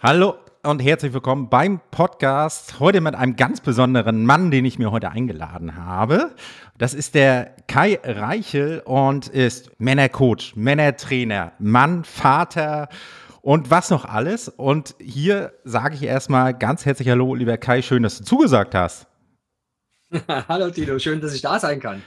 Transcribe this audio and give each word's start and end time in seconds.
Hallo 0.00 0.36
und 0.62 0.78
herzlich 0.78 1.12
willkommen 1.12 1.48
beim 1.48 1.80
Podcast. 1.90 2.78
Heute 2.78 3.00
mit 3.00 3.16
einem 3.16 3.34
ganz 3.34 3.60
besonderen 3.60 4.24
Mann, 4.24 4.52
den 4.52 4.64
ich 4.64 4.78
mir 4.78 4.92
heute 4.92 5.10
eingeladen 5.10 5.74
habe. 5.74 6.36
Das 6.78 6.94
ist 6.94 7.16
der 7.16 7.56
Kai 7.66 7.98
Reichel 8.04 8.78
und 8.84 9.26
ist 9.26 9.72
Männercoach, 9.80 10.54
Männertrainer, 10.54 11.50
Mann, 11.58 12.04
Vater 12.04 12.88
und 13.42 13.72
was 13.72 13.90
noch 13.90 14.04
alles. 14.04 14.48
Und 14.48 14.94
hier 15.00 15.52
sage 15.64 15.96
ich 15.96 16.04
erstmal 16.04 16.54
ganz 16.54 16.86
herzlich 16.86 17.08
Hallo, 17.08 17.34
lieber 17.34 17.56
Kai, 17.56 17.82
schön, 17.82 18.04
dass 18.04 18.18
du 18.18 18.24
zugesagt 18.24 18.76
hast. 18.76 19.08
Hallo 20.28 20.70
Tino, 20.70 20.96
schön, 21.00 21.20
dass 21.20 21.34
ich 21.34 21.42
da 21.42 21.58
sein 21.58 21.80
kann. 21.80 22.04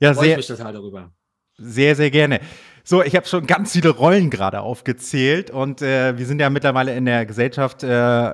Ja, 0.00 0.12
Freue 0.12 0.24
sehr. 0.24 0.38
Ich 0.38 0.48
mich 0.50 0.58
total 0.58 0.74
darüber. 0.74 1.10
Sehr, 1.56 1.96
sehr 1.96 2.10
gerne. 2.10 2.40
So, 2.84 3.00
ich 3.00 3.14
habe 3.14 3.28
schon 3.28 3.46
ganz 3.46 3.74
viele 3.74 3.90
Rollen 3.90 4.28
gerade 4.28 4.60
aufgezählt 4.60 5.52
und 5.52 5.82
äh, 5.82 6.18
wir 6.18 6.26
sind 6.26 6.40
ja 6.40 6.50
mittlerweile 6.50 6.96
in 6.96 7.04
der 7.04 7.26
Gesellschaft 7.26 7.84
äh, 7.84 7.88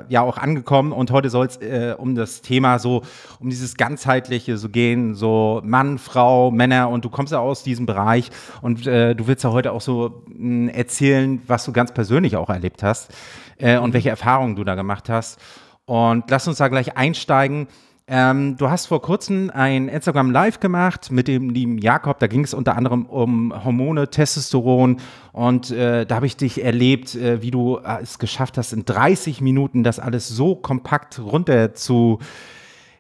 ja 0.08 0.22
auch 0.22 0.38
angekommen 0.38 0.92
und 0.92 1.10
heute 1.10 1.28
soll 1.28 1.44
es 1.44 1.58
äh, 1.58 1.94
um 1.98 2.14
das 2.14 2.40
Thema 2.40 2.78
so, 2.78 3.02
um 3.40 3.50
dieses 3.50 3.76
ganzheitliche 3.76 4.56
so 4.56 4.70
gehen, 4.70 5.14
so 5.14 5.60
Mann, 5.64 5.98
Frau, 5.98 6.50
Männer 6.50 6.88
und 6.88 7.04
du 7.04 7.10
kommst 7.10 7.34
ja 7.34 7.40
aus 7.40 7.62
diesem 7.62 7.84
Bereich 7.84 8.30
und 8.62 8.86
äh, 8.86 9.14
du 9.14 9.26
willst 9.26 9.44
ja 9.44 9.52
heute 9.52 9.70
auch 9.70 9.82
so 9.82 10.24
mh, 10.28 10.34
hm, 10.38 10.68
erzählen, 10.70 11.42
was 11.46 11.66
du 11.66 11.72
ganz 11.72 11.92
persönlich 11.92 12.36
auch 12.36 12.48
erlebt 12.48 12.82
hast 12.82 13.10
äh, 13.58 13.76
und 13.76 13.92
welche 13.92 14.08
Erfahrungen 14.08 14.56
du 14.56 14.64
da 14.64 14.76
gemacht 14.76 15.10
hast. 15.10 15.38
Und 15.84 16.30
lass 16.30 16.48
uns 16.48 16.56
da 16.56 16.68
gleich 16.68 16.96
einsteigen. 16.96 17.66
Ähm, 18.10 18.56
du 18.56 18.70
hast 18.70 18.86
vor 18.86 19.02
kurzem 19.02 19.50
ein 19.52 19.88
Instagram 19.88 20.30
Live 20.30 20.60
gemacht 20.60 21.12
mit 21.12 21.28
dem 21.28 21.50
lieben 21.50 21.76
Jakob. 21.76 22.18
Da 22.18 22.26
ging 22.26 22.42
es 22.42 22.54
unter 22.54 22.74
anderem 22.74 23.04
um 23.04 23.52
Hormone, 23.64 24.08
Testosteron. 24.08 25.00
Und 25.32 25.70
äh, 25.70 26.06
da 26.06 26.16
habe 26.16 26.24
ich 26.24 26.38
dich 26.38 26.64
erlebt, 26.64 27.14
äh, 27.14 27.42
wie 27.42 27.50
du 27.50 27.76
äh, 27.76 28.02
es 28.02 28.18
geschafft 28.18 28.56
hast, 28.56 28.72
in 28.72 28.86
30 28.86 29.42
Minuten 29.42 29.84
das 29.84 29.98
alles 29.98 30.26
so 30.26 30.56
kompakt 30.56 31.18
runter 31.18 31.74
zu, 31.74 32.18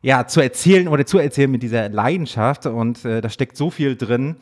ja, 0.02 0.26
zu 0.26 0.42
erzählen 0.42 0.88
oder 0.88 1.06
zu 1.06 1.18
erzählen 1.18 1.50
mit 1.50 1.62
dieser 1.62 1.88
Leidenschaft. 1.88 2.66
Und 2.66 3.06
äh, 3.06 3.22
da 3.22 3.30
steckt 3.30 3.56
so 3.56 3.70
viel 3.70 3.96
drin. 3.96 4.36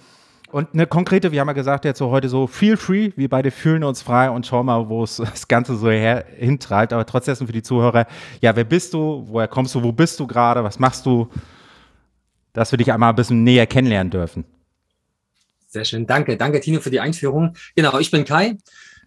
Und 0.53 0.75
eine 0.75 0.87
konkrete, 0.87 1.33
wir 1.33 1.41
haben 1.41 1.49
ja 1.49 1.55
gesagt, 1.55 1.85
jetzt 1.85 1.99
so 1.99 2.11
heute 2.11 2.29
so, 2.29 2.47
feel 2.47 2.77
free, 2.77 3.11
wir 3.17 3.29
beide 3.29 3.51
fühlen 3.51 3.83
uns 3.83 4.03
frei 4.03 4.31
und 4.31 4.47
schau 4.47 4.63
mal, 4.63 4.89
wo 4.89 5.03
es 5.03 5.17
das 5.17 5.49
Ganze 5.49 5.77
so 5.77 5.91
her, 5.91 6.25
hintreibt. 6.37 6.93
Aber 6.93 7.05
trotzdem 7.05 7.37
für 7.37 7.53
die 7.53 7.63
Zuhörer, 7.63 8.07
ja, 8.41 8.55
wer 8.55 8.65
bist 8.65 8.95
du, 8.95 9.25
woher 9.27 9.49
kommst 9.49 9.75
du, 9.75 9.83
wo 9.83 9.93
bist 9.93 10.21
du 10.21 10.27
gerade, 10.27 10.63
was 10.63 10.79
machst 10.79 11.05
du, 11.07 11.29
dass 12.53 12.73
wir 12.73 12.79
dich 12.79 12.93
einmal 12.93 13.11
ein 13.11 13.17
bisschen 13.17 13.45
näher 13.45 13.67
kennenlernen 13.67 14.11
dürfen. 14.11 14.45
Sehr 15.67 15.85
schön, 15.85 16.07
danke, 16.07 16.37
danke 16.37 16.61
Tino 16.61 16.81
für 16.81 16.91
die 16.91 17.01
Einführung. 17.01 17.55
Genau, 17.75 17.99
ich 17.99 18.11
bin 18.11 18.25
Kai, 18.25 18.57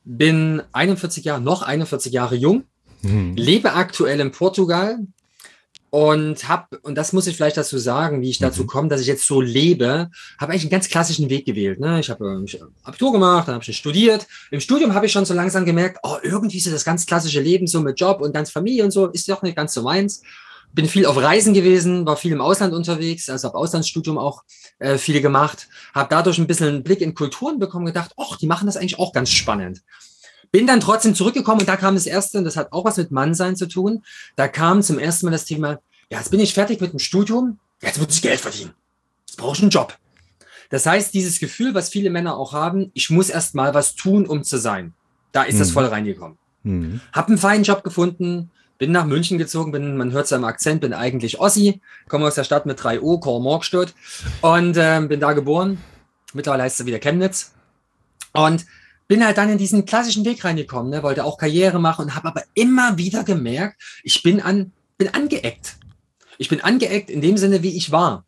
bin 0.03 0.61
41 0.71 1.23
Jahre, 1.23 1.41
noch 1.41 1.63
41 1.63 2.13
Jahre 2.13 2.35
jung, 2.35 2.65
hm. 3.01 3.35
lebe 3.35 3.73
aktuell 3.73 4.19
in 4.19 4.31
Portugal, 4.31 4.99
und 5.91 6.47
habe, 6.47 6.77
und 6.83 6.95
das 6.95 7.13
muss 7.13 7.25
ich 7.25 7.35
vielleicht 7.35 7.57
dazu 7.57 7.77
sagen, 7.77 8.21
wie 8.21 8.29
ich 8.29 8.37
dazu 8.37 8.63
mhm. 8.63 8.67
komme, 8.67 8.87
dass 8.89 9.01
ich 9.01 9.07
jetzt 9.07 9.25
so 9.25 9.41
lebe, 9.41 10.09
habe 10.39 10.51
eigentlich 10.51 10.63
einen 10.63 10.71
ganz 10.71 10.87
klassischen 10.87 11.29
Weg 11.29 11.45
gewählt. 11.45 11.79
Ne? 11.79 11.99
Ich 11.99 12.09
habe 12.09 12.45
äh, 12.47 12.59
Abitur 12.83 13.11
gemacht, 13.11 13.47
dann 13.47 13.55
habe 13.55 13.65
ich 13.67 13.77
studiert. 13.77 14.27
Im 14.51 14.59
Studium 14.59 14.93
habe 14.93 15.07
ich 15.07 15.11
schon 15.11 15.25
so 15.25 15.33
langsam 15.33 15.65
gemerkt, 15.65 15.99
oh, 16.03 16.17
irgendwie 16.21 16.57
ist 16.57 16.71
das 16.71 16.85
ganz 16.85 17.05
klassische 17.05 17.41
Leben 17.41 17.65
so 17.65 17.81
mit 17.81 17.99
Job 17.99 18.21
und 18.21 18.33
ganz 18.33 18.51
Familie 18.51 18.83
und 18.83 18.91
so, 18.91 19.07
ist 19.07 19.27
doch 19.29 19.41
nicht 19.41 19.55
ganz 19.55 19.73
so 19.73 19.81
meins. 19.81 20.21
Bin 20.71 20.87
viel 20.87 21.07
auf 21.07 21.17
Reisen 21.17 21.55
gewesen, 21.55 22.05
war 22.05 22.15
viel 22.15 22.31
im 22.31 22.41
Ausland 22.41 22.75
unterwegs, 22.75 23.27
also 23.27 23.47
habe 23.47 23.57
Auslandsstudium 23.57 24.19
auch 24.19 24.43
äh, 24.77 24.99
viel 24.99 25.19
gemacht, 25.19 25.67
habe 25.95 26.09
dadurch 26.11 26.37
ein 26.37 26.45
bisschen 26.45 26.67
einen 26.67 26.83
Blick 26.83 27.01
in 27.01 27.15
Kulturen 27.15 27.57
bekommen, 27.57 27.87
gedacht, 27.87 28.11
ach, 28.17 28.37
die 28.37 28.45
machen 28.45 28.67
das 28.67 28.77
eigentlich 28.77 28.99
auch 28.99 29.11
ganz 29.11 29.31
spannend. 29.31 29.81
Bin 30.51 30.67
dann 30.67 30.79
trotzdem 30.79 31.13
zurückgekommen 31.15 31.61
und 31.61 31.69
da 31.69 31.75
kam 31.75 31.95
das 31.95 32.05
erste, 32.05 32.39
und 32.39 32.43
das 32.43 32.57
hat 32.57 32.71
auch 32.71 32.85
was 32.85 32.97
mit 32.97 33.11
Mannsein 33.11 33.55
zu 33.55 33.67
tun. 33.67 34.03
Da 34.35 34.47
kam 34.47 34.81
zum 34.81 34.97
ersten 34.97 35.27
Mal 35.27 35.31
das 35.31 35.45
Thema, 35.45 35.79
ja, 36.09 36.17
jetzt 36.17 36.31
bin 36.31 36.39
ich 36.39 36.53
fertig 36.53 36.81
mit 36.81 36.91
dem 36.91 36.99
Studium, 36.99 37.59
jetzt 37.81 37.99
muss 37.99 38.15
ich 38.15 38.21
Geld 38.21 38.39
verdienen. 38.39 38.73
Jetzt 39.27 39.37
brauche 39.37 39.55
ich 39.55 39.61
einen 39.61 39.69
Job. 39.69 39.97
Das 40.69 40.85
heißt, 40.85 41.13
dieses 41.13 41.39
Gefühl, 41.39 41.73
was 41.73 41.89
viele 41.89 42.09
Männer 42.09 42.37
auch 42.37 42.53
haben, 42.53 42.91
ich 42.93 43.09
muss 43.09 43.29
erst 43.29 43.55
mal 43.55 43.73
was 43.73 43.95
tun, 43.95 44.25
um 44.25 44.43
zu 44.43 44.57
sein. 44.57 44.93
Da 45.31 45.43
ist 45.43 45.55
mhm. 45.55 45.59
das 45.59 45.71
voll 45.71 45.85
reingekommen. 45.85 46.37
Mhm. 46.63 47.01
Hab 47.13 47.27
einen 47.27 47.37
feinen 47.37 47.63
Job 47.63 47.83
gefunden, 47.83 48.51
bin 48.77 48.91
nach 48.91 49.05
München 49.05 49.37
gezogen, 49.37 49.71
bin, 49.71 49.97
man 49.97 50.11
hört 50.11 50.25
es 50.25 50.33
am 50.33 50.45
Akzent, 50.45 50.81
bin 50.81 50.93
eigentlich 50.93 51.39
Ossi, 51.39 51.81
komme 52.07 52.25
aus 52.25 52.35
der 52.35 52.43
Stadt 52.43 52.65
mit 52.65 52.81
3 52.81 53.01
O, 53.01 53.19
Kormorgstadt 53.19 53.93
und 54.41 54.77
äh, 54.77 55.01
bin 55.07 55.19
da 55.19 55.33
geboren. 55.33 55.79
Mittlerweile 56.33 56.63
heißt 56.63 56.79
es 56.79 56.85
wieder 56.85 56.99
Chemnitz. 56.99 57.51
Und 58.33 58.65
bin 59.09 59.25
halt 59.25 59.37
dann 59.37 59.49
in 59.49 59.57
diesen 59.57 59.85
klassischen 59.85 60.23
Weg 60.23 60.45
reingekommen, 60.45 60.91
ne, 60.91 61.03
wollte 61.03 61.25
auch 61.25 61.37
Karriere 61.37 61.79
machen 61.79 62.05
und 62.05 62.15
habe 62.15 62.29
aber 62.29 62.43
immer 62.53 62.97
wieder 62.97 63.23
gemerkt, 63.25 63.81
ich 64.03 64.23
bin 64.23 64.39
an, 64.39 64.71
bin 64.97 65.13
angeeckt. 65.13 65.77
Ich 66.37 66.47
bin 66.47 66.61
angeeckt 66.61 67.09
in 67.09 67.19
dem 67.19 67.35
Sinne, 67.35 67.63
wie 67.63 67.75
ich 67.75 67.91
war. 67.91 68.23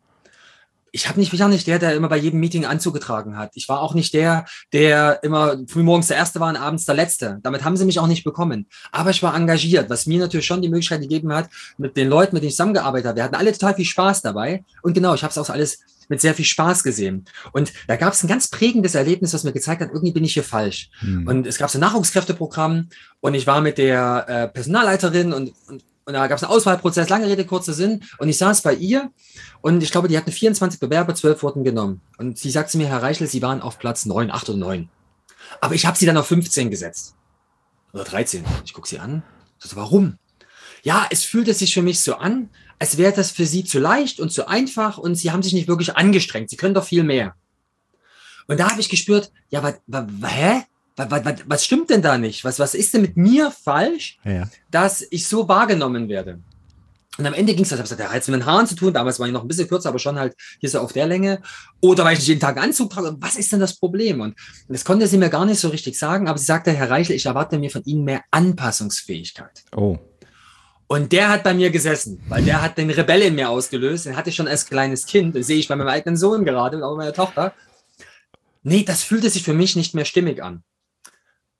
Ich 0.90 1.08
habe 1.08 1.18
nicht, 1.18 1.32
ich 1.32 1.40
war 1.40 1.48
nicht 1.48 1.66
der, 1.66 1.78
der 1.78 1.94
immer 1.94 2.08
bei 2.08 2.18
jedem 2.18 2.40
Meeting 2.40 2.66
Anzug 2.66 2.92
getragen 2.92 3.38
hat. 3.38 3.52
Ich 3.54 3.68
war 3.68 3.80
auch 3.80 3.94
nicht 3.94 4.12
der, 4.12 4.44
der 4.72 5.22
immer 5.22 5.56
frühmorgens 5.66 6.08
der 6.08 6.18
Erste 6.18 6.40
war 6.40 6.50
und 6.50 6.56
abends 6.56 6.84
der 6.84 6.96
Letzte. 6.96 7.38
Damit 7.42 7.64
haben 7.64 7.78
sie 7.78 7.86
mich 7.86 7.98
auch 7.98 8.06
nicht 8.08 8.24
bekommen. 8.24 8.66
Aber 8.90 9.08
ich 9.08 9.22
war 9.22 9.34
engagiert, 9.34 9.88
was 9.88 10.04
mir 10.04 10.18
natürlich 10.18 10.44
schon 10.44 10.60
die 10.60 10.68
Möglichkeit 10.68 11.00
gegeben 11.00 11.32
hat, 11.32 11.48
mit 11.78 11.96
den 11.96 12.08
Leuten, 12.08 12.34
mit 12.34 12.42
denen 12.42 12.50
ich 12.50 12.56
zusammengearbeitet 12.56 13.06
habe. 13.06 13.16
Wir 13.16 13.24
hatten 13.24 13.36
alle 13.36 13.52
total 13.52 13.74
viel 13.74 13.86
Spaß 13.86 14.20
dabei. 14.20 14.64
Und 14.82 14.92
genau, 14.92 15.14
ich 15.14 15.22
habe 15.22 15.30
es 15.30 15.38
auch 15.38 15.48
alles 15.48 15.78
mit 16.12 16.20
sehr 16.20 16.34
viel 16.34 16.44
Spaß 16.44 16.84
gesehen. 16.84 17.24
Und 17.52 17.72
da 17.88 17.96
gab 17.96 18.12
es 18.12 18.22
ein 18.22 18.28
ganz 18.28 18.48
prägendes 18.48 18.94
Erlebnis, 18.94 19.32
was 19.32 19.44
mir 19.44 19.52
gezeigt 19.52 19.80
hat, 19.80 19.88
irgendwie 19.88 20.12
bin 20.12 20.24
ich 20.24 20.34
hier 20.34 20.44
falsch. 20.44 20.90
Hm. 21.00 21.26
Und 21.26 21.46
es 21.46 21.56
gab 21.56 21.70
so 21.70 21.78
ein 21.78 21.80
Nachwuchskräfteprogramm 21.80 22.90
und 23.20 23.34
ich 23.34 23.46
war 23.46 23.62
mit 23.62 23.78
der 23.78 24.26
äh, 24.28 24.48
Personalleiterin 24.48 25.32
und, 25.32 25.54
und 25.68 25.82
und 26.04 26.14
da 26.14 26.26
gab 26.26 26.36
es 26.36 26.42
einen 26.42 26.52
Auswahlprozess, 26.52 27.08
lange 27.08 27.28
Rede, 27.28 27.44
kurzer 27.46 27.72
Sinn. 27.72 28.02
Und 28.18 28.28
ich 28.28 28.36
saß 28.36 28.62
bei 28.62 28.74
ihr 28.74 29.12
und 29.60 29.84
ich 29.84 29.92
glaube, 29.92 30.08
die 30.08 30.18
hatten 30.18 30.32
24 30.32 30.80
Bewerber, 30.80 31.14
12 31.14 31.44
wurden 31.44 31.62
genommen. 31.62 32.00
Und 32.18 32.38
sie 32.38 32.50
sagte 32.50 32.76
mir, 32.76 32.88
Herr 32.88 33.04
Reichel, 33.04 33.28
Sie 33.28 33.40
waren 33.40 33.62
auf 33.62 33.78
Platz 33.78 34.04
9, 34.04 34.32
8 34.32 34.48
oder 34.48 34.58
9. 34.58 34.88
Aber 35.60 35.76
ich 35.76 35.86
habe 35.86 35.96
sie 35.96 36.06
dann 36.06 36.16
auf 36.16 36.26
15 36.26 36.72
gesetzt. 36.72 37.14
Oder 37.92 38.02
13. 38.02 38.44
Ich 38.64 38.72
gucke 38.72 38.88
sie 38.88 38.98
an. 38.98 39.22
So, 39.58 39.76
warum? 39.76 40.18
Ja, 40.82 41.06
es 41.10 41.22
fühlte 41.22 41.54
sich 41.54 41.72
für 41.72 41.82
mich 41.82 42.00
so 42.00 42.16
an, 42.16 42.48
als 42.82 42.98
wäre 42.98 43.12
das 43.12 43.30
für 43.30 43.46
sie 43.46 43.62
zu 43.62 43.78
leicht 43.78 44.18
und 44.18 44.32
zu 44.32 44.48
einfach 44.48 44.98
und 44.98 45.14
sie 45.14 45.30
haben 45.30 45.44
sich 45.44 45.52
nicht 45.52 45.68
wirklich 45.68 45.94
angestrengt. 45.96 46.50
Sie 46.50 46.56
können 46.56 46.74
doch 46.74 46.82
viel 46.82 47.04
mehr. 47.04 47.36
Und 48.48 48.58
da 48.58 48.72
habe 48.72 48.80
ich 48.80 48.88
gespürt, 48.88 49.30
ja, 49.50 49.62
was, 49.62 49.74
hä? 50.28 50.64
Was, 50.96 51.08
was, 51.08 51.36
was, 51.46 51.64
stimmt 51.64 51.90
denn 51.90 52.02
da 52.02 52.18
nicht? 52.18 52.42
Was, 52.42 52.58
was 52.58 52.74
ist 52.74 52.92
denn 52.92 53.02
mit 53.02 53.16
mir 53.16 53.52
falsch, 53.52 54.18
ja. 54.24 54.48
dass 54.72 55.06
ich 55.10 55.28
so 55.28 55.46
wahrgenommen 55.46 56.08
werde? 56.08 56.40
Und 57.18 57.24
am 57.24 57.34
Ende 57.34 57.54
ging 57.54 57.62
es, 57.62 57.68
das 57.68 57.88
hat 57.88 57.98
ja 58.00 58.12
jetzt 58.12 58.28
mit 58.28 58.40
den 58.40 58.46
Haaren 58.46 58.66
zu 58.66 58.74
tun, 58.74 58.92
damals 58.92 59.20
war 59.20 59.28
ich 59.28 59.32
noch 59.32 59.42
ein 59.42 59.48
bisschen 59.48 59.68
kürzer, 59.68 59.90
aber 59.90 60.00
schon 60.00 60.18
halt 60.18 60.34
hier 60.58 60.68
so 60.68 60.80
auf 60.80 60.92
der 60.92 61.06
Länge. 61.06 61.40
Oder 61.80 62.04
weil 62.04 62.14
ich 62.14 62.18
nicht 62.18 62.28
jeden 62.28 62.40
Tag 62.40 62.60
Anzug 62.60 62.90
trage. 62.90 63.14
Was 63.20 63.36
ist 63.36 63.52
denn 63.52 63.60
das 63.60 63.78
Problem? 63.78 64.20
Und 64.20 64.34
das 64.66 64.84
konnte 64.84 65.06
sie 65.06 65.18
mir 65.18 65.30
gar 65.30 65.46
nicht 65.46 65.60
so 65.60 65.68
richtig 65.68 65.96
sagen, 65.96 66.26
aber 66.26 66.36
sie 66.36 66.46
sagte, 66.46 66.72
Herr 66.72 66.90
Reichel, 66.90 67.14
ich 67.14 67.26
erwarte 67.26 67.60
mir 67.60 67.70
von 67.70 67.84
Ihnen 67.84 68.02
mehr 68.02 68.24
Anpassungsfähigkeit. 68.32 69.62
Oh. 69.76 69.98
Und 70.92 71.10
der 71.10 71.30
hat 71.30 71.42
bei 71.42 71.54
mir 71.54 71.70
gesessen, 71.70 72.22
weil 72.28 72.44
der 72.44 72.60
hat 72.60 72.76
den 72.76 72.90
Rebell 72.90 73.22
in 73.22 73.34
mir 73.34 73.48
ausgelöst. 73.48 74.04
Den 74.04 74.14
hatte 74.14 74.28
ich 74.28 74.36
schon 74.36 74.46
als 74.46 74.66
kleines 74.66 75.06
Kind. 75.06 75.34
Das 75.34 75.46
sehe 75.46 75.56
ich 75.56 75.66
bei 75.66 75.74
meinem 75.74 75.88
eigenen 75.88 76.18
Sohn 76.18 76.44
gerade 76.44 76.76
und 76.76 76.82
auch 76.82 76.90
bei 76.90 77.04
meiner 77.04 77.14
Tochter. 77.14 77.54
Nee, 78.62 78.84
das 78.84 79.02
fühlte 79.02 79.30
sich 79.30 79.42
für 79.42 79.54
mich 79.54 79.74
nicht 79.74 79.94
mehr 79.94 80.04
stimmig 80.04 80.42
an. 80.42 80.64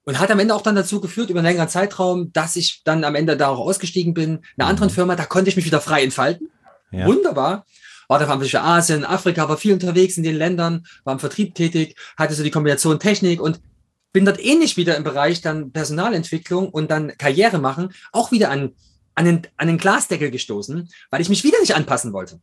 Und 0.05 0.19
hat 0.19 0.31
am 0.31 0.39
Ende 0.39 0.55
auch 0.55 0.61
dann 0.61 0.75
dazu 0.75 1.01
geführt, 1.01 1.31
über 1.31 1.39
einen 1.39 1.47
längeren 1.47 1.71
Zeitraum, 1.71 2.31
dass 2.35 2.57
ich 2.57 2.83
dann 2.85 3.05
am 3.05 3.15
Ende 3.15 3.39
da 3.39 3.49
auch 3.49 3.59
ausgestiegen 3.59 4.13
bin. 4.13 4.33
In 4.33 4.43
einer 4.59 4.69
anderen 4.69 4.91
mhm. 4.91 4.97
Firma, 4.97 5.17
da 5.17 5.25
konnte 5.25 5.49
ich 5.49 5.57
mich 5.57 5.65
wieder 5.65 5.81
frei 5.81 6.03
entfalten. 6.03 6.51
Ja. 6.91 7.07
Wunderbar. 7.07 7.65
War 8.09 8.19
da 8.19 8.39
für 8.39 8.61
Asien, 8.61 9.07
Afrika, 9.07 9.49
war 9.49 9.57
viel 9.57 9.73
unterwegs 9.73 10.19
in 10.19 10.25
den 10.25 10.37
Ländern, 10.37 10.85
war 11.05 11.15
im 11.15 11.21
Vertrieb 11.21 11.55
tätig, 11.55 11.97
hatte 12.19 12.35
so 12.35 12.43
die 12.43 12.51
Kombination 12.51 13.01
Technik 13.01 13.41
und 13.41 13.63
bin 14.13 14.27
dort 14.27 14.45
ähnlich 14.45 14.77
wieder 14.77 14.95
im 14.95 15.05
Bereich 15.05 15.41
dann 15.41 15.73
Personalentwicklung 15.73 16.69
und 16.69 16.91
dann 16.91 17.17
Karriere 17.17 17.59
machen, 17.59 17.95
auch 18.13 18.31
wieder 18.31 18.51
an 18.51 18.73
an 19.15 19.25
den, 19.25 19.43
an 19.57 19.69
den 19.69 19.79
Glasdeckel 19.79 20.31
gestoßen, 20.31 20.89
weil 21.11 21.21
ich 21.21 21.29
mich 21.29 21.45
wieder 21.45 21.61
nicht 21.61 21.75
anpassen 21.75 22.13
wollte. 22.13 22.41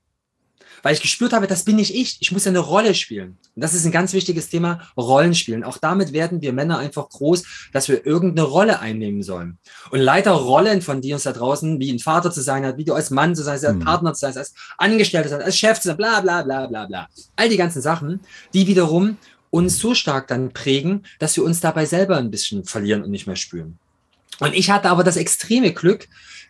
Weil 0.81 0.93
ich 0.93 1.01
gespürt 1.01 1.33
habe, 1.33 1.47
das 1.47 1.65
bin 1.65 1.75
nicht 1.75 1.93
ich. 1.93 2.17
Ich 2.21 2.31
muss 2.31 2.45
ja 2.45 2.51
eine 2.51 2.59
Rolle 2.59 2.93
spielen. 2.93 3.37
Und 3.55 3.61
das 3.61 3.73
ist 3.73 3.85
ein 3.85 3.91
ganz 3.91 4.13
wichtiges 4.13 4.49
Thema, 4.49 4.81
Rollenspielen. 4.95 5.63
Auch 5.63 5.77
damit 5.77 6.13
werden 6.13 6.41
wir 6.41 6.53
Männer 6.53 6.77
einfach 6.77 7.09
groß, 7.09 7.69
dass 7.73 7.89
wir 7.89 8.05
irgendeine 8.05 8.47
Rolle 8.47 8.79
einnehmen 8.79 9.23
sollen. 9.23 9.57
Und 9.91 9.99
leider 9.99 10.31
Rollen 10.31 10.81
von 10.81 11.01
dir 11.01 11.15
uns 11.15 11.23
da 11.23 11.33
draußen, 11.33 11.79
wie 11.79 11.91
ein 11.91 11.99
Vater 11.99 12.31
zu 12.31 12.41
sein 12.41 12.65
hat, 12.65 12.77
wie 12.77 12.85
du 12.85 12.93
als 12.93 13.09
Mann 13.09 13.35
zu 13.35 13.43
sein, 13.43 13.53
als 13.53 13.75
mhm. 13.75 13.79
Partner 13.79 14.13
zu 14.13 14.21
sein, 14.21 14.37
als 14.37 14.53
Angestellter 14.77 15.29
zu 15.29 15.35
sein, 15.35 15.41
als 15.41 15.57
Chef 15.57 15.79
zu 15.79 15.89
sein, 15.89 15.97
bla, 15.97 16.21
bla, 16.21 16.43
bla, 16.43 16.67
bla, 16.67 16.85
bla. 16.85 17.07
All 17.35 17.49
die 17.49 17.57
ganzen 17.57 17.81
Sachen, 17.81 18.21
die 18.53 18.67
wiederum 18.67 19.17
uns 19.49 19.79
so 19.79 19.95
stark 19.95 20.27
dann 20.27 20.53
prägen, 20.53 21.03
dass 21.17 21.35
wir 21.35 21.43
uns 21.43 21.59
dabei 21.59 21.85
selber 21.85 22.17
ein 22.17 22.31
bisschen 22.31 22.65
verlieren 22.65 23.03
und 23.03 23.11
nicht 23.11 23.27
mehr 23.27 23.35
spüren. 23.35 23.79
Und 24.39 24.53
ich 24.53 24.69
hatte 24.69 24.89
aber 24.89 25.03
das 25.03 25.17
extreme 25.17 25.73
Glück, 25.73 26.07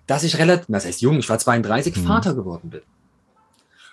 dass 0.10 0.24
ich 0.24 0.40
relativ, 0.40 0.66
das 0.70 0.86
heißt 0.86 1.02
jung, 1.02 1.20
ich 1.20 1.30
war 1.30 1.38
32, 1.38 1.96
mhm. 1.96 2.08
Vater 2.08 2.34
geworden 2.34 2.72
bin. 2.72 2.82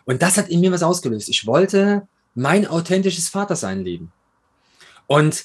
Und 0.07 0.23
das 0.23 0.39
hat 0.39 0.49
in 0.49 0.61
mir 0.61 0.73
was 0.73 0.83
ausgelöst. 0.83 1.29
Ich 1.29 1.47
wollte 1.47 2.09
mein 2.35 2.67
authentisches 2.67 3.29
Vatersein 3.29 3.85
leben. 3.85 4.13
Und 5.07 5.45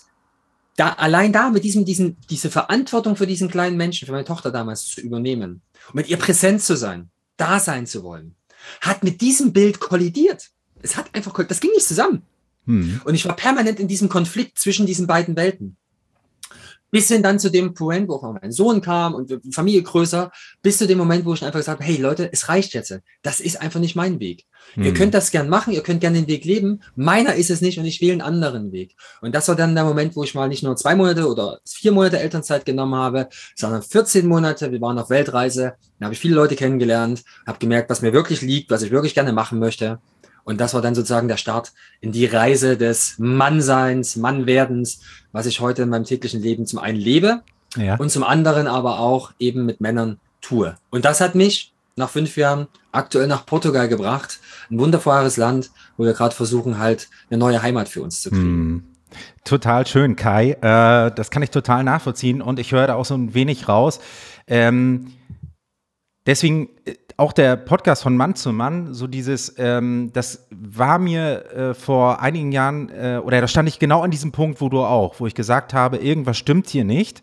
da 0.78 0.94
allein 0.94 1.34
da 1.34 1.50
mit 1.50 1.66
diesem, 1.66 1.84
diesen, 1.84 2.16
diese 2.30 2.50
Verantwortung 2.50 3.18
für 3.18 3.28
diesen 3.28 3.50
kleinen 3.50 3.76
Menschen, 3.76 4.06
für 4.06 4.14
meine 4.14 4.24
Tochter 4.24 4.50
damals 4.50 4.86
zu 4.86 5.02
übernehmen 5.02 5.62
und 5.90 5.96
mit 5.96 6.10
ihr 6.10 6.18
präsent 6.18 6.62
zu 6.62 6.78
sein, 6.78 7.10
da 7.36 7.60
sein 7.60 7.86
zu 7.86 8.04
wollen, 8.04 8.36
hat 8.80 9.04
mit 9.04 9.20
diesem 9.20 9.52
Bild 9.52 9.82
kollidiert. 9.82 10.52
Es 10.82 10.96
hat 10.96 11.14
einfach, 11.14 11.34
das 11.48 11.60
ging 11.60 11.72
nicht 11.72 11.86
zusammen. 11.86 12.22
Hm. 12.66 13.02
Und 13.04 13.14
ich 13.14 13.26
war 13.26 13.36
permanent 13.36 13.82
in 13.82 13.90
diesem 13.90 14.08
Konflikt 14.08 14.58
zwischen 14.58 14.86
diesen 14.86 15.06
beiden 15.06 15.36
Welten. 15.36 15.76
Bis 16.92 17.08
hin 17.08 17.24
dann 17.24 17.40
zu 17.40 17.50
dem 17.50 17.74
Point, 17.74 18.08
wo 18.08 18.16
auch 18.16 18.34
mein 18.40 18.52
Sohn 18.52 18.82
kam 18.82 19.16
und 19.16 19.40
Familie 19.54 19.82
größer, 19.82 20.32
bis 20.62 20.78
zu 20.78 20.88
dem 20.88 20.98
Moment, 20.98 21.26
wo 21.26 21.34
ich 21.34 21.44
einfach 21.44 21.60
gesagt 21.60 21.80
habe, 21.80 21.90
hey 21.90 21.98
Leute, 21.98 22.30
es 22.32 22.50
reicht 22.50 22.74
jetzt. 22.74 23.00
Das 23.22 23.40
ist 23.40 23.62
einfach 23.62 23.80
nicht 23.80 23.96
mein 23.96 24.20
Weg. 24.20 24.46
Hm. 24.74 24.84
Ihr 24.84 24.94
könnt 24.94 25.14
das 25.14 25.32
gern 25.32 25.50
machen, 25.50 25.74
ihr 25.74 25.82
könnt 25.82 26.02
gern 26.02 26.14
den 26.14 26.28
Weg 26.28 26.46
leben. 26.46 26.82
Meiner 26.96 27.36
ist 27.36 27.50
es 27.50 27.62
nicht 27.62 27.80
und 27.80 27.86
ich 27.86 28.02
wähle 28.02 28.14
einen 28.14 28.22
anderen 28.22 28.72
Weg. 28.72 28.96
Und 29.22 29.34
das 29.34 29.48
war 29.48 29.56
dann 29.56 29.76
der 29.76 29.84
Moment, 29.84 30.16
wo 30.16 30.24
ich 30.24 30.36
mal 30.36 30.48
nicht 30.48 30.64
nur 30.64 30.76
zwei 30.76 30.96
Monate 30.96 31.28
oder 31.28 31.60
vier 31.66 31.92
Monate 31.92 32.20
Elternzeit 32.20 32.66
genommen 32.66 32.96
habe, 32.96 33.30
sondern 33.56 33.82
14 33.82 34.28
Monate. 34.28 34.72
Wir 34.72 34.82
waren 34.82 35.00
auf 35.00 35.10
Weltreise. 35.10 35.74
Da 36.00 36.06
habe 36.06 36.14
ich 36.14 36.20
viele 36.20 36.36
Leute 36.36 36.56
kennengelernt, 36.56 37.24
habe 37.46 37.60
gemerkt, 37.60 37.90
was 37.90 38.02
mir 38.02 38.14
wirklich 38.14 38.42
liegt, 38.42 38.72
was 38.72 38.82
ich 38.82 38.92
wirklich 38.92 39.14
gerne 39.14 39.34
machen 39.34 39.60
möchte. 39.60 40.00
Und 40.44 40.60
das 40.60 40.74
war 40.74 40.82
dann 40.82 40.96
sozusagen 40.96 41.28
der 41.28 41.38
Start 41.38 41.74
in 42.00 42.12
die 42.12 42.26
Reise 42.26 42.78
des 42.78 43.16
Mannseins, 43.18 44.16
Mannwerdens, 44.16 45.02
was 45.32 45.46
ich 45.46 45.60
heute 45.60 45.84
in 45.84 45.90
meinem 45.90 46.06
täglichen 46.06 46.42
Leben 46.42 46.66
zum 46.66 46.80
einen 46.80 46.98
lebe 46.98 47.42
ja. 47.78 47.96
und 47.96 48.10
zum 48.10 48.24
anderen 48.24 48.68
aber 48.68 49.00
auch 49.00 49.32
eben 49.40 49.66
mit 49.66 49.82
Männern 49.82 50.20
tue. 50.42 50.76
Und 50.90 51.06
das 51.06 51.22
hat 51.22 51.36
mich 51.36 51.74
nach 51.96 52.10
fünf 52.10 52.38
Jahren 52.38 52.68
aktuell 52.92 53.28
nach 53.28 53.46
Portugal 53.46 53.88
gebracht. 53.88 54.40
Ein 54.70 54.80
wundervolles 54.80 55.38
Land, 55.38 55.72
wo 55.98 56.06
wir 56.06 56.14
gerade 56.14 56.36
versuchen, 56.36 56.80
halt 56.80 57.10
eine 57.30 57.38
neue 57.38 57.62
Heimat 57.62 57.90
für 57.90 58.02
uns 58.02 58.22
zu 58.22 58.30
kriegen. 58.30 58.44
Hm. 58.44 58.84
Total 59.44 59.86
schön, 59.88 60.16
Kai. 60.16 60.52
Äh, 60.62 61.12
das 61.14 61.32
kann 61.32 61.44
ich 61.44 61.52
total 61.52 61.84
nachvollziehen 61.84 62.42
und 62.42 62.60
ich 62.60 62.72
höre 62.72 62.88
da 62.88 62.96
auch 62.96 63.06
so 63.06 63.16
ein 63.16 63.34
wenig 63.34 63.68
raus. 63.68 64.00
Ähm, 64.48 65.14
deswegen 66.26 66.70
äh, 66.86 66.96
auch 67.18 67.34
der 67.34 67.56
Podcast 67.56 68.04
von 68.04 68.18
Mann 68.18 68.36
zu 68.36 68.52
Mann, 68.52 68.94
so 68.94 69.08
dieses, 69.08 69.56
ähm, 69.58 70.10
das 70.14 70.48
war 70.50 70.98
mir 70.98 71.46
äh, 71.52 71.74
vor 71.74 72.20
einigen 72.20 72.52
Jahren, 72.52 72.90
äh, 72.90 73.22
oder 73.24 73.42
da 73.42 73.48
stand 73.48 73.70
ich 73.70 73.80
genau 73.80 74.02
an 74.02 74.12
diesem 74.12 74.32
Punkt, 74.32 74.62
wo 74.62 74.70
du 74.70 74.80
auch, 74.80 75.20
wo 75.20 75.28
ich 75.28 75.36
gesagt 75.36 75.74
habe, 75.74 75.98
irgendwas 75.98 76.38
stimmt 76.38 76.68
hier 76.68 76.84
nicht. 76.84 77.22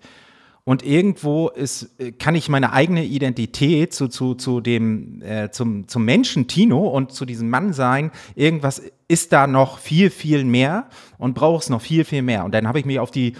Und 0.64 0.84
irgendwo 0.84 1.48
ist, 1.48 1.98
äh, 1.98 2.12
kann 2.12 2.34
ich 2.34 2.50
meine 2.50 2.74
eigene 2.74 3.02
Identität 3.04 3.94
zu, 3.94 4.08
zu, 4.08 4.34
zu 4.34 4.60
dem, 4.60 5.22
äh, 5.22 5.50
zum, 5.50 5.88
zum 5.88 6.04
Menschen 6.04 6.46
Tino 6.46 6.86
und 6.86 7.10
zu 7.10 7.24
diesem 7.24 7.48
Mann 7.48 7.72
sein, 7.72 8.10
irgendwas 8.34 8.82
ist 9.08 9.32
da 9.32 9.46
noch 9.46 9.78
viel, 9.78 10.10
viel 10.10 10.44
mehr 10.44 10.88
und 11.16 11.34
braucht 11.34 11.62
es 11.62 11.70
noch 11.70 11.80
viel, 11.80 12.04
viel 12.04 12.20
mehr. 12.20 12.44
Und 12.44 12.52
dann 12.52 12.68
habe 12.68 12.78
ich 12.78 12.84
mich 12.84 13.00
auf 13.00 13.10
die 13.10 13.32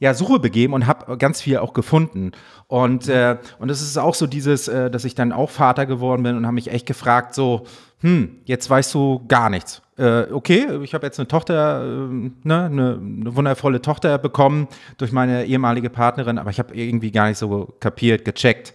ja, 0.00 0.14
Suche 0.14 0.38
begeben 0.38 0.74
und 0.74 0.86
habe 0.86 1.18
ganz 1.18 1.40
viel 1.40 1.58
auch 1.58 1.72
gefunden. 1.72 2.32
Und, 2.68 3.08
äh, 3.08 3.38
und 3.58 3.70
es 3.70 3.82
ist 3.82 3.96
auch 3.98 4.14
so 4.14 4.26
dieses, 4.26 4.68
äh, 4.68 4.90
dass 4.90 5.04
ich 5.04 5.14
dann 5.14 5.32
auch 5.32 5.50
Vater 5.50 5.86
geworden 5.86 6.22
bin 6.22 6.36
und 6.36 6.46
habe 6.46 6.54
mich 6.54 6.70
echt 6.70 6.86
gefragt, 6.86 7.34
so, 7.34 7.66
hm, 8.00 8.36
jetzt 8.44 8.70
weißt 8.70 8.94
du 8.94 9.24
gar 9.26 9.50
nichts. 9.50 9.82
Äh, 9.96 10.30
okay, 10.30 10.66
ich 10.82 10.94
habe 10.94 11.04
jetzt 11.04 11.18
eine 11.18 11.26
Tochter, 11.26 11.82
äh, 11.82 12.30
ne, 12.44 12.64
eine, 12.64 13.00
eine, 13.00 13.34
wundervolle 13.34 13.82
Tochter 13.82 14.18
bekommen 14.18 14.68
durch 14.98 15.10
meine 15.10 15.46
ehemalige 15.46 15.90
Partnerin, 15.90 16.38
aber 16.38 16.50
ich 16.50 16.60
habe 16.60 16.74
irgendwie 16.74 17.10
gar 17.10 17.28
nicht 17.28 17.38
so 17.38 17.74
kapiert, 17.80 18.24
gecheckt. 18.24 18.74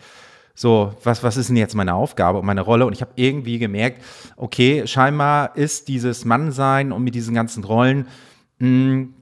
So, 0.55 0.93
was, 1.03 1.23
was 1.23 1.37
ist 1.37 1.47
denn 1.49 1.55
jetzt 1.55 1.73
meine 1.73 1.95
Aufgabe 1.95 2.39
und 2.39 2.45
meine 2.45 2.61
Rolle? 2.61 2.85
Und 2.85 2.93
ich 2.93 3.01
habe 3.01 3.11
irgendwie 3.15 3.57
gemerkt, 3.57 4.03
okay, 4.35 4.85
scheinbar 4.85 5.55
ist 5.55 5.87
dieses 5.87 6.25
Mannsein 6.25 6.91
und 6.91 7.03
mit 7.03 7.15
diesen 7.15 7.33
ganzen 7.33 7.63
Rollen, 7.63 8.07
mh, 8.59 8.67
hm, 8.67 9.13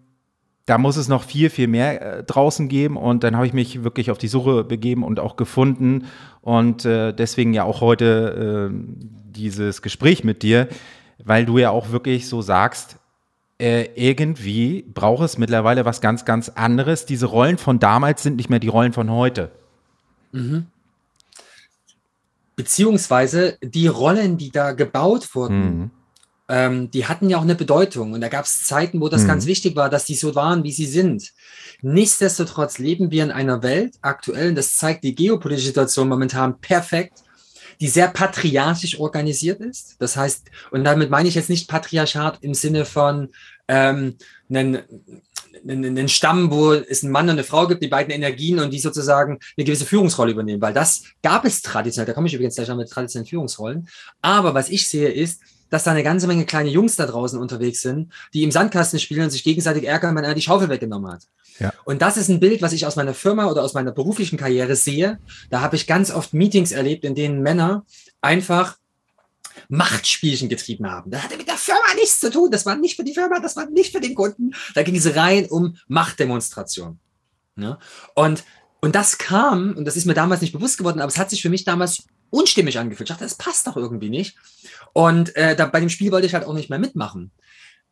da 0.71 0.77
muss 0.77 0.95
es 0.95 1.09
noch 1.09 1.25
viel, 1.25 1.50
viel 1.50 1.68
mehr 1.68 2.19
äh, 2.19 2.23
draußen 2.23 2.69
geben. 2.69 2.95
Und 2.95 3.25
dann 3.25 3.35
habe 3.35 3.45
ich 3.45 3.51
mich 3.51 3.83
wirklich 3.83 4.09
auf 4.09 4.18
die 4.18 4.29
Suche 4.29 4.63
begeben 4.63 5.03
und 5.03 5.19
auch 5.19 5.35
gefunden. 5.35 6.06
Und 6.39 6.85
äh, 6.85 7.12
deswegen 7.12 7.53
ja 7.53 7.65
auch 7.65 7.81
heute 7.81 8.71
äh, 8.71 8.77
dieses 9.35 9.81
Gespräch 9.81 10.23
mit 10.23 10.44
dir, 10.44 10.69
weil 11.21 11.44
du 11.45 11.57
ja 11.57 11.71
auch 11.71 11.91
wirklich 11.91 12.29
so 12.29 12.41
sagst, 12.41 12.95
äh, 13.59 13.89
irgendwie 13.95 14.83
braucht 14.83 15.25
es 15.25 15.38
mittlerweile 15.38 15.83
was 15.83 16.00
ganz, 16.00 16.23
ganz 16.23 16.47
anderes. 16.47 17.06
Diese 17.06 17.25
Rollen 17.25 17.57
von 17.57 17.79
damals 17.79 18.23
sind 18.23 18.38
nicht 18.38 18.50
mehr 18.50 18.59
die 18.59 18.69
Rollen 18.69 18.94
von 18.94 19.12
heute. 19.12 19.51
Mhm. 20.31 20.68
Beziehungsweise 22.56 23.57
die 23.62 23.88
Rollen, 23.88 24.38
die 24.38 24.51
da 24.51 24.71
gebaut 24.71 25.35
wurden, 25.35 25.79
mhm 25.79 25.91
ähm, 26.51 26.92
die 26.92 27.06
hatten 27.06 27.30
ja 27.30 27.38
auch 27.38 27.44
eine 27.44 27.56
Bedeutung. 27.56 28.12
Und 28.12 28.19
da 28.19 28.27
gab 28.27 28.44
es 28.44 28.65
Zeiten, 28.65 29.00
wo 29.00 29.07
das 29.07 29.24
mhm. 29.24 29.27
ganz 29.27 29.45
wichtig 29.45 29.77
war, 29.77 29.89
dass 29.89 30.03
die 30.03 30.15
so 30.15 30.36
waren, 30.36 30.65
wie 30.65 30.74
sie 30.74 30.86
sind. 30.86 31.31
Nichtsdestotrotz 31.81 32.77
leben 32.77 33.09
wir 33.09 33.24
in 33.24 33.31
einer 33.31 33.63
Welt 33.63 33.95
aktuell, 34.01 34.50
und 34.50 34.56
das 34.56 34.75
zeigt 34.75 35.06
die 35.06 35.15
geopolitische 35.15 35.68
Situation 35.68 36.09
momentan 36.09 36.59
perfekt, 36.59 37.19
die 37.80 37.88
sehr 37.88 38.09
patriarchisch 38.09 39.00
organisiert 39.00 39.62
ist. 39.62 39.95
Das 40.00 40.18
heißt, 40.18 40.51
und 40.71 40.83
damit 40.83 41.09
meine 41.09 41.30
ich 41.30 41.36
jetzt 41.36 41.50
nicht 41.50 41.69
Patriarchat 41.69 42.39
im 42.42 42.54
Sinne 42.54 42.83
von 42.83 43.30
ähm, 43.69 44.18
einen, 44.50 44.80
einen 45.65 46.09
Stamm, 46.09 46.51
wo 46.51 46.74
es 46.74 47.01
einen 47.01 47.13
Mann 47.13 47.27
und 47.27 47.31
eine 47.31 47.45
Frau 47.45 47.65
gibt, 47.65 47.81
die 47.81 47.88
beiden 47.88 48.13
Energien 48.13 48.59
und 48.59 48.71
die 48.71 48.80
sozusagen 48.80 49.39
eine 49.57 49.65
gewisse 49.65 49.86
Führungsrolle 49.86 50.33
übernehmen, 50.33 50.62
weil 50.62 50.74
das 50.74 51.04
gab 51.24 51.45
es 51.45 51.62
traditionell, 51.62 52.07
da 52.07 52.13
komme 52.13 52.27
ich 52.27 52.33
übrigens 52.33 52.56
gleich 52.56 52.68
noch 52.68 52.75
mit 52.75 52.89
traditionellen 52.89 53.30
Führungsrollen. 53.30 53.88
Aber 54.21 54.54
was 54.54 54.69
ich 54.69 54.89
sehe 54.89 55.09
ist, 55.09 55.42
dass 55.71 55.85
da 55.85 55.91
eine 55.91 56.03
ganze 56.03 56.27
Menge 56.27 56.45
kleine 56.45 56.69
Jungs 56.69 56.97
da 56.97 57.07
draußen 57.07 57.39
unterwegs 57.39 57.81
sind, 57.81 58.12
die 58.33 58.44
im 58.44 58.51
Sandkasten 58.51 59.00
spielen 59.00 59.23
und 59.23 59.29
sich 59.31 59.44
gegenseitig 59.44 59.85
ärgern, 59.85 60.15
wenn 60.15 60.23
er 60.23 60.35
die 60.35 60.41
Schaufel 60.41 60.69
weggenommen 60.69 61.12
hat. 61.12 61.23
Ja. 61.59 61.73
Und 61.85 62.01
das 62.01 62.18
ist 62.18 62.29
ein 62.29 62.39
Bild, 62.39 62.62
was 62.62 62.73
ich 62.73 62.85
aus 62.85 62.97
meiner 62.97 63.13
Firma 63.13 63.50
oder 63.50 63.63
aus 63.63 63.73
meiner 63.73 63.91
beruflichen 63.91 64.38
Karriere 64.38 64.75
sehe. 64.75 65.19
Da 65.50 65.62
habe 65.62 65.75
ich 65.75 65.88
ganz 65.88 66.12
oft 66.12 66.33
Meetings 66.33 66.71
erlebt, 66.71 67.06
in 67.06 67.15
denen 67.15 67.41
Männer 67.41 67.85
einfach 68.19 68.77
Machtspielchen 69.69 70.50
getrieben 70.50 70.89
haben. 70.91 71.09
Das 71.09 71.23
hatte 71.23 71.38
mit 71.38 71.47
der 71.47 71.56
Firma 71.56 71.94
nichts 71.95 72.19
zu 72.19 72.30
tun. 72.30 72.51
Das 72.51 72.66
war 72.66 72.75
nicht 72.75 72.97
für 72.97 73.04
die 73.04 73.13
Firma, 73.13 73.40
das 73.40 73.56
war 73.56 73.69
nicht 73.69 73.94
für 73.94 74.01
den 74.01 74.16
Kunden. 74.16 74.54
Da 74.75 74.83
ging 74.83 74.95
es 74.95 75.16
rein 75.16 75.45
um 75.45 75.78
Machtdemonstration. 75.87 76.99
Ja? 77.56 77.80
Und, 78.13 78.44
und 78.81 78.95
das 78.95 79.18
kam, 79.18 79.73
und 79.78 79.85
das 79.85 79.95
ist 79.95 80.06
mir 80.06 80.13
damals 80.13 80.42
nicht 80.42 80.51
bewusst 80.51 80.78
geworden, 80.78 80.99
aber 80.99 81.09
es 81.09 81.18
hat 81.18 81.30
sich 81.30 81.42
für 81.42 81.49
mich 81.49 81.63
damals 81.63 82.04
unstimmig 82.31 82.80
angefühlt. 82.80 83.09
Ich 83.09 83.14
dachte, 83.14 83.26
das 83.26 83.35
passt 83.35 83.68
doch 83.68 83.78
irgendwie 83.78 84.09
nicht. 84.09 84.35
Und 84.94 85.35
äh, 85.35 85.56
da, 85.56 85.68
bei 85.68 85.80
dem 85.80 85.90
Spiel 85.90 86.11
wollte 86.11 86.26
ich 86.26 86.33
halt 86.33 86.45
auch 86.45 86.54
nicht 86.54 86.69
mehr 86.69 86.80
mitmachen. 86.80 87.31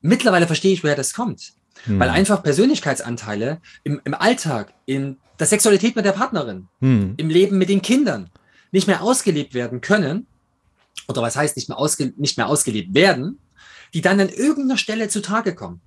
Mittlerweile 0.02 0.48
verstehe 0.48 0.74
ich, 0.74 0.84
woher 0.84 0.96
das 0.96 1.14
kommt. 1.14 1.54
Hm. 1.84 2.00
Weil 2.00 2.10
einfach 2.10 2.42
Persönlichkeitsanteile 2.42 3.62
im, 3.84 4.02
im 4.04 4.14
Alltag, 4.14 4.74
in 4.86 5.18
der 5.38 5.48
Sexualität 5.48 5.96
mit 5.96 6.06
der 6.06 6.14
Partnerin, 6.14 6.68
hm. 6.80 7.14
im 7.18 7.30
Leben 7.30 7.58
mit 7.58 7.70
den 7.70 7.82
Kindern 7.82 8.30
nicht 8.72 8.88
mehr 8.88 9.02
ausgelebt 9.02 9.54
werden 9.54 9.82
können, 9.82 10.26
oder 11.08 11.22
was 11.22 11.36
heißt 11.36 11.56
nicht 11.56 11.70
mehr, 11.70 11.78
ausge, 11.78 12.14
nicht 12.18 12.38
mehr 12.38 12.48
ausgelebt 12.48 12.94
werden, 12.94 13.40
die 13.94 14.02
dann 14.02 14.20
an 14.20 14.30
irgendeiner 14.30 14.78
Stelle 14.78 15.08
zutage 15.08 15.56
kommen. 15.56 15.82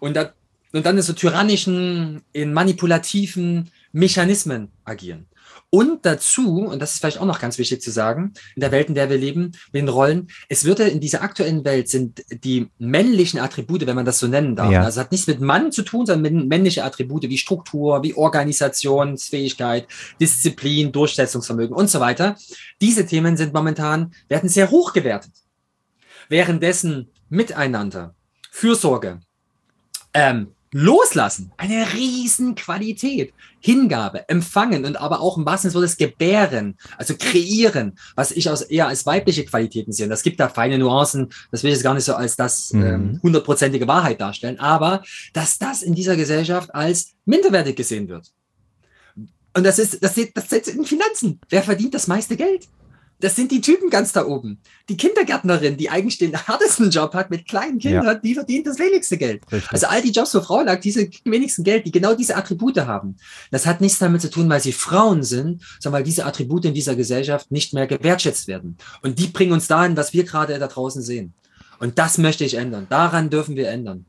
Und, 0.00 0.14
da, 0.14 0.32
und 0.72 0.84
dann 0.84 0.96
in 0.96 1.02
so 1.02 1.12
tyrannischen, 1.12 2.22
in 2.32 2.52
manipulativen 2.52 3.70
Mechanismen 3.92 4.68
agieren. 4.84 5.26
Und 5.72 6.04
dazu, 6.04 6.62
und 6.64 6.80
das 6.82 6.94
ist 6.94 6.98
vielleicht 6.98 7.18
auch 7.18 7.26
noch 7.26 7.38
ganz 7.38 7.56
wichtig 7.56 7.80
zu 7.80 7.92
sagen, 7.92 8.34
in 8.56 8.60
der 8.60 8.72
Welt, 8.72 8.88
in 8.88 8.96
der 8.96 9.08
wir 9.08 9.16
leben, 9.16 9.52
mit 9.72 9.82
den 9.82 9.88
Rollen, 9.88 10.26
es 10.48 10.64
würde 10.64 10.88
in 10.88 10.98
dieser 10.98 11.22
aktuellen 11.22 11.64
Welt 11.64 11.88
sind 11.88 12.24
die 12.42 12.68
männlichen 12.78 13.38
Attribute, 13.38 13.86
wenn 13.86 13.94
man 13.94 14.04
das 14.04 14.18
so 14.18 14.26
nennen 14.26 14.56
darf. 14.56 14.72
Ja. 14.72 14.82
Also 14.82 15.00
hat 15.00 15.12
nichts 15.12 15.28
mit 15.28 15.40
Mann 15.40 15.70
zu 15.70 15.82
tun, 15.82 16.06
sondern 16.06 16.34
mit 16.34 16.48
männlichen 16.48 16.82
Attribute 16.82 17.22
wie 17.22 17.38
Struktur, 17.38 18.02
wie 18.02 18.14
Organisationsfähigkeit, 18.14 19.86
Disziplin, 20.20 20.90
Durchsetzungsvermögen 20.90 21.76
und 21.76 21.88
so 21.88 22.00
weiter. 22.00 22.34
Diese 22.80 23.06
Themen 23.06 23.36
sind 23.36 23.54
momentan, 23.54 24.12
werden 24.28 24.48
sehr 24.48 24.72
hoch 24.72 24.92
gewertet. 24.92 25.32
Währenddessen 26.28 27.10
Miteinander, 27.28 28.14
Fürsorge, 28.50 29.20
ähm, 30.14 30.48
Loslassen, 30.72 31.52
eine 31.56 31.92
riesen 31.94 32.54
Qualität. 32.54 33.32
Hingabe, 33.62 34.26
empfangen 34.28 34.86
und 34.86 34.96
aber 34.96 35.20
auch 35.20 35.36
im 35.36 35.44
wahrsten 35.44 35.70
Sinne 35.70 35.82
des 35.82 35.98
Gebären, 35.98 36.78
also 36.96 37.14
kreieren, 37.18 37.98
was 38.16 38.30
ich 38.30 38.48
aus, 38.48 38.62
eher 38.62 38.88
als 38.88 39.04
weibliche 39.04 39.44
Qualitäten 39.44 39.92
sehe. 39.92 40.06
Und 40.06 40.10
das 40.10 40.22
gibt 40.22 40.40
da 40.40 40.48
feine 40.48 40.78
Nuancen, 40.78 41.28
das 41.50 41.62
will 41.62 41.70
ich 41.70 41.76
jetzt 41.76 41.84
gar 41.84 41.92
nicht 41.92 42.04
so 42.04 42.14
als 42.14 42.36
das 42.36 42.72
mhm. 42.72 42.82
ähm, 42.82 43.20
hundertprozentige 43.22 43.86
Wahrheit 43.86 44.20
darstellen, 44.20 44.58
aber 44.58 45.02
dass 45.34 45.58
das 45.58 45.82
in 45.82 45.94
dieser 45.94 46.16
Gesellschaft 46.16 46.74
als 46.74 47.12
minderwertig 47.26 47.76
gesehen 47.76 48.08
wird. 48.08 48.32
Und 49.54 49.64
das 49.64 49.78
ist, 49.78 50.02
das, 50.02 50.14
das 50.34 50.48
setzt 50.48 50.68
in 50.68 50.84
Finanzen. 50.84 51.40
Wer 51.50 51.62
verdient 51.62 51.92
das 51.92 52.06
meiste 52.06 52.36
Geld? 52.36 52.66
Das 53.20 53.36
sind 53.36 53.52
die 53.52 53.60
Typen 53.60 53.90
ganz 53.90 54.12
da 54.12 54.26
oben. 54.26 54.58
Die 54.88 54.96
Kindergärtnerin, 54.96 55.76
die 55.76 55.90
eigentlich 55.90 56.18
den 56.18 56.34
härtesten 56.34 56.90
Job 56.90 57.14
hat 57.14 57.30
mit 57.30 57.46
kleinen 57.46 57.78
Kindern, 57.78 58.04
ja. 58.04 58.14
die 58.14 58.34
verdient 58.34 58.66
das 58.66 58.78
wenigste 58.78 59.18
Geld. 59.18 59.42
Richtig. 59.52 59.72
Also 59.72 59.86
all 59.86 60.02
die 60.02 60.10
Jobs 60.10 60.32
für 60.32 60.42
Frauen 60.42 60.66
lag 60.66 60.80
diese 60.80 61.08
wenigsten 61.24 61.62
Geld, 61.62 61.86
die 61.86 61.92
genau 61.92 62.14
diese 62.14 62.36
Attribute 62.36 62.78
haben. 62.78 63.16
Das 63.50 63.66
hat 63.66 63.80
nichts 63.80 63.98
damit 63.98 64.22
zu 64.22 64.30
tun, 64.30 64.48
weil 64.48 64.60
sie 64.60 64.72
Frauen 64.72 65.22
sind, 65.22 65.62
sondern 65.78 66.00
weil 66.00 66.04
diese 66.04 66.24
Attribute 66.24 66.64
in 66.64 66.74
dieser 66.74 66.96
Gesellschaft 66.96 67.50
nicht 67.50 67.74
mehr 67.74 67.86
gewertschätzt 67.86 68.48
werden. 68.48 68.76
Und 69.02 69.18
die 69.18 69.26
bringen 69.26 69.52
uns 69.52 69.68
dahin, 69.68 69.96
was 69.96 70.12
wir 70.12 70.24
gerade 70.24 70.58
da 70.58 70.66
draußen 70.66 71.02
sehen. 71.02 71.34
Und 71.78 71.98
das 71.98 72.18
möchte 72.18 72.44
ich 72.44 72.54
ändern. 72.54 72.86
Daran 72.88 73.30
dürfen 73.30 73.56
wir 73.56 73.68
ändern. 73.68 74.06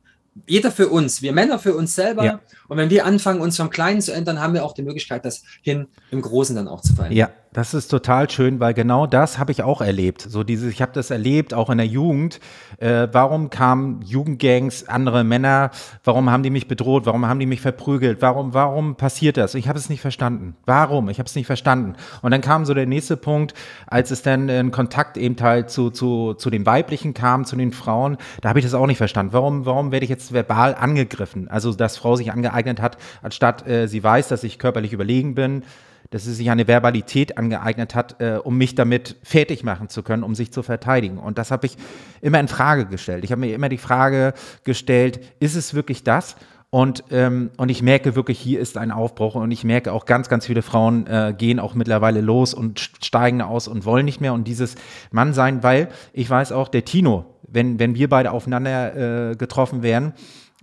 jeder 0.47 0.71
für 0.71 0.87
uns, 0.89 1.21
wir 1.21 1.33
Männer 1.33 1.59
für 1.59 1.75
uns 1.75 1.95
selber. 1.95 2.23
Ja. 2.25 2.41
Und 2.71 2.77
wenn 2.77 2.89
wir 2.89 3.05
anfangen, 3.05 3.41
uns 3.41 3.57
vom 3.57 3.69
Kleinen 3.69 3.99
zu 3.99 4.13
ändern, 4.13 4.39
haben 4.39 4.53
wir 4.53 4.63
auch 4.63 4.71
die 4.71 4.81
Möglichkeit, 4.81 5.25
das 5.25 5.43
hin 5.61 5.87
im 6.09 6.21
Großen 6.21 6.55
dann 6.55 6.69
auch 6.69 6.79
zu 6.79 6.95
verändern. 6.95 7.17
Ja, 7.17 7.29
das 7.51 7.73
ist 7.73 7.89
total 7.89 8.29
schön, 8.29 8.61
weil 8.61 8.73
genau 8.73 9.07
das 9.07 9.37
habe 9.37 9.51
ich 9.51 9.61
auch 9.61 9.81
erlebt. 9.81 10.21
So 10.21 10.45
dieses, 10.45 10.71
ich 10.71 10.81
habe 10.81 10.93
das 10.93 11.11
erlebt, 11.11 11.53
auch 11.53 11.69
in 11.69 11.79
der 11.79 11.87
Jugend. 11.87 12.39
Äh, 12.77 13.09
warum 13.11 13.49
kamen 13.49 14.01
Jugendgangs, 14.03 14.87
andere 14.87 15.25
Männer, 15.25 15.71
warum 16.05 16.31
haben 16.31 16.43
die 16.43 16.49
mich 16.49 16.69
bedroht, 16.69 17.05
warum 17.05 17.27
haben 17.27 17.39
die 17.41 17.45
mich 17.45 17.59
verprügelt, 17.59 18.21
warum, 18.21 18.53
warum 18.53 18.95
passiert 18.95 19.35
das? 19.35 19.53
Ich 19.53 19.67
habe 19.67 19.77
es 19.77 19.89
nicht 19.89 19.99
verstanden. 19.99 20.55
Warum? 20.65 21.09
Ich 21.09 21.19
habe 21.19 21.27
es 21.27 21.35
nicht 21.35 21.47
verstanden. 21.47 21.95
Und 22.21 22.31
dann 22.31 22.39
kam 22.39 22.63
so 22.63 22.73
der 22.73 22.85
nächste 22.85 23.17
Punkt, 23.17 23.53
als 23.85 24.11
es 24.11 24.21
dann 24.21 24.47
in 24.47 24.71
Kontakt 24.71 25.17
eben 25.17 25.35
halt 25.41 25.69
zu, 25.69 25.89
zu, 25.89 26.35
zu 26.35 26.49
den 26.49 26.65
Weiblichen 26.65 27.13
kam, 27.13 27.43
zu 27.43 27.57
den 27.57 27.73
Frauen, 27.73 28.15
da 28.39 28.47
habe 28.47 28.59
ich 28.59 28.65
das 28.65 28.73
auch 28.73 28.87
nicht 28.87 28.97
verstanden. 28.97 29.33
Warum, 29.33 29.65
warum 29.65 29.91
werde 29.91 30.05
ich 30.05 30.09
jetzt 30.09 30.31
verbal 30.31 30.73
angegriffen? 30.73 31.49
Also, 31.49 31.73
dass 31.73 31.97
Frau 31.97 32.15
sich 32.15 32.31
angeeignet 32.31 32.60
hat, 32.65 32.97
anstatt 33.21 33.67
äh, 33.67 33.87
sie 33.87 34.03
weiß, 34.03 34.27
dass 34.27 34.43
ich 34.43 34.59
körperlich 34.59 34.93
überlegen 34.93 35.35
bin, 35.35 35.63
dass 36.11 36.25
sie 36.25 36.33
sich 36.33 36.51
eine 36.51 36.67
Verbalität 36.67 37.37
angeeignet 37.37 37.95
hat, 37.95 38.21
äh, 38.21 38.37
um 38.43 38.57
mich 38.57 38.75
damit 38.75 39.15
fertig 39.23 39.63
machen 39.63 39.89
zu 39.89 40.03
können, 40.03 40.23
um 40.23 40.35
sich 40.35 40.51
zu 40.51 40.61
verteidigen. 40.61 41.17
Und 41.17 41.37
das 41.37 41.51
habe 41.51 41.65
ich 41.65 41.77
immer 42.21 42.39
in 42.39 42.47
Frage 42.47 42.85
gestellt. 42.85 43.23
Ich 43.23 43.31
habe 43.31 43.41
mir 43.41 43.55
immer 43.55 43.69
die 43.69 43.77
Frage 43.77 44.33
gestellt, 44.63 45.21
ist 45.39 45.55
es 45.55 45.73
wirklich 45.73 46.03
das? 46.03 46.35
Und, 46.69 47.03
ähm, 47.11 47.51
und 47.57 47.69
ich 47.69 47.81
merke 47.81 48.15
wirklich, 48.15 48.39
hier 48.39 48.61
ist 48.61 48.77
ein 48.77 48.91
Aufbruch 48.91 49.35
und 49.35 49.51
ich 49.51 49.65
merke 49.65 49.91
auch 49.91 50.05
ganz, 50.05 50.29
ganz 50.29 50.45
viele 50.45 50.61
Frauen 50.61 51.05
äh, 51.05 51.33
gehen 51.37 51.59
auch 51.59 51.75
mittlerweile 51.75 52.21
los 52.21 52.53
und 52.53 52.79
steigen 52.79 53.41
aus 53.41 53.67
und 53.67 53.83
wollen 53.83 54.05
nicht 54.05 54.21
mehr 54.21 54.33
und 54.33 54.47
dieses 54.47 54.75
Mann 55.11 55.33
sein, 55.33 55.63
weil 55.63 55.89
ich 56.13 56.29
weiß 56.29 56.53
auch, 56.53 56.69
der 56.69 56.85
Tino, 56.85 57.25
wenn, 57.45 57.77
wenn 57.77 57.95
wir 57.95 58.07
beide 58.07 58.31
aufeinander 58.31 59.31
äh, 59.31 59.35
getroffen 59.35 59.83
wären, 59.83 60.13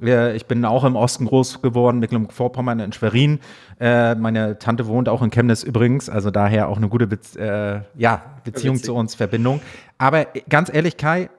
ich 0.00 0.46
bin 0.46 0.64
auch 0.64 0.84
im 0.84 0.94
Osten 0.94 1.26
groß 1.26 1.60
geworden, 1.60 1.98
Mecklenburg-Vorpommern 1.98 2.78
in 2.78 2.92
Schwerin. 2.92 3.40
Äh, 3.80 4.14
meine 4.14 4.58
Tante 4.58 4.86
wohnt 4.86 5.08
auch 5.08 5.22
in 5.22 5.30
Chemnitz 5.30 5.64
übrigens, 5.64 6.08
also 6.08 6.30
daher 6.30 6.68
auch 6.68 6.76
eine 6.76 6.88
gute 6.88 7.08
Be 7.08 7.18
äh, 7.36 8.00
ja, 8.00 8.22
Beziehung 8.44 8.76
Witzig. 8.76 8.86
zu 8.86 8.94
uns, 8.94 9.16
Verbindung. 9.16 9.60
Aber 9.98 10.26
ganz 10.48 10.72
ehrlich, 10.72 10.96
Kai, 10.96 11.30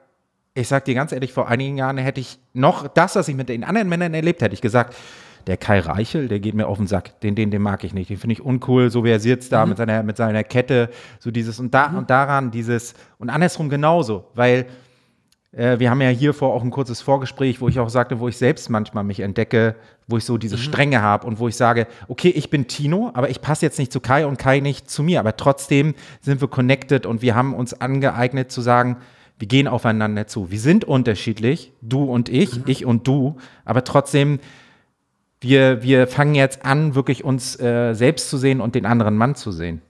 ich 0.52 0.68
sag 0.68 0.84
dir 0.84 0.94
ganz 0.94 1.12
ehrlich, 1.12 1.32
vor 1.32 1.48
einigen 1.48 1.78
Jahren 1.78 1.96
hätte 1.96 2.20
ich 2.20 2.38
noch 2.52 2.86
das, 2.88 3.16
was 3.16 3.28
ich 3.28 3.34
mit 3.34 3.48
den 3.48 3.64
anderen 3.64 3.88
Männern 3.88 4.12
erlebt 4.12 4.42
hätte, 4.42 4.52
ich 4.52 4.60
gesagt, 4.60 4.94
der 5.46 5.56
Kai 5.56 5.80
Reichel, 5.80 6.28
der 6.28 6.38
geht 6.38 6.54
mir 6.54 6.66
auf 6.66 6.76
den 6.76 6.86
Sack. 6.86 7.18
Den, 7.20 7.34
den, 7.34 7.50
den 7.50 7.62
mag 7.62 7.82
ich 7.82 7.94
nicht. 7.94 8.10
Den 8.10 8.18
finde 8.18 8.34
ich 8.34 8.42
uncool, 8.42 8.90
so 8.90 9.04
wie 9.04 9.10
er 9.10 9.20
sitzt 9.20 9.52
da 9.52 9.64
mhm. 9.64 9.70
mit, 9.70 9.78
seiner, 9.78 10.02
mit 10.02 10.16
seiner 10.18 10.44
Kette, 10.44 10.90
so 11.18 11.30
dieses 11.30 11.58
und 11.60 11.72
da 11.72 11.88
mhm. 11.88 11.98
und 11.98 12.10
daran 12.10 12.50
dieses 12.50 12.94
und 13.18 13.30
andersrum 13.30 13.70
genauso, 13.70 14.26
weil 14.34 14.60
äh, 14.60 14.64
wir 15.52 15.90
haben 15.90 16.00
ja 16.00 16.10
hier 16.10 16.32
vor 16.32 16.54
auch 16.54 16.62
ein 16.62 16.70
kurzes 16.70 17.00
Vorgespräch, 17.00 17.60
wo 17.60 17.66
ich 17.66 17.80
auch 17.80 17.88
sagte, 17.88 18.20
wo 18.20 18.28
ich 18.28 18.36
selbst 18.36 18.70
manchmal 18.70 19.02
mich 19.02 19.18
entdecke, 19.18 19.74
wo 20.06 20.16
ich 20.16 20.24
so 20.24 20.38
diese 20.38 20.56
mhm. 20.56 20.60
Strenge 20.60 21.02
habe 21.02 21.26
und 21.26 21.40
wo 21.40 21.48
ich 21.48 21.56
sage, 21.56 21.88
okay, 22.06 22.28
ich 22.28 22.50
bin 22.50 22.68
Tino, 22.68 23.10
aber 23.14 23.30
ich 23.30 23.40
passe 23.40 23.66
jetzt 23.66 23.78
nicht 23.78 23.92
zu 23.92 23.98
Kai 23.98 24.26
und 24.26 24.38
Kai 24.38 24.60
nicht 24.60 24.88
zu 24.88 25.02
mir. 25.02 25.18
Aber 25.18 25.36
trotzdem 25.36 25.94
sind 26.20 26.40
wir 26.40 26.46
connected 26.46 27.04
und 27.04 27.20
wir 27.20 27.34
haben 27.34 27.54
uns 27.54 27.74
angeeignet 27.74 28.52
zu 28.52 28.60
sagen, 28.60 28.98
wir 29.40 29.48
gehen 29.48 29.66
aufeinander 29.66 30.28
zu. 30.28 30.52
Wir 30.52 30.60
sind 30.60 30.84
unterschiedlich, 30.84 31.72
du 31.82 32.04
und 32.04 32.28
ich, 32.28 32.58
mhm. 32.58 32.64
ich 32.66 32.84
und 32.84 33.08
du, 33.08 33.36
aber 33.64 33.82
trotzdem, 33.82 34.38
wir, 35.40 35.82
wir 35.82 36.06
fangen 36.06 36.36
jetzt 36.36 36.64
an, 36.64 36.94
wirklich 36.94 37.24
uns 37.24 37.58
äh, 37.58 37.94
selbst 37.94 38.30
zu 38.30 38.38
sehen 38.38 38.60
und 38.60 38.76
den 38.76 38.86
anderen 38.86 39.16
Mann 39.16 39.34
zu 39.34 39.50
sehen 39.50 39.82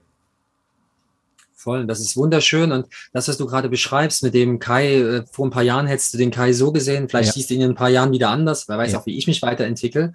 voll. 1.60 1.86
Das 1.86 2.00
ist 2.00 2.16
wunderschön. 2.16 2.72
Und 2.72 2.86
das, 3.12 3.28
was 3.28 3.36
du 3.36 3.46
gerade 3.46 3.68
beschreibst 3.68 4.22
mit 4.22 4.34
dem 4.34 4.58
Kai, 4.58 4.94
äh, 4.94 5.24
vor 5.30 5.46
ein 5.46 5.50
paar 5.50 5.62
Jahren 5.62 5.86
hättest 5.86 6.14
du 6.14 6.18
den 6.18 6.30
Kai 6.30 6.52
so 6.52 6.72
gesehen, 6.72 7.08
vielleicht 7.08 7.28
ja. 7.28 7.32
siehst 7.34 7.50
du 7.50 7.54
ihn 7.54 7.62
in 7.62 7.70
ein 7.70 7.74
paar 7.74 7.90
Jahren 7.90 8.12
wieder 8.12 8.30
anders, 8.30 8.68
wer 8.68 8.78
weiß 8.78 8.92
ja. 8.92 8.98
auch, 8.98 9.06
wie 9.06 9.16
ich 9.16 9.26
mich 9.26 9.42
weiterentwickle. 9.42 10.12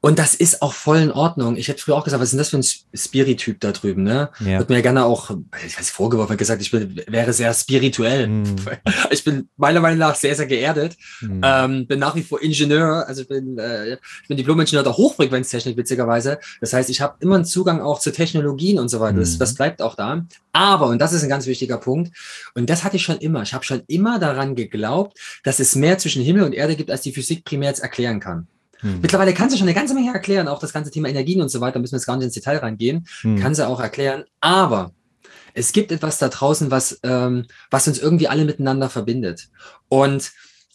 Und 0.00 0.18
das 0.18 0.34
ist 0.34 0.62
auch 0.62 0.72
voll 0.72 0.98
in 0.98 1.10
Ordnung. 1.10 1.56
Ich 1.56 1.66
hätte 1.66 1.82
früher 1.82 1.96
auch 1.96 2.04
gesagt, 2.04 2.20
was 2.20 2.32
ist 2.32 2.32
denn 2.32 2.38
das 2.38 2.48
für 2.50 2.58
ein 2.58 2.98
Spirit-Typ 2.98 3.58
da 3.60 3.72
drüben, 3.72 4.04
ne? 4.04 4.30
Ja. 4.38 4.60
Wird 4.60 4.68
mir 4.68 4.76
ja 4.76 4.82
gerne 4.82 5.04
auch, 5.04 5.30
ich 5.66 5.76
weiß, 5.76 5.90
vorgeworfen, 5.90 6.36
gesagt, 6.36 6.62
ich 6.62 6.70
bin, 6.70 7.02
wäre 7.08 7.32
sehr 7.32 7.52
spirituell. 7.52 8.28
Mm. 8.28 8.56
Ich 9.10 9.24
bin 9.24 9.48
meiner 9.56 9.80
Meinung 9.80 9.98
nach 9.98 10.14
sehr, 10.14 10.34
sehr 10.36 10.46
geerdet. 10.46 10.96
Mm. 11.20 11.40
Ähm, 11.42 11.86
bin 11.86 11.98
nach 11.98 12.14
wie 12.14 12.22
vor 12.22 12.40
Ingenieur, 12.40 13.06
also 13.08 13.22
ich 13.22 13.28
bin, 13.28 13.58
äh, 13.58 13.94
ich 13.94 14.28
bin 14.28 14.36
Diplom-Ingenieur 14.36 14.84
der 14.84 14.96
Hochfrequenztechnik, 14.96 15.76
witzigerweise. 15.76 16.38
Das 16.60 16.72
heißt, 16.72 16.90
ich 16.90 17.00
habe 17.00 17.16
immer 17.20 17.36
einen 17.36 17.44
Zugang 17.44 17.80
auch 17.80 17.98
zu 17.98 18.12
Technologien 18.12 18.78
und 18.78 18.88
so 18.88 19.00
weiter. 19.00 19.16
Mm. 19.16 19.20
Das, 19.20 19.38
das 19.38 19.54
bleibt 19.54 19.82
auch 19.82 19.96
da. 19.96 20.26
Aber, 20.52 20.86
und 20.86 21.00
das 21.00 21.12
ist 21.12 21.22
ein 21.22 21.28
ganz 21.28 21.46
wichtiger 21.46 21.78
Punkt, 21.78 22.16
und 22.54 22.70
das 22.70 22.84
hatte 22.84 22.96
ich 22.96 23.02
schon 23.02 23.18
immer, 23.18 23.42
ich 23.42 23.54
habe 23.54 23.64
schon 23.64 23.82
immer 23.88 24.18
daran 24.18 24.54
geglaubt, 24.54 25.18
dass 25.42 25.58
es 25.58 25.74
mehr 25.74 25.98
zwischen 25.98 26.22
Himmel 26.22 26.42
und 26.42 26.54
Erde 26.54 26.76
gibt, 26.76 26.90
als 26.90 27.02
die 27.02 27.12
Physik 27.12 27.44
primär 27.44 27.70
jetzt 27.70 27.80
erklären 27.80 28.20
kann. 28.20 28.46
Hm. 28.80 29.00
Mittlerweile 29.00 29.34
kann 29.34 29.50
sie 29.50 29.58
schon 29.58 29.66
eine 29.66 29.74
ganze 29.74 29.94
Menge 29.94 30.12
erklären, 30.12 30.48
auch 30.48 30.60
das 30.60 30.72
ganze 30.72 30.90
Thema 30.90 31.08
Energien 31.08 31.42
und 31.42 31.50
so 31.50 31.60
weiter, 31.60 31.78
müssen 31.78 31.92
wir 31.92 31.98
jetzt 31.98 32.06
gar 32.06 32.16
nicht 32.16 32.26
ins 32.26 32.34
Detail 32.34 32.58
reingehen, 32.58 33.06
hm. 33.22 33.38
kann 33.38 33.54
sie 33.54 33.66
auch 33.66 33.80
erklären. 33.80 34.24
Aber 34.40 34.92
es 35.54 35.72
gibt 35.72 35.92
etwas 35.92 36.18
da 36.18 36.28
draußen, 36.28 36.70
was, 36.70 37.00
ähm, 37.02 37.46
was 37.70 37.88
uns 37.88 37.98
irgendwie 37.98 38.28
alle 38.28 38.44
miteinander 38.44 38.88
verbindet. 38.88 39.48
Und, 39.88 40.32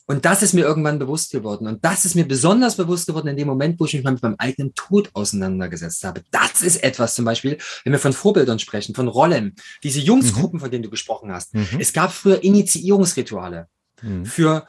und 0.08 0.26
das 0.26 0.44
ist 0.44 0.54
mir 0.54 0.66
irgendwann 0.66 1.00
bewusst 1.00 1.32
geworden. 1.32 1.68
Und 1.68 1.86
das 1.86 2.04
ist 2.04 2.16
mir 2.16 2.28
besonders 2.28 2.76
bewusst 2.76 3.08
geworden 3.08 3.30
in 3.30 3.38
dem 3.38 3.48
Moment, 3.48 3.80
wo 3.80 3.86
ich 3.86 3.94
mich 3.94 4.04
mal 4.04 4.12
mit 4.12 4.22
meinem 4.22 4.36
eigenen 4.38 4.74
Tod 4.74 5.10
auseinandergesetzt 5.14 6.04
habe. 6.04 6.24
Das 6.32 6.62
ist 6.62 6.84
etwas 6.84 7.16
zum 7.16 7.24
Beispiel, 7.24 7.58
wenn 7.84 7.94
wir 7.94 8.00
von 8.00 8.14
Vorbildern 8.14 8.60
sprechen, 8.60 8.94
von 8.94 9.08
Rollen, 9.08 9.56
diese 9.84 10.02
Jungsgruppen, 10.02 10.58
mhm. 10.58 10.62
von 10.62 10.72
denen 10.72 10.84
du 10.84 10.90
gesprochen 10.90 11.32
hast. 11.32 11.54
Mhm. 11.54 11.80
Es 11.80 11.94
gab 11.94 12.12
früher 12.12 12.44
Initiierungsrituale 12.44 13.68
mhm. 14.02 14.26
für 14.26 14.68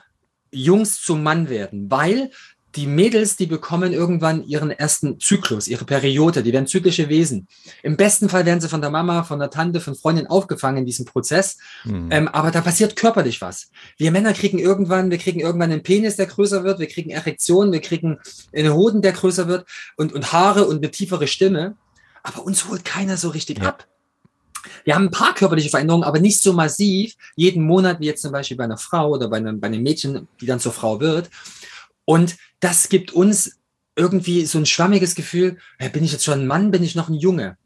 Jungs 0.52 1.02
zum 1.02 1.24
Mann 1.24 1.48
werden, 1.48 1.90
weil 1.90 2.30
die 2.76 2.86
Mädels, 2.86 3.36
die 3.36 3.46
bekommen 3.46 3.92
irgendwann 3.92 4.44
ihren 4.44 4.70
ersten 4.70 5.20
Zyklus, 5.20 5.68
ihre 5.68 5.84
Periode, 5.84 6.42
die 6.42 6.52
werden 6.52 6.66
zyklische 6.66 7.08
Wesen. 7.08 7.46
Im 7.82 7.96
besten 7.96 8.28
Fall 8.28 8.46
werden 8.46 8.60
sie 8.60 8.68
von 8.68 8.80
der 8.80 8.90
Mama, 8.90 9.22
von 9.22 9.38
der 9.38 9.50
Tante, 9.50 9.80
von 9.80 9.94
Freundin 9.94 10.26
aufgefangen 10.26 10.78
in 10.78 10.86
diesem 10.86 11.04
Prozess. 11.04 11.58
Mhm. 11.84 12.08
Ähm, 12.10 12.28
aber 12.28 12.50
da 12.50 12.60
passiert 12.60 12.96
körperlich 12.96 13.40
was. 13.40 13.70
Wir 13.96 14.10
Männer 14.10 14.32
kriegen 14.32 14.58
irgendwann, 14.58 15.10
wir 15.10 15.18
kriegen 15.18 15.40
irgendwann 15.40 15.70
einen 15.70 15.82
Penis, 15.82 16.16
der 16.16 16.26
größer 16.26 16.64
wird, 16.64 16.78
wir 16.78 16.88
kriegen 16.88 17.10
Erektionen, 17.10 17.72
wir 17.72 17.80
kriegen 17.80 18.18
einen 18.54 18.72
Hoden, 18.72 19.02
der 19.02 19.12
größer 19.12 19.46
wird 19.48 19.66
und, 19.96 20.12
und 20.12 20.32
Haare 20.32 20.66
und 20.66 20.78
eine 20.78 20.90
tiefere 20.90 21.26
Stimme. 21.26 21.76
Aber 22.22 22.44
uns 22.44 22.68
holt 22.68 22.84
keiner 22.84 23.16
so 23.16 23.28
richtig 23.28 23.58
ja. 23.58 23.68
ab. 23.68 23.86
Wir 24.84 24.94
haben 24.94 25.06
ein 25.06 25.10
paar 25.10 25.34
körperliche 25.34 25.70
Veränderungen, 25.70 26.04
aber 26.04 26.20
nicht 26.20 26.40
so 26.40 26.52
massiv, 26.52 27.14
jeden 27.36 27.64
Monat, 27.64 28.00
wie 28.00 28.06
jetzt 28.06 28.22
zum 28.22 28.32
Beispiel 28.32 28.56
bei 28.56 28.64
einer 28.64 28.78
Frau 28.78 29.10
oder 29.10 29.28
bei 29.28 29.36
einem, 29.36 29.60
bei 29.60 29.66
einem 29.66 29.82
Mädchen, 29.82 30.26
die 30.40 30.46
dann 30.46 30.60
zur 30.60 30.72
Frau 30.72 31.00
wird. 31.00 31.30
Und 32.04 32.36
das 32.60 32.88
gibt 32.88 33.12
uns 33.12 33.58
irgendwie 33.96 34.44
so 34.46 34.58
ein 34.58 34.66
schwammiges 34.66 35.14
Gefühl, 35.14 35.58
bin 35.92 36.04
ich 36.04 36.12
jetzt 36.12 36.24
schon 36.24 36.40
ein 36.40 36.46
Mann, 36.46 36.70
bin 36.70 36.82
ich 36.82 36.94
noch 36.94 37.08
ein 37.08 37.14
Junge? 37.14 37.56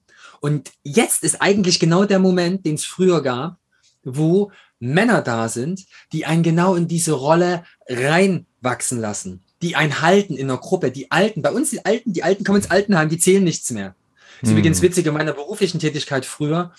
Und 0.41 0.71
jetzt 0.83 1.25
ist 1.25 1.41
eigentlich 1.41 1.81
genau 1.81 2.05
der 2.05 2.19
Moment, 2.19 2.65
den 2.65 2.77
es 2.77 2.85
früher 2.85 3.23
gab, 3.23 3.59
wo 4.05 4.53
Männer 4.79 5.23
da 5.23 5.49
sind, 5.49 5.87
die 6.13 6.27
einen 6.27 6.43
genau 6.43 6.75
in 6.75 6.87
diese 6.87 7.13
Rolle 7.13 7.65
reinwachsen 7.89 9.01
lassen, 9.01 9.43
die 9.63 9.75
einen 9.75 10.01
halten 10.03 10.37
in 10.37 10.49
einer 10.49 10.61
Gruppe. 10.61 10.93
Die 10.93 11.11
Alten, 11.11 11.43
bei 11.43 11.51
uns 11.51 11.71
die 11.71 11.85
Alten, 11.85 12.13
die 12.13 12.23
Alten 12.23 12.45
kommen 12.45 12.59
ins 12.59 12.71
Altenheim, 12.71 13.09
die 13.09 13.19
zählen 13.19 13.43
nichts 13.43 13.71
mehr. 13.71 13.97
Das 14.41 14.51
ist 14.51 14.55
hm. 14.55 14.59
übrigens 14.59 14.83
witzig, 14.83 15.07
in 15.07 15.15
meiner 15.15 15.33
beruflichen 15.33 15.81
Tätigkeit 15.81 16.25
früher, 16.25 16.73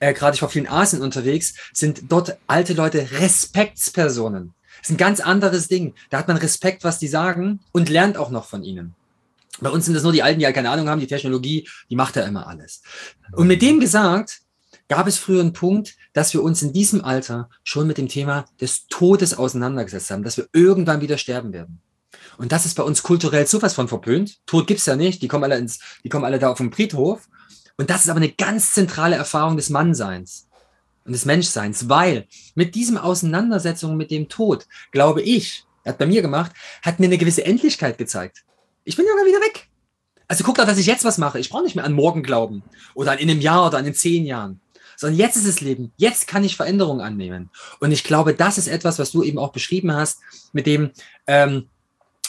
äh, 0.00 0.12
gerade 0.12 0.34
ich 0.34 0.42
war 0.42 0.50
viel 0.50 0.62
in 0.62 0.68
Asien 0.68 1.00
unterwegs, 1.00 1.54
sind 1.72 2.02
dort 2.10 2.36
alte 2.46 2.74
Leute 2.74 3.10
Respektspersonen 3.12 4.52
ist 4.82 4.90
ein 4.90 4.96
ganz 4.96 5.20
anderes 5.20 5.68
Ding. 5.68 5.94
Da 6.10 6.18
hat 6.18 6.28
man 6.28 6.36
Respekt, 6.36 6.84
was 6.84 6.98
die 6.98 7.08
sagen 7.08 7.60
und 7.72 7.88
lernt 7.88 8.16
auch 8.16 8.30
noch 8.30 8.46
von 8.46 8.62
ihnen. 8.62 8.94
Bei 9.60 9.70
uns 9.70 9.86
sind 9.86 9.94
das 9.94 10.02
nur 10.02 10.12
die 10.12 10.22
Alten, 10.22 10.38
die 10.38 10.44
halt 10.44 10.54
keine 10.54 10.70
Ahnung 10.70 10.88
haben. 10.88 11.00
Die 11.00 11.06
Technologie, 11.06 11.68
die 11.88 11.96
macht 11.96 12.16
ja 12.16 12.24
immer 12.24 12.46
alles. 12.46 12.82
Und 13.32 13.46
mit 13.46 13.62
dem 13.62 13.80
gesagt, 13.80 14.40
gab 14.88 15.06
es 15.06 15.18
früher 15.18 15.40
einen 15.40 15.52
Punkt, 15.52 15.96
dass 16.12 16.34
wir 16.34 16.42
uns 16.42 16.62
in 16.62 16.72
diesem 16.72 17.04
Alter 17.04 17.48
schon 17.64 17.86
mit 17.86 17.98
dem 17.98 18.08
Thema 18.08 18.44
des 18.60 18.86
Todes 18.88 19.36
auseinandergesetzt 19.36 20.10
haben, 20.10 20.22
dass 20.22 20.36
wir 20.36 20.48
irgendwann 20.52 21.00
wieder 21.00 21.18
sterben 21.18 21.52
werden. 21.52 21.80
Und 22.38 22.52
das 22.52 22.66
ist 22.66 22.74
bei 22.74 22.82
uns 22.82 23.02
kulturell 23.02 23.46
sowas 23.46 23.74
von 23.74 23.88
verpönt. 23.88 24.38
Tod 24.46 24.66
gibt's 24.66 24.86
ja 24.86 24.96
nicht. 24.96 25.22
Die 25.22 25.28
kommen 25.28 25.44
alle 25.44 25.58
ins, 25.58 25.80
die 26.04 26.08
kommen 26.08 26.24
alle 26.24 26.38
da 26.38 26.50
auf 26.50 26.58
den 26.58 26.72
Friedhof. 26.72 27.28
Und 27.78 27.90
das 27.90 28.04
ist 28.04 28.10
aber 28.10 28.18
eine 28.18 28.32
ganz 28.32 28.72
zentrale 28.72 29.16
Erfahrung 29.16 29.56
des 29.56 29.70
Mannseins 29.70 30.45
und 31.06 31.12
des 31.12 31.24
Menschseins, 31.24 31.88
weil 31.88 32.26
mit 32.54 32.74
diesem 32.74 32.98
Auseinandersetzung 32.98 33.96
mit 33.96 34.10
dem 34.10 34.28
Tod, 34.28 34.66
glaube 34.90 35.22
ich, 35.22 35.64
hat 35.84 35.98
bei 35.98 36.06
mir 36.06 36.22
gemacht, 36.22 36.52
hat 36.82 36.98
mir 36.98 37.06
eine 37.06 37.18
gewisse 37.18 37.44
Endlichkeit 37.44 37.96
gezeigt. 37.96 38.44
Ich 38.84 38.96
bin 38.96 39.06
ja 39.06 39.14
mal 39.14 39.26
wieder 39.26 39.40
weg. 39.40 39.68
Also 40.28 40.42
guck 40.42 40.56
doch, 40.56 40.66
dass 40.66 40.78
ich 40.78 40.86
jetzt 40.86 41.04
was 41.04 41.18
mache. 41.18 41.38
Ich 41.38 41.50
brauche 41.50 41.62
nicht 41.62 41.76
mehr 41.76 41.84
an 41.84 41.92
morgen 41.92 42.22
glauben 42.22 42.64
oder 42.94 43.12
an 43.12 43.18
in 43.18 43.30
einem 43.30 43.40
Jahr 43.40 43.66
oder 43.68 43.78
an 43.78 43.86
in 43.86 43.94
zehn 43.94 44.26
Jahren, 44.26 44.60
sondern 44.96 45.18
jetzt 45.18 45.36
ist 45.36 45.46
es 45.46 45.60
Leben. 45.60 45.92
Jetzt 45.96 46.26
kann 46.26 46.42
ich 46.42 46.56
Veränderungen 46.56 47.00
annehmen. 47.00 47.50
Und 47.78 47.92
ich 47.92 48.02
glaube, 48.02 48.34
das 48.34 48.58
ist 48.58 48.66
etwas, 48.66 48.98
was 48.98 49.12
du 49.12 49.22
eben 49.22 49.38
auch 49.38 49.52
beschrieben 49.52 49.92
hast, 49.92 50.18
mit 50.52 50.66
dem, 50.66 50.90
ähm, 51.28 51.66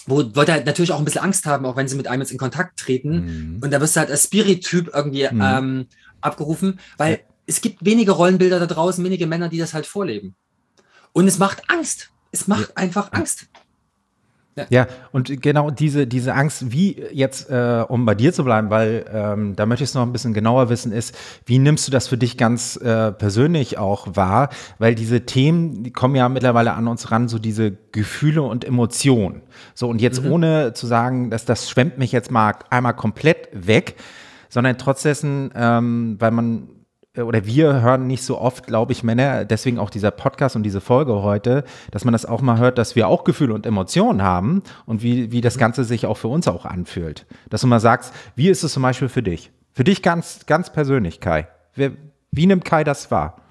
wo 0.06 0.22
Leute 0.22 0.54
halt 0.54 0.66
natürlich 0.68 0.92
auch 0.92 1.00
ein 1.00 1.06
bisschen 1.06 1.24
Angst 1.24 1.48
haben, 1.48 1.66
auch 1.66 1.76
wenn 1.76 1.88
sie 1.88 1.96
mit 1.96 2.08
einem 2.08 2.22
jetzt 2.22 2.32
in 2.32 2.38
Kontakt 2.38 2.80
treten. 2.80 3.56
Mhm. 3.56 3.60
Und 3.64 3.72
da 3.72 3.82
wirst 3.82 3.96
du 3.96 4.02
halt 4.02 4.12
als 4.12 4.26
Spirit-Typ 4.26 4.92
irgendwie 4.94 5.28
mhm. 5.32 5.42
ähm, 5.42 5.88
abgerufen, 6.22 6.80
weil 6.98 7.14
ja 7.14 7.18
es 7.48 7.62
gibt 7.62 7.84
wenige 7.84 8.12
Rollenbilder 8.12 8.60
da 8.60 8.68
draußen, 8.68 9.04
wenige 9.04 9.26
Männer, 9.26 9.50
die 9.50 9.58
das 9.58 9.74
halt 9.74 9.88
vorleben. 9.88 10.36
Und 11.14 11.28
es 11.28 11.40
macht 11.40 11.64
Angst. 11.70 12.12
Es 12.32 12.48
macht 12.48 12.70
ja. 12.70 12.76
einfach 12.76 13.12
Angst. 13.14 13.48
Ja. 14.56 14.66
ja. 14.70 14.88
und 15.12 15.42
genau 15.42 15.70
diese, 15.70 16.08
diese 16.08 16.34
Angst, 16.34 16.72
wie 16.72 17.04
jetzt, 17.12 17.50
äh, 17.50 17.86
um 17.88 18.06
bei 18.06 18.16
dir 18.16 18.34
zu 18.34 18.44
bleiben, 18.44 18.70
weil 18.70 19.06
ähm, 19.14 19.56
da 19.56 19.66
möchte 19.66 19.84
ich 19.84 19.92
es 19.92 19.94
noch 19.94 20.02
ein 20.02 20.12
bisschen 20.12 20.34
genauer 20.34 20.70
wissen, 20.70 20.92
ist, 20.92 21.16
wie 21.46 21.60
nimmst 21.60 21.88
du 21.88 21.92
das 21.92 22.08
für 22.08 22.18
dich 22.18 22.38
ganz 22.38 22.76
äh, 22.76 23.12
persönlich 23.12 23.78
auch 23.78 24.16
wahr? 24.16 24.50
Weil 24.80 24.96
diese 24.96 25.26
Themen, 25.26 25.84
die 25.84 25.92
kommen 25.92 26.16
ja 26.16 26.28
mittlerweile 26.28 26.74
an 26.74 26.88
uns 26.88 27.12
ran, 27.12 27.30
so 27.30 27.40
diese 27.40 27.78
Gefühle 27.92 28.42
und 28.42 28.66
Emotionen. 28.66 29.44
So, 29.74 29.88
und 29.88 30.02
jetzt 30.02 30.24
mhm. 30.24 30.32
ohne 30.32 30.74
zu 30.74 30.88
sagen, 30.88 31.30
dass 31.30 31.46
das 31.46 31.70
schwemmt 31.70 31.98
mich 31.98 32.12
jetzt 32.12 32.32
mal 32.32 32.56
einmal 32.70 32.96
komplett 32.96 33.50
weg, 33.54 33.96
sondern 34.50 34.78
trotzdem, 34.78 35.52
ähm, 35.56 36.16
weil 36.20 36.32
man 36.32 36.70
oder 37.18 37.46
wir 37.46 37.82
hören 37.82 38.08
nicht 38.08 38.24
so 38.24 38.40
oft, 38.40 38.68
glaube 38.68 38.94
ich, 38.94 39.04
Männer, 39.04 39.46
deswegen 39.46 39.80
auch 39.80 39.90
dieser 39.90 40.12
Podcast 40.12 40.56
und 40.56 40.64
diese 40.64 40.82
Folge 40.82 41.22
heute, 41.24 41.64
dass 41.92 42.06
man 42.06 42.14
das 42.14 42.26
auch 42.26 42.42
mal 42.42 42.58
hört, 42.58 42.78
dass 42.78 42.96
wir 42.96 43.08
auch 43.08 43.24
Gefühle 43.24 43.54
und 43.54 43.66
Emotionen 43.66 44.22
haben 44.22 44.64
und 44.86 45.04
wie, 45.04 45.32
wie 45.32 45.42
das. 45.42 45.58
Ganze 45.58 45.84
sich 45.84 46.06
auch 46.06 46.18
für 46.18 46.28
uns 46.28 46.48
auch 46.48 46.66
anfühlt. 46.66 47.26
Dass 47.50 47.62
du 47.62 47.68
mal 47.68 47.80
sagst, 47.80 48.14
wie 48.36 48.50
ist 48.50 48.64
es 48.64 48.74
zum 48.74 48.84
Beispiel 48.84 49.10
für 49.10 49.24
dich? 49.24 49.52
Für 49.74 49.84
dich 49.84 50.04
ganz, 50.04 50.46
ganz 50.46 50.72
persönlich, 50.72 51.20
Kai. 51.20 51.48
Wie 52.32 52.46
nimmt 52.46 52.64
Kai 52.64 52.84
das 52.84 53.10
wahr? 53.10 53.42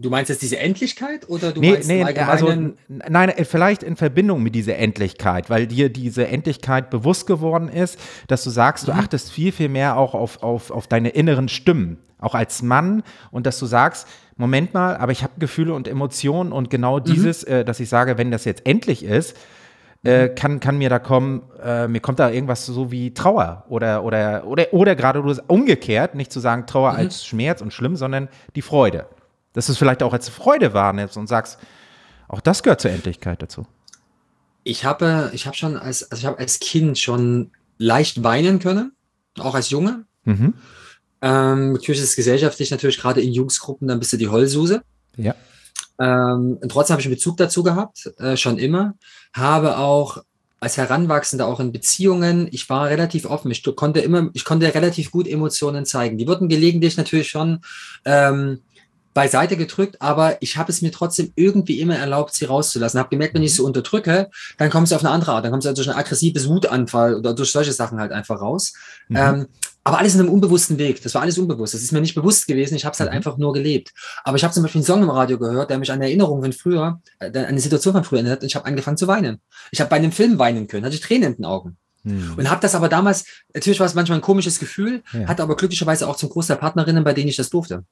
Du 0.00 0.10
meinst 0.10 0.28
jetzt 0.28 0.42
diese 0.42 0.58
Endlichkeit 0.58 1.28
oder 1.28 1.50
du 1.50 1.60
nee, 1.60 1.72
meinst 1.72 1.88
nee, 1.88 2.04
also 2.04 2.54
nein, 2.86 3.28
äh, 3.30 3.44
vielleicht 3.44 3.82
in 3.82 3.96
Verbindung 3.96 4.44
mit 4.44 4.54
dieser 4.54 4.76
Endlichkeit, 4.76 5.50
weil 5.50 5.66
dir 5.66 5.88
diese 5.88 6.28
Endlichkeit 6.28 6.88
bewusst 6.88 7.26
geworden 7.26 7.68
ist, 7.68 7.98
dass 8.28 8.44
du 8.44 8.50
sagst, 8.50 8.86
mhm. 8.86 8.92
du 8.92 8.98
achtest 8.98 9.32
viel, 9.32 9.50
viel 9.50 9.68
mehr 9.68 9.96
auch 9.96 10.14
auf, 10.14 10.42
auf, 10.44 10.70
auf 10.70 10.86
deine 10.86 11.08
inneren 11.10 11.48
Stimmen 11.48 11.98
auch 12.20 12.34
als 12.34 12.62
Mann 12.62 13.02
und 13.30 13.46
dass 13.46 13.58
du 13.58 13.66
sagst, 13.66 14.08
Moment 14.36 14.74
mal, 14.74 14.96
aber 14.96 15.12
ich 15.12 15.22
habe 15.22 15.32
Gefühle 15.38 15.74
und 15.74 15.88
Emotionen 15.88 16.52
und 16.52 16.70
genau 16.70 16.98
mhm. 16.98 17.04
dieses, 17.04 17.44
äh, 17.44 17.64
dass 17.64 17.80
ich 17.80 17.88
sage, 17.88 18.18
wenn 18.18 18.30
das 18.30 18.44
jetzt 18.44 18.66
endlich 18.66 19.04
ist, 19.04 19.36
äh, 20.04 20.28
mhm. 20.28 20.34
kann, 20.36 20.60
kann 20.60 20.78
mir 20.78 20.90
da 20.90 21.00
kommen, 21.00 21.42
äh, 21.62 21.88
mir 21.88 22.00
kommt 22.00 22.20
da 22.20 22.30
irgendwas 22.30 22.64
so 22.66 22.92
wie 22.92 23.14
Trauer 23.14 23.64
oder, 23.68 24.04
oder, 24.04 24.46
oder, 24.46 24.72
oder 24.72 24.94
gerade 24.94 25.22
du 25.22 25.34
umgekehrt, 25.48 26.14
nicht 26.14 26.32
zu 26.32 26.38
sagen 26.38 26.66
Trauer 26.66 26.92
mhm. 26.92 26.98
als 26.98 27.26
Schmerz 27.26 27.60
und 27.60 27.72
schlimm, 27.72 27.96
sondern 27.96 28.28
die 28.54 28.62
Freude. 28.62 29.06
Dass 29.58 29.66
du 29.66 29.72
es 29.72 29.78
vielleicht 29.78 30.04
auch 30.04 30.12
als 30.12 30.28
Freude 30.28 30.72
wahrnimmst 30.72 31.16
und 31.16 31.26
sagst, 31.26 31.58
auch 32.28 32.40
das 32.40 32.62
gehört 32.62 32.80
zur 32.80 32.92
Endlichkeit 32.92 33.42
dazu. 33.42 33.66
Ich 34.62 34.84
habe, 34.84 35.32
ich 35.34 35.48
habe 35.48 35.56
schon 35.56 35.76
als, 35.76 36.08
also 36.12 36.20
ich 36.20 36.26
habe 36.26 36.38
als 36.38 36.60
Kind 36.60 36.96
schon 36.96 37.50
leicht 37.76 38.22
weinen 38.22 38.60
können, 38.60 38.92
auch 39.36 39.56
als 39.56 39.70
Junge. 39.70 40.04
Mhm. 40.22 40.54
Ähm, 41.22 41.72
natürlich 41.72 42.00
ist 42.00 42.10
es 42.10 42.14
gesellschaftlich 42.14 42.70
natürlich 42.70 43.00
gerade 43.00 43.20
in 43.20 43.32
Jungsgruppen, 43.32 43.88
dann 43.88 43.98
bist 43.98 44.12
du 44.12 44.16
die 44.16 44.28
Heulsuse. 44.28 44.82
Ja. 45.16 45.34
Ähm, 45.98 46.60
trotzdem 46.68 46.94
habe 46.94 47.00
ich 47.00 47.06
einen 47.08 47.16
Bezug 47.16 47.36
dazu 47.38 47.64
gehabt, 47.64 48.12
äh, 48.18 48.36
schon 48.36 48.58
immer. 48.58 48.94
Habe 49.32 49.78
auch 49.78 50.22
als 50.60 50.76
Heranwachsender 50.76 51.46
auch 51.46 51.58
in 51.58 51.72
Beziehungen, 51.72 52.48
ich 52.50 52.68
war 52.68 52.88
relativ 52.88 53.26
offen. 53.26 53.50
Ich 53.50 53.64
konnte 53.74 54.00
immer, 54.00 54.30
ich 54.34 54.44
konnte 54.44 54.72
relativ 54.72 55.10
gut 55.10 55.26
Emotionen 55.26 55.84
zeigen. 55.84 56.18
Die 56.18 56.26
wurden 56.26 56.48
gelegentlich 56.48 56.96
natürlich 56.96 57.28
schon 57.28 57.60
ähm, 58.04 58.60
beiseite 59.14 59.56
gedrückt, 59.56 60.00
aber 60.00 60.40
ich 60.40 60.56
habe 60.56 60.70
es 60.70 60.82
mir 60.82 60.92
trotzdem 60.92 61.32
irgendwie 61.34 61.80
immer 61.80 61.96
erlaubt, 61.96 62.34
sie 62.34 62.44
rauszulassen. 62.44 63.00
Habe 63.00 63.10
gemerkt, 63.10 63.34
wenn 63.34 63.42
ich 63.42 63.54
sie 63.54 63.62
unterdrücke, 63.62 64.30
dann 64.58 64.70
kommt 64.70 64.88
sie 64.88 64.94
auf 64.94 65.04
eine 65.04 65.10
andere 65.10 65.32
Art. 65.32 65.44
Dann 65.44 65.50
kommt 65.50 65.62
sie 65.62 65.74
durch 65.74 65.88
ein 65.88 65.96
aggressives 65.96 66.48
Wutanfall 66.48 67.14
oder 67.14 67.34
durch 67.34 67.50
solche 67.50 67.72
Sachen 67.72 67.98
halt 68.00 68.12
einfach 68.12 68.40
raus. 68.40 68.74
Mhm. 69.08 69.16
Ähm, 69.16 69.46
aber 69.84 69.98
alles 69.98 70.14
in 70.14 70.20
einem 70.20 70.28
unbewussten 70.28 70.76
Weg. 70.76 71.02
Das 71.02 71.14
war 71.14 71.22
alles 71.22 71.38
unbewusst. 71.38 71.72
Das 71.72 71.82
ist 71.82 71.92
mir 71.92 72.00
nicht 72.00 72.14
bewusst 72.14 72.46
gewesen. 72.46 72.74
Ich 72.74 72.84
habe 72.84 72.92
es 72.92 73.00
halt 73.00 73.10
mhm. 73.10 73.16
einfach 73.16 73.38
nur 73.38 73.54
gelebt. 73.54 73.92
Aber 74.22 74.36
ich 74.36 74.44
habe 74.44 74.52
zum 74.52 74.62
Beispiel 74.62 74.80
einen 74.80 74.86
Song 74.86 75.02
im 75.02 75.10
Radio 75.10 75.38
gehört, 75.38 75.70
der 75.70 75.78
mich 75.78 75.90
an 75.90 76.02
Erinnerungen 76.02 76.42
von 76.42 76.52
früher, 76.52 77.00
äh, 77.20 77.26
an 77.26 77.46
eine 77.46 77.60
Situation 77.60 77.94
von 77.94 78.04
früher 78.04 78.18
erinnert. 78.18 78.42
Und 78.42 78.46
ich 78.46 78.54
habe 78.54 78.66
angefangen 78.66 78.98
zu 78.98 79.06
weinen. 79.06 79.40
Ich 79.70 79.80
habe 79.80 79.88
bei 79.88 79.96
einem 79.96 80.12
Film 80.12 80.38
weinen 80.38 80.68
können, 80.68 80.84
hatte 80.84 80.94
ich 80.94 81.00
Tränen 81.00 81.30
in 81.30 81.36
den 81.36 81.44
Augen. 81.46 81.78
Mhm. 82.02 82.34
Und 82.36 82.50
habe 82.50 82.60
das 82.60 82.74
aber 82.74 82.88
damals, 82.88 83.24
natürlich 83.54 83.80
war 83.80 83.86
es 83.86 83.94
manchmal 83.94 84.18
ein 84.18 84.22
komisches 84.22 84.58
Gefühl, 84.58 85.02
ja. 85.12 85.26
hatte 85.26 85.42
aber 85.42 85.56
glücklicherweise 85.56 86.06
auch 86.06 86.16
zum 86.16 86.28
Großteil 86.28 86.58
Partnerinnen, 86.58 87.02
bei 87.02 87.14
denen 87.14 87.28
ich 87.28 87.36
das 87.36 87.50
durfte. 87.50 87.84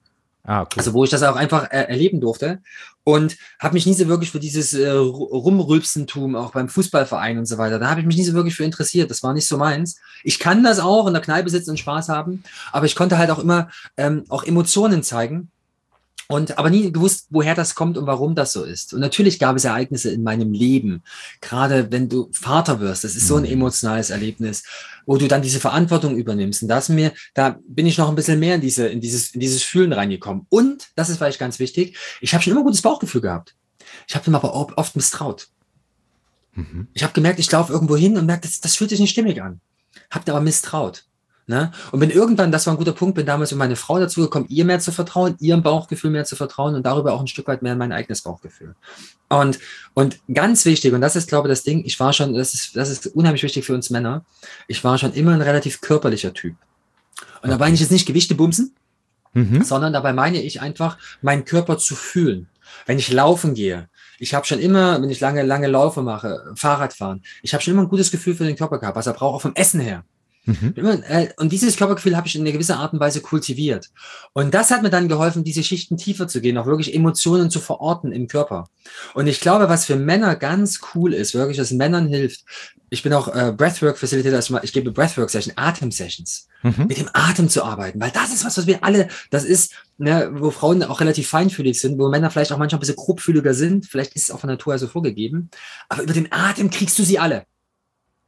Ah, 0.47 0.63
okay. 0.63 0.79
Also 0.79 0.93
wo 0.95 1.03
ich 1.03 1.11
das 1.11 1.25
auch 1.25 1.35
einfach 1.35 1.71
äh, 1.73 1.89
erleben 1.89 2.21
durfte 2.21 2.61
und 3.03 3.37
habe 3.59 3.75
mich 3.75 3.85
nie 3.85 3.95
so 3.95 4.07
wirklich 4.07 4.31
für 4.31 4.39
dieses 4.39 4.75
äh, 4.75 4.89
Rumrülpsentum 4.89 6.37
auch 6.37 6.53
beim 6.53 6.69
Fußballverein 6.69 7.39
und 7.39 7.47
so 7.47 7.59
weiter, 7.59 7.81
da 7.81 7.91
habe 7.91 8.01
ich 8.01 8.07
mich 8.07 8.17
nie 8.17 8.25
so 8.25 8.33
wirklich 8.33 8.55
für 8.55 8.65
interessiert. 8.65 9.11
Das 9.11 9.25
war 9.25 9.35
nicht 9.35 9.49
so 9.49 9.59
meins. 9.59 10.01
Ich 10.23 10.39
kann 10.39 10.63
das 10.63 10.79
auch 10.79 11.09
in 11.09 11.15
der 11.15 11.23
Kneipe 11.23 11.51
sitzen 11.51 11.71
und 11.71 11.79
Spaß 11.79 12.09
haben, 12.09 12.45
aber 12.71 12.87
ich 12.87 12.95
konnte 12.95 13.19
halt 13.19 13.31
auch 13.31 13.41
immer 13.41 13.71
ähm, 13.97 14.25
auch 14.29 14.45
Emotionen 14.45 15.03
zeigen 15.03 15.51
und 16.29 16.59
aber 16.59 16.71
nie 16.71 16.91
gewusst, 16.91 17.27
woher 17.31 17.55
das 17.55 17.75
kommt 17.75 17.97
und 17.97 18.07
warum 18.07 18.35
das 18.35 18.53
so 18.53 18.65
ist. 18.65 18.93
Und 18.93 19.01
natürlich 19.01 19.39
gab 19.39 19.57
es 19.57 19.65
Ereignisse 19.65 20.11
in 20.11 20.23
meinem 20.23 20.53
Leben, 20.53 21.03
gerade 21.41 21.91
wenn 21.93 22.09
du 22.09 22.29
Vater 22.33 22.81
wirst, 22.81 23.05
das 23.05 23.17
ist 23.17 23.29
so 23.29 23.37
ein 23.37 23.45
mhm. 23.45 23.53
emotionales 23.53 24.11
Erlebnis, 24.11 24.65
wo 25.07 25.17
du 25.17 25.29
dann 25.29 25.43
diese 25.43 25.61
Verantwortung 25.61 26.17
übernimmst. 26.17 26.63
Und 26.63 26.69
das 26.69 26.89
mir, 26.89 27.13
da 27.35 27.59
bin 27.67 27.87
ich 27.87 27.99
noch 27.99 28.09
ein 28.09 28.17
bisschen 28.17 28.41
mehr 28.41 28.57
in 28.57 28.61
diese, 28.61 28.89
in 28.89 29.01
dieses, 29.01 29.31
in 29.31 29.41
dieses 29.41 29.63
Fühlen 29.63 29.93
reingekommen. 29.93 30.47
Und 30.49 30.89
das 30.97 31.09
ist 31.09 31.19
vielleicht 31.19 31.39
ganz 31.39 31.59
wichtig. 31.59 31.97
Ich 32.21 32.35
habe 32.35 32.43
schon 32.43 32.53
immer 32.53 32.63
ein 32.63 32.67
gutes 32.67 32.83
Bauchgefühl 32.83 33.21
gehabt. 33.21 33.55
Ich 34.09 34.15
habe 34.15 34.25
dem 34.25 34.35
aber 34.35 34.55
oft 34.55 34.97
misstraut. 34.97 35.49
Mhm. 36.55 36.89
Ich 36.93 37.03
habe 37.03 37.13
gemerkt, 37.13 37.39
ich 37.39 37.51
laufe 37.53 37.73
irgendwo 37.73 37.97
hin 37.97 38.17
und 38.17 38.27
merke, 38.27 38.43
das, 38.43 38.61
das 38.61 38.77
fühlt 38.77 38.91
sich 38.91 39.01
nicht 39.01 39.11
stimmig 39.11 39.41
an. 39.43 39.61
Hab 40.11 40.29
aber 40.29 40.41
misstraut. 40.41 41.05
Ne? 41.49 41.71
Und 41.93 42.01
bin 42.01 42.11
irgendwann, 42.11 42.51
das 42.51 42.67
war 42.67 42.75
ein 42.75 42.77
guter 42.77 42.93
Punkt, 42.93 43.15
bin 43.15 43.25
damals 43.25 43.53
mit 43.53 43.59
meine 43.59 43.77
Frau 43.77 44.01
dazu 44.01 44.21
gekommen, 44.23 44.47
ihr 44.49 44.65
mehr 44.65 44.81
zu 44.81 44.91
vertrauen, 44.91 45.37
ihrem 45.39 45.63
Bauchgefühl 45.63 46.11
mehr 46.11 46.25
zu 46.25 46.35
vertrauen 46.35 46.75
und 46.75 46.85
darüber 46.85 47.13
auch 47.13 47.21
ein 47.21 47.29
Stück 47.29 47.47
weit 47.47 47.63
mehr 47.63 47.75
in 47.75 47.79
mein 47.79 47.93
eigenes 47.93 48.23
Bauchgefühl. 48.23 48.75
Und, 49.29 49.61
und 49.95 50.19
ganz 50.33 50.65
wichtig, 50.65 50.93
und 50.93 51.01
das 51.01 51.15
ist, 51.15 51.29
glaube 51.29 51.47
ich, 51.47 51.53
das 51.53 51.63
Ding, 51.63 51.85
ich 51.85 52.01
war 52.01 52.13
schon, 52.13 52.35
das 52.35 52.53
ist, 52.53 52.75
das 52.75 52.91
ist 52.91 53.07
unheimlich 53.07 53.45
wichtig 53.45 53.65
für 53.65 53.75
uns 53.75 53.91
Männer, 53.91 54.25
ich 54.67 54.83
war 54.83 54.99
schon 54.99 55.13
immer 55.13 55.35
ein 55.35 55.41
relativ 55.41 55.81
körperlicher 55.81 56.35
Typ. 56.35 56.57
Und 57.43 57.51
dabei 57.51 57.71
nicht 57.71 57.81
jetzt 57.81 57.93
nicht 57.93 58.07
Gewichte 58.07 58.35
bumsen, 58.35 58.75
mhm. 59.33 59.63
sondern 59.63 59.93
dabei 59.93 60.13
meine 60.13 60.43
ich 60.43 60.61
einfach, 60.61 60.99
meinen 61.23 61.45
Körper 61.45 61.79
zu 61.79 61.95
fühlen. 61.95 62.49
Wenn 62.87 62.99
ich 62.99 63.13
laufen 63.13 63.55
gehe, 63.55 63.89
ich 64.19 64.35
habe 64.35 64.47
schon 64.47 64.59
immer, 64.59 65.01
wenn 65.01 65.11
ich 65.11 65.21
lange, 65.21 65.43
lange 65.43 65.69
Laufe 65.69 66.03
mache, 66.03 66.53
Fahrrad 66.57 66.93
fahren, 66.93 67.23
ich 67.43 67.55
habe 67.55 67.63
schon 67.63 67.75
immer 67.75 67.83
ein 67.83 67.89
gutes 67.89 68.11
Gefühl 68.11 68.35
für 68.35 68.45
den 68.45 68.57
Körper 68.57 68.81
gehabt, 68.81 68.97
was 68.97 69.07
er 69.07 69.13
braucht, 69.13 69.37
auch 69.37 69.43
vom 69.43 69.55
Essen 69.55 69.79
her. 69.79 70.05
Mhm. 70.47 70.75
Äh, 71.09 71.29
und 71.37 71.53
dieses 71.53 71.77
Körpergefühl 71.77 72.17
habe 72.17 72.27
ich 72.27 72.37
in 72.37 72.43
einer 72.43 72.53
gewisser 72.53 72.79
Art 72.79 72.93
und 72.93 73.01
Weise 73.01 73.21
kultiviert. 73.21 73.91
Und 74.33 74.55
das 74.55 74.71
hat 74.71 74.83
mir 74.83 74.91
dann 74.91 75.09
geholfen, 75.09 75.45
diese 75.45 75.63
Schichten 75.63 75.97
tiefer 75.97 76.29
zu 76.29 76.41
gehen, 76.41 76.57
auch 76.57 76.67
wirklich 76.67 76.95
Emotionen 76.95 77.51
zu 77.51 77.61
verorten 77.61 78.13
im 78.13 78.29
Körper. 78.29 78.69
Und 79.15 79.27
ich 79.27 79.41
glaube, 79.41 79.69
was 79.69 79.85
für 79.85 79.97
Männer 79.97 80.37
ganz 80.37 80.81
cool 80.95 81.13
ist, 81.13 81.35
wirklich, 81.35 81.59
was 81.59 81.73
Männern 81.73 82.07
hilft, 82.07 82.45
ich 82.89 83.03
bin 83.03 83.13
auch 83.13 83.29
äh, 83.29 83.53
Breathwork 83.57 83.99
Facilitator, 83.99 84.37
also 84.37 84.59
ich 84.63 84.73
gebe 84.73 84.93
Breathwork 84.93 85.29
Sessions, 85.29 85.57
Atem 85.59 85.91
Sessions, 85.91 86.47
mhm. 86.63 86.87
mit 86.87 86.99
dem 86.99 87.11
Atem 87.13 87.49
zu 87.49 87.65
arbeiten, 87.65 88.01
weil 88.01 88.13
das 88.13 88.33
ist 88.33 88.45
was, 88.45 88.57
was 88.57 88.67
wir 88.69 88.85
alle, 88.85 89.09
das 89.31 89.45
ist, 89.45 89.73
ne, 89.99 90.31
wo 90.33 90.53
Frauen 90.53 90.85
auch 90.85 91.01
relativ 91.01 91.29
feinfühlig 91.29 91.81
sind, 91.81 91.99
wo 91.99 92.09
Männer 92.09 92.31
vielleicht 92.31 92.53
auch 92.53 92.59
manchmal 92.59 92.79
ein 92.79 92.81
bisschen 92.81 92.97
grobfühliger 92.97 93.55
sind, 93.55 93.87
vielleicht 93.87 94.15
ist 94.15 94.25
es 94.25 94.31
auch 94.31 94.39
von 94.39 94.51
Natur 94.51 94.79
so 94.79 94.87
vorgegeben, 94.87 95.51
aber 95.89 96.03
über 96.03 96.13
den 96.13 96.31
Atem 96.31 96.71
kriegst 96.71 96.99
du 96.99 97.03
sie 97.03 97.19
alle. 97.19 97.45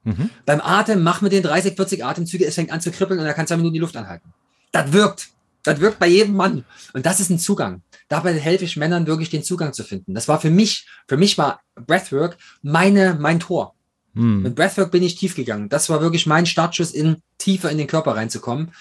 Mhm. 0.08 0.30
Beim 0.46 0.60
Atem 0.60 1.02
mach 1.02 1.20
mit 1.20 1.32
den 1.32 1.42
30, 1.42 1.76
40 1.76 2.04
Atemzüge, 2.04 2.46
es 2.46 2.54
fängt 2.54 2.72
an 2.72 2.80
zu 2.80 2.90
kribbeln 2.90 3.20
und 3.20 3.26
er 3.26 3.34
kann 3.34 3.46
zwei 3.46 3.56
Minuten 3.56 3.74
die 3.74 3.80
Luft 3.80 3.96
anhalten. 3.96 4.32
Das 4.72 4.92
wirkt. 4.92 5.28
Das 5.64 5.80
wirkt 5.80 5.98
bei 5.98 6.06
jedem 6.06 6.34
Mann. 6.34 6.64
Und 6.94 7.04
das 7.04 7.20
ist 7.20 7.30
ein 7.30 7.38
Zugang. 7.38 7.82
Dabei 8.08 8.32
helfe 8.32 8.64
ich 8.64 8.76
Männern 8.76 9.06
wirklich 9.06 9.28
den 9.28 9.42
Zugang 9.42 9.72
zu 9.72 9.84
finden. 9.84 10.14
Das 10.14 10.28
war 10.28 10.40
für 10.40 10.50
mich, 10.50 10.86
für 11.06 11.16
mich 11.16 11.36
war 11.36 11.60
Breathwork 11.74 12.38
meine, 12.62 13.16
mein 13.20 13.38
Tor. 13.38 13.74
Mhm. 14.14 14.42
Mit 14.42 14.54
Breathwork 14.54 14.90
bin 14.90 15.02
ich 15.02 15.16
tief 15.16 15.34
gegangen. 15.34 15.68
Das 15.68 15.90
war 15.90 16.00
wirklich 16.00 16.26
mein 16.26 16.46
Startschuss 16.46 16.92
in 16.92 17.22
tiefer 17.36 17.70
in 17.70 17.78
den 17.78 17.86
Körper 17.86 18.16
reinzukommen. 18.16 18.72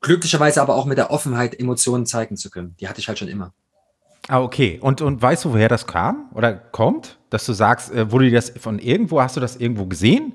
Glücklicherweise 0.00 0.60
aber 0.60 0.74
auch 0.74 0.86
mit 0.86 0.98
der 0.98 1.12
Offenheit, 1.12 1.58
Emotionen 1.58 2.06
zeigen 2.06 2.36
zu 2.36 2.50
können. 2.50 2.74
Die 2.80 2.88
hatte 2.88 2.98
ich 2.98 3.06
halt 3.06 3.20
schon 3.20 3.28
immer. 3.28 3.52
Ah, 4.28 4.40
okay. 4.40 4.78
Und, 4.80 5.00
und 5.00 5.20
weißt 5.20 5.44
du, 5.44 5.52
woher 5.52 5.68
das 5.68 5.86
kam 5.86 6.28
oder 6.34 6.52
kommt? 6.52 7.18
Dass 7.30 7.44
du 7.46 7.52
sagst, 7.52 7.92
äh, 7.92 8.10
wurde 8.10 8.26
dir 8.26 8.36
das 8.36 8.50
von 8.50 8.78
irgendwo, 8.78 9.20
hast 9.20 9.36
du 9.36 9.40
das 9.40 9.56
irgendwo 9.56 9.86
gesehen? 9.86 10.34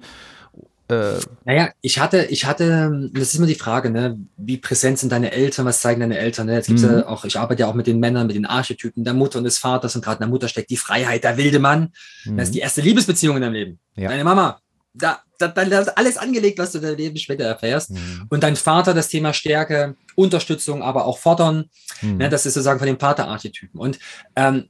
Äh, 0.90 1.20
naja, 1.44 1.72
ich 1.82 2.00
hatte, 2.00 2.26
ich 2.26 2.46
hatte, 2.46 3.10
das 3.14 3.24
ist 3.24 3.36
immer 3.36 3.48
die 3.48 3.56
Frage, 3.56 3.90
ne, 3.90 4.18
wie 4.38 4.58
präsent 4.58 5.00
sind 5.00 5.12
deine 5.12 5.32
Eltern, 5.32 5.66
was 5.66 5.82
zeigen 5.82 6.00
deine 6.00 6.18
Eltern? 6.18 6.48
Ne? 6.48 6.54
Jetzt 6.54 6.68
gibt's 6.68 6.84
mhm. 6.84 7.00
ja 7.00 7.08
auch, 7.08 7.26
ich 7.26 7.38
arbeite 7.38 7.62
ja 7.62 7.68
auch 7.68 7.74
mit 7.74 7.88
den 7.88 8.00
Männern, 8.00 8.28
mit 8.28 8.38
den 8.38 8.46
Archetypen 8.46 9.04
der 9.04 9.14
Mutter 9.14 9.40
und 9.40 9.44
des 9.44 9.58
Vaters 9.58 9.96
und 9.96 10.04
gerade 10.04 10.18
in 10.18 10.22
der 10.22 10.30
Mutter 10.30 10.48
steckt 10.48 10.70
die 10.70 10.78
Freiheit, 10.78 11.26
der 11.26 11.38
wilde 11.38 11.60
Mann. 11.60 11.92
Mhm. 12.24 12.38
Das 12.38 12.48
ist 12.48 12.56
die 12.56 12.60
erste 12.60 12.82
Liebesbeziehung 12.82 13.36
in 13.36 13.42
deinem 13.42 13.54
Leben. 13.54 13.80
Ja. 13.96 14.10
Deine 14.10 14.24
Mama, 14.24 14.62
da, 14.94 15.20
da, 15.38 15.48
da 15.50 15.62
ist 15.80 15.98
alles 15.98 16.18
angelegt, 16.18 16.58
was 16.58 16.72
du 16.72 16.78
in 16.78 16.86
deinem 16.86 16.98
Leben 16.98 17.18
später 17.18 17.44
erfährst. 17.44 17.92
Mhm. 17.92 18.26
Und 18.30 18.44
dein 18.44 18.56
Vater, 18.56 18.94
das 18.94 19.10
Thema 19.10 19.34
Stärke, 19.34 19.96
Unterstützung, 20.16 20.82
aber 20.82 21.06
auch 21.06 21.18
Fordern, 21.18 21.70
mhm. 22.02 22.18
ne, 22.18 22.30
das 22.30 22.46
ist 22.46 22.54
sozusagen 22.54 22.80
von 22.80 22.88
den 22.88 22.98
Paterarchetypen. 22.98 23.80
Und 23.80 24.00
ähm, 24.36 24.70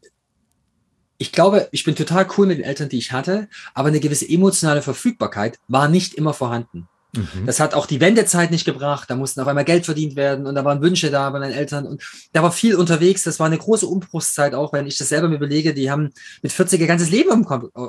ich 1.17 1.31
glaube, 1.31 1.67
ich 1.71 1.83
bin 1.83 1.95
total 1.95 2.27
cool 2.37 2.47
mit 2.47 2.59
den 2.59 2.65
Eltern, 2.65 2.89
die 2.89 2.97
ich 2.97 3.11
hatte, 3.11 3.47
aber 3.73 3.87
eine 3.87 3.99
gewisse 3.99 4.29
emotionale 4.29 4.81
Verfügbarkeit 4.81 5.57
war 5.67 5.87
nicht 5.87 6.13
immer 6.13 6.33
vorhanden. 6.33 6.87
Mhm. 7.13 7.45
Das 7.45 7.59
hat 7.59 7.73
auch 7.73 7.85
die 7.85 8.01
Wendezeit 8.01 8.51
nicht 8.51 8.65
gebracht. 8.65 9.09
Da 9.09 9.15
mussten 9.15 9.41
auf 9.41 9.47
einmal 9.47 9.65
Geld 9.65 9.85
verdient 9.85 10.15
werden 10.15 10.45
und 10.45 10.55
da 10.55 10.65
waren 10.65 10.81
Wünsche 10.81 11.09
da 11.09 11.29
bei 11.29 11.39
meinen 11.39 11.53
Eltern 11.53 11.87
und 11.87 12.03
da 12.33 12.43
war 12.43 12.51
viel 12.51 12.75
unterwegs. 12.75 13.23
Das 13.23 13.39
war 13.39 13.47
eine 13.47 13.57
große 13.57 13.87
Umbruchszeit 13.87 14.53
auch, 14.53 14.73
wenn 14.73 14.87
ich 14.87 14.97
das 14.97 15.09
selber 15.09 15.27
mir 15.27 15.35
überlege. 15.35 15.73
Die 15.73 15.89
haben 15.89 16.11
mit 16.41 16.51
40 16.51 16.79
ihr 16.79 16.87
ganzes 16.87 17.09
Leben 17.09 17.31
um, 17.31 17.45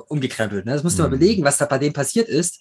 umgekrempelt. 0.09 0.65
Ne? 0.65 0.73
Das 0.73 0.85
musst 0.85 0.99
du 0.99 1.03
mhm. 1.03 1.11
mal 1.11 1.17
überlegen, 1.17 1.45
was 1.45 1.59
da 1.59 1.67
bei 1.67 1.79
dem 1.79 1.93
passiert 1.93 2.29
ist. 2.29 2.61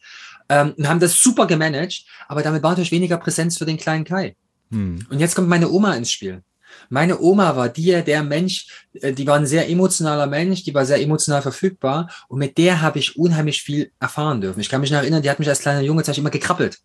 Ähm, 0.50 0.74
und 0.78 0.88
haben 0.88 1.00
das 1.00 1.22
super 1.22 1.46
gemanagt, 1.46 2.06
aber 2.28 2.42
damit 2.42 2.64
war 2.64 2.72
natürlich 2.72 2.92
weniger 2.92 3.18
Präsenz 3.18 3.58
für 3.58 3.66
den 3.66 3.78
kleinen 3.78 4.06
Kai. 4.06 4.36
Mhm. 4.70 5.06
Und 5.10 5.20
jetzt 5.20 5.36
kommt 5.36 5.50
meine 5.50 5.70
Oma 5.70 5.94
ins 5.94 6.12
Spiel. 6.12 6.42
Meine 6.90 7.20
Oma 7.20 7.56
war 7.56 7.70
die, 7.70 8.02
der 8.04 8.24
Mensch, 8.24 8.68
äh, 8.94 9.14
die 9.14 9.28
war 9.28 9.36
ein 9.36 9.46
sehr 9.46 9.70
emotionaler 9.70 10.28
Mensch, 10.28 10.64
die 10.64 10.74
war 10.74 10.86
sehr 10.86 11.02
emotional 11.02 11.42
verfügbar 11.42 12.10
und 12.28 12.40
mit 12.40 12.58
der 12.58 12.82
habe 12.82 13.00
ich 13.00 13.18
unheimlich 13.18 13.62
viel 13.62 13.92
erfahren 14.00 14.42
dürfen. 14.42 14.60
Ich 14.60 14.70
kann 14.70 14.82
mich 14.82 14.92
noch 14.92 15.00
erinnern, 15.00 15.22
die 15.22 15.30
hat 15.30 15.40
mich 15.40 15.50
als 15.50 15.60
kleiner 15.60 15.82
Junge 15.82 16.04
zum 16.04 16.12
Beispiel 16.12 16.24
immer 16.24 16.30
gekrabbelt. 16.32 16.80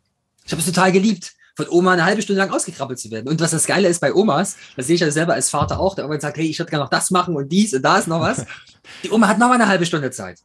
Ich 0.44 0.52
habe 0.52 0.60
es 0.60 0.66
total 0.66 0.92
geliebt, 0.92 1.32
von 1.54 1.68
Oma 1.68 1.92
eine 1.92 2.04
halbe 2.04 2.22
Stunde 2.22 2.40
lang 2.40 2.50
ausgekrabbelt 2.50 2.98
zu 2.98 3.10
werden. 3.10 3.28
Und 3.28 3.40
was 3.40 3.50
das 3.50 3.66
Geile 3.66 3.88
ist 3.88 4.00
bei 4.00 4.14
Omas, 4.14 4.56
das 4.76 4.86
sehe 4.86 4.94
ich 4.94 5.00
ja 5.00 5.10
selber 5.10 5.34
als 5.34 5.50
Vater 5.50 5.78
auch, 5.78 5.94
der 5.94 6.04
irgendwann 6.04 6.20
sagt, 6.20 6.38
hey, 6.38 6.46
ich 6.46 6.58
würde 6.58 6.70
gerne 6.70 6.84
noch 6.84 6.90
das 6.90 7.10
machen 7.10 7.36
und 7.36 7.50
dies 7.50 7.74
und 7.74 7.82
da 7.82 7.98
ist 7.98 8.08
noch 8.08 8.20
was. 8.20 8.46
Die 9.04 9.10
Oma 9.10 9.28
hat 9.28 9.38
noch 9.38 9.48
mal 9.48 9.54
eine 9.54 9.68
halbe 9.68 9.86
Stunde 9.86 10.10
Zeit. 10.10 10.40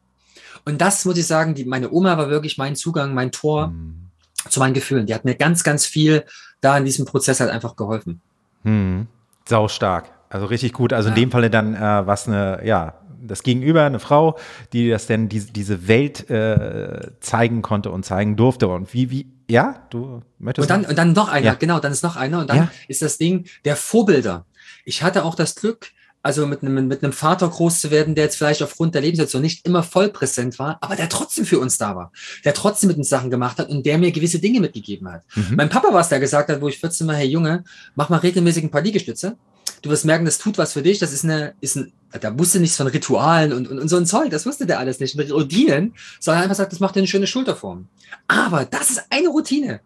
Und 0.66 0.80
das 0.80 1.06
muss 1.06 1.18
ich 1.18 1.26
sagen, 1.26 1.56
die, 1.56 1.66
meine 1.66 1.90
Oma 1.92 2.18
war 2.18 2.30
wirklich 2.30 2.58
mein 2.58 2.76
Zugang, 2.76 3.14
mein 3.14 3.32
Tor 3.32 3.70
mhm. 3.70 4.10
zu 4.50 4.60
meinen 4.60 4.74
Gefühlen. 4.74 5.06
Die 5.06 5.16
hat 5.16 5.26
mir 5.26 5.36
ganz, 5.36 5.64
ganz 5.64 5.86
viel 5.86 6.24
da 6.62 6.78
in 6.78 6.86
diesem 6.86 7.06
Prozess 7.06 7.40
halt 7.40 7.50
einfach 7.50 7.76
geholfen. 7.76 8.22
Mhm. 8.64 9.08
Sau 9.48 9.68
stark. 9.68 10.10
Also 10.30 10.46
richtig 10.46 10.74
gut. 10.74 10.94
Also 10.94 11.10
ja. 11.10 11.16
in 11.16 11.22
dem 11.22 11.32
Falle 11.32 11.50
dann 11.50 11.74
äh, 11.76 12.06
was 12.06 12.28
eine, 12.28 12.62
ja, 12.66 12.96
das 13.22 13.44
Gegenüber, 13.44 13.84
eine 13.84 14.00
Frau, 14.00 14.38
die 14.74 14.90
das 14.90 15.08
denn 15.08 15.30
die, 15.30 15.42
diese 15.42 15.88
Welt 15.88 16.30
äh, 16.30 17.12
zeigen 17.20 17.62
konnte 17.62 17.92
und 17.92 18.04
zeigen 18.04 18.36
durfte. 18.36 18.68
Und 18.68 18.94
wie, 18.94 19.10
wie, 19.12 19.28
ja, 19.50 19.76
du 19.90 20.22
möchtest. 20.40 20.70
Und 20.70 20.70
dann, 20.70 20.90
und 20.90 20.98
dann 20.98 21.14
noch 21.14 21.30
einer, 21.30 21.46
ja. 21.46 21.54
genau, 21.54 21.80
dann 21.80 21.92
ist 21.92 22.04
noch 22.04 22.16
einer. 22.16 22.40
Und 22.40 22.50
dann 22.50 22.58
ja. 22.58 22.72
ist 22.88 23.02
das 23.02 23.18
Ding 23.18 23.46
der 23.66 23.76
Vorbilder. 23.76 24.46
Ich 24.86 25.04
hatte 25.04 25.24
auch 25.26 25.36
das 25.36 25.56
Glück, 25.56 25.92
also 26.24 26.46
mit 26.46 26.62
einem, 26.62 26.88
mit 26.88 27.04
einem 27.04 27.14
Vater 27.14 27.48
groß 27.48 27.82
zu 27.82 27.92
werden, 27.92 28.16
der 28.16 28.26
jetzt 28.26 28.38
vielleicht 28.38 28.62
aufgrund 28.62 28.96
der 28.96 29.02
Lebenssituation 29.02 29.42
nicht 29.42 29.66
immer 29.66 29.84
voll 29.84 30.10
präsent 30.10 30.60
war, 30.60 30.78
aber 30.82 30.96
der 30.96 31.10
trotzdem 31.10 31.46
für 31.46 31.60
uns 31.60 31.78
da 31.78 31.96
war, 31.96 32.12
der 32.44 32.54
trotzdem 32.54 32.90
mit 32.90 32.98
uns 32.98 33.10
Sachen 33.10 33.32
gemacht 33.32 33.60
hat 33.60 33.70
und 33.70 33.86
der 33.86 33.98
mir 33.98 34.12
gewisse 34.12 34.40
Dinge 34.40 34.60
mitgegeben 34.60 35.10
hat. 35.10 35.24
Mhm. 35.36 35.56
Mein 35.56 35.70
Papa 35.70 35.94
war 35.94 36.02
es, 36.02 36.10
der 36.10 36.20
gesagt 36.20 36.50
hat, 36.50 36.62
wo 36.62 36.68
ich 36.68 36.80
14 36.80 37.08
war, 37.08 37.16
hey 37.16 37.28
Junge, 37.28 37.64
mach 37.96 38.10
mal 38.10 38.18
regelmäßig 38.18 38.64
ein 38.64 38.72
paar 38.72 38.82
Liegestütze. 38.82 39.38
Du 39.82 39.90
wirst 39.90 40.06
merken, 40.06 40.26
das 40.26 40.38
tut 40.38 40.58
was 40.58 40.74
für 40.74 40.82
dich. 40.82 41.00
Das 41.00 41.14
ist 41.14 41.24
eine, 41.24 41.54
ist 41.62 41.76
ein, 41.76 41.92
da 42.20 42.38
wusste 42.38 42.60
nichts 42.60 42.78
von 42.78 42.88
Ritualen 42.88 43.54
und, 43.54 43.68
und, 43.68 43.80
und 43.80 43.88
so 43.88 43.98
ein 43.98 44.06
Zeug. 44.06 44.32
Das 44.32 44.46
wusste 44.46 44.66
der 44.66 44.80
alles 44.80 45.00
nicht. 45.00 45.16
Mit 45.16 45.32
Routinen, 45.32 45.94
sondern 46.20 46.44
einfach 46.44 46.56
sagt, 46.56 46.72
das 46.72 46.80
macht 46.80 46.96
dir 46.96 47.02
eine 47.02 47.08
schöne 47.08 47.28
Schulterform. 47.28 47.88
Aber 48.28 48.66
das 48.66 48.90
ist 48.90 49.06
eine 49.10 49.28
Routine. 49.28 49.82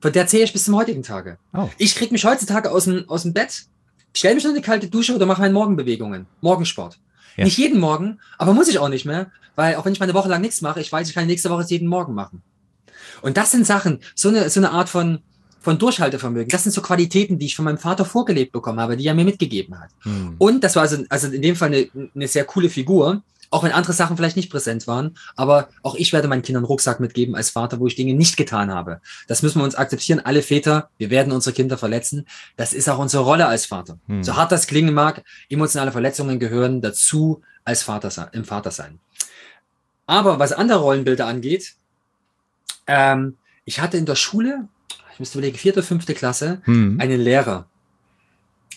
Von 0.00 0.12
der 0.12 0.26
zähle 0.26 0.44
ich 0.44 0.52
bis 0.52 0.64
zum 0.64 0.76
heutigen 0.76 1.02
Tage. 1.02 1.38
Oh. 1.54 1.68
Ich 1.78 1.94
krieg 1.94 2.12
mich 2.12 2.24
heutzutage 2.24 2.70
aus 2.70 2.84
dem, 2.84 3.08
aus 3.08 3.22
dem 3.22 3.32
Bett 3.32 3.66
stell 4.16 4.34
mich 4.34 4.44
in 4.44 4.54
die 4.54 4.62
kalte 4.62 4.88
Dusche 4.88 5.14
oder 5.14 5.26
mache 5.26 5.42
meine 5.42 5.54
Morgenbewegungen, 5.54 6.26
Morgensport. 6.40 6.98
Ja. 7.36 7.44
Nicht 7.44 7.58
jeden 7.58 7.78
Morgen, 7.78 8.18
aber 8.38 8.54
muss 8.54 8.68
ich 8.68 8.78
auch 8.78 8.88
nicht 8.88 9.04
mehr, 9.04 9.30
weil 9.54 9.76
auch 9.76 9.84
wenn 9.84 9.92
ich 9.92 10.00
meine 10.00 10.14
Woche 10.14 10.28
lang 10.28 10.40
nichts 10.40 10.62
mache, 10.62 10.80
ich 10.80 10.90
weiß, 10.90 11.08
ich 11.08 11.14
kann 11.14 11.26
nächste 11.26 11.50
Woche 11.50 11.62
es 11.62 11.70
jeden 11.70 11.88
Morgen 11.88 12.14
machen. 12.14 12.42
Und 13.22 13.36
das 13.36 13.50
sind 13.50 13.66
Sachen, 13.66 14.00
so 14.14 14.28
eine, 14.28 14.48
so 14.50 14.60
eine 14.60 14.70
Art 14.70 14.88
von, 14.88 15.20
von 15.60 15.78
Durchhaltevermögen. 15.78 16.48
Das 16.48 16.62
sind 16.62 16.72
so 16.72 16.80
Qualitäten, 16.80 17.38
die 17.38 17.46
ich 17.46 17.56
von 17.56 17.64
meinem 17.64 17.78
Vater 17.78 18.04
vorgelebt 18.04 18.52
bekommen 18.52 18.80
habe, 18.80 18.96
die 18.96 19.06
er 19.06 19.14
mir 19.14 19.24
mitgegeben 19.24 19.78
hat. 19.78 19.90
Hm. 20.02 20.36
Und 20.38 20.64
das 20.64 20.76
war 20.76 20.82
also, 20.82 21.04
also 21.08 21.28
in 21.28 21.42
dem 21.42 21.56
Fall 21.56 21.68
eine, 21.68 21.88
eine 22.14 22.28
sehr 22.28 22.44
coole 22.44 22.70
Figur. 22.70 23.22
Auch 23.50 23.62
wenn 23.62 23.72
andere 23.72 23.92
Sachen 23.92 24.16
vielleicht 24.16 24.36
nicht 24.36 24.50
präsent 24.50 24.86
waren, 24.86 25.16
aber 25.36 25.68
auch 25.82 25.94
ich 25.94 26.12
werde 26.12 26.28
meinen 26.28 26.42
Kindern 26.42 26.62
einen 26.62 26.66
Rucksack 26.66 27.00
mitgeben 27.00 27.34
als 27.34 27.50
Vater, 27.50 27.80
wo 27.80 27.86
ich 27.86 27.94
Dinge 27.94 28.14
nicht 28.14 28.36
getan 28.36 28.72
habe. 28.72 29.00
Das 29.28 29.42
müssen 29.42 29.60
wir 29.60 29.64
uns 29.64 29.74
akzeptieren. 29.74 30.20
Alle 30.20 30.42
Väter, 30.42 30.90
wir 30.98 31.10
werden 31.10 31.32
unsere 31.32 31.54
Kinder 31.54 31.78
verletzen. 31.78 32.26
Das 32.56 32.72
ist 32.72 32.88
auch 32.88 32.98
unsere 32.98 33.22
Rolle 33.24 33.46
als 33.46 33.66
Vater. 33.66 33.98
Hm. 34.06 34.22
So 34.22 34.36
hart 34.36 34.52
das 34.52 34.66
klingen 34.66 34.94
mag, 34.94 35.24
emotionale 35.48 35.92
Verletzungen 35.92 36.38
gehören 36.38 36.80
dazu 36.80 37.42
als 37.64 37.82
Vater 37.82 38.30
im 38.32 38.44
Vatersein. 38.44 38.98
Aber 40.06 40.38
was 40.38 40.52
andere 40.52 40.78
Rollenbilder 40.78 41.26
angeht, 41.26 41.74
ähm, 42.86 43.36
ich 43.64 43.80
hatte 43.80 43.96
in 43.96 44.06
der 44.06 44.14
Schule, 44.14 44.68
ich 45.12 45.18
müsste 45.18 45.38
überlegen, 45.38 45.58
vierte, 45.58 45.82
fünfte 45.82 46.14
Klasse, 46.14 46.60
hm. 46.64 47.00
einen 47.00 47.20
Lehrer. 47.20 47.66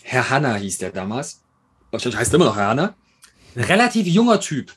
Herr 0.02 0.30
Hanna 0.30 0.54
hieß 0.54 0.78
der 0.78 0.90
damals. 0.90 1.42
Wahrscheinlich 1.90 2.18
heißt 2.18 2.34
immer 2.34 2.46
noch 2.46 2.56
Herr 2.56 2.68
Hanna. 2.68 2.94
Ein 3.56 3.64
relativ 3.64 4.06
junger 4.06 4.40
Typ, 4.40 4.72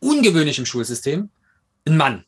ungewöhnlich 0.00 0.58
im 0.58 0.66
Schulsystem, 0.66 1.30
ein 1.86 1.96
Mann. 1.96 2.24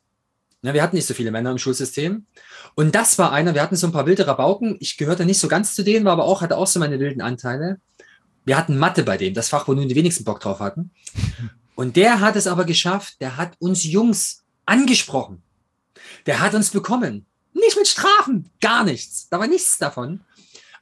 Ja, 0.62 0.74
wir 0.74 0.82
hatten 0.82 0.96
nicht 0.96 1.06
so 1.06 1.14
viele 1.14 1.30
Männer 1.30 1.50
im 1.50 1.58
Schulsystem. 1.58 2.26
Und 2.74 2.94
das 2.94 3.18
war 3.18 3.32
einer, 3.32 3.54
wir 3.54 3.62
hatten 3.62 3.76
so 3.76 3.86
ein 3.86 3.92
paar 3.92 4.06
wilde 4.06 4.26
Rabauken. 4.26 4.76
Ich 4.80 4.96
gehörte 4.96 5.24
nicht 5.24 5.38
so 5.38 5.48
ganz 5.48 5.74
zu 5.74 5.82
denen, 5.82 6.04
war 6.04 6.12
aber 6.12 6.24
auch, 6.24 6.42
hatte 6.42 6.56
auch 6.56 6.66
so 6.66 6.78
meine 6.78 6.98
wilden 7.00 7.20
Anteile. 7.20 7.80
Wir 8.44 8.56
hatten 8.56 8.78
Mathe 8.78 9.02
bei 9.02 9.16
dem, 9.16 9.34
das 9.34 9.48
Fach, 9.48 9.68
wo 9.68 9.74
nun 9.74 9.88
die 9.88 9.94
wenigsten 9.94 10.24
Bock 10.24 10.40
drauf 10.40 10.60
hatten. 10.60 10.90
Und 11.74 11.96
der 11.96 12.20
hat 12.20 12.36
es 12.36 12.46
aber 12.46 12.64
geschafft, 12.64 13.20
der 13.20 13.36
hat 13.36 13.54
uns 13.58 13.84
Jungs 13.84 14.42
angesprochen. 14.66 15.42
Der 16.26 16.40
hat 16.40 16.54
uns 16.54 16.70
bekommen. 16.70 17.26
Nicht 17.52 17.76
mit 17.76 17.88
Strafen, 17.88 18.50
gar 18.60 18.84
nichts. 18.84 19.28
Da 19.30 19.38
war 19.38 19.46
nichts 19.46 19.78
davon. 19.78 20.20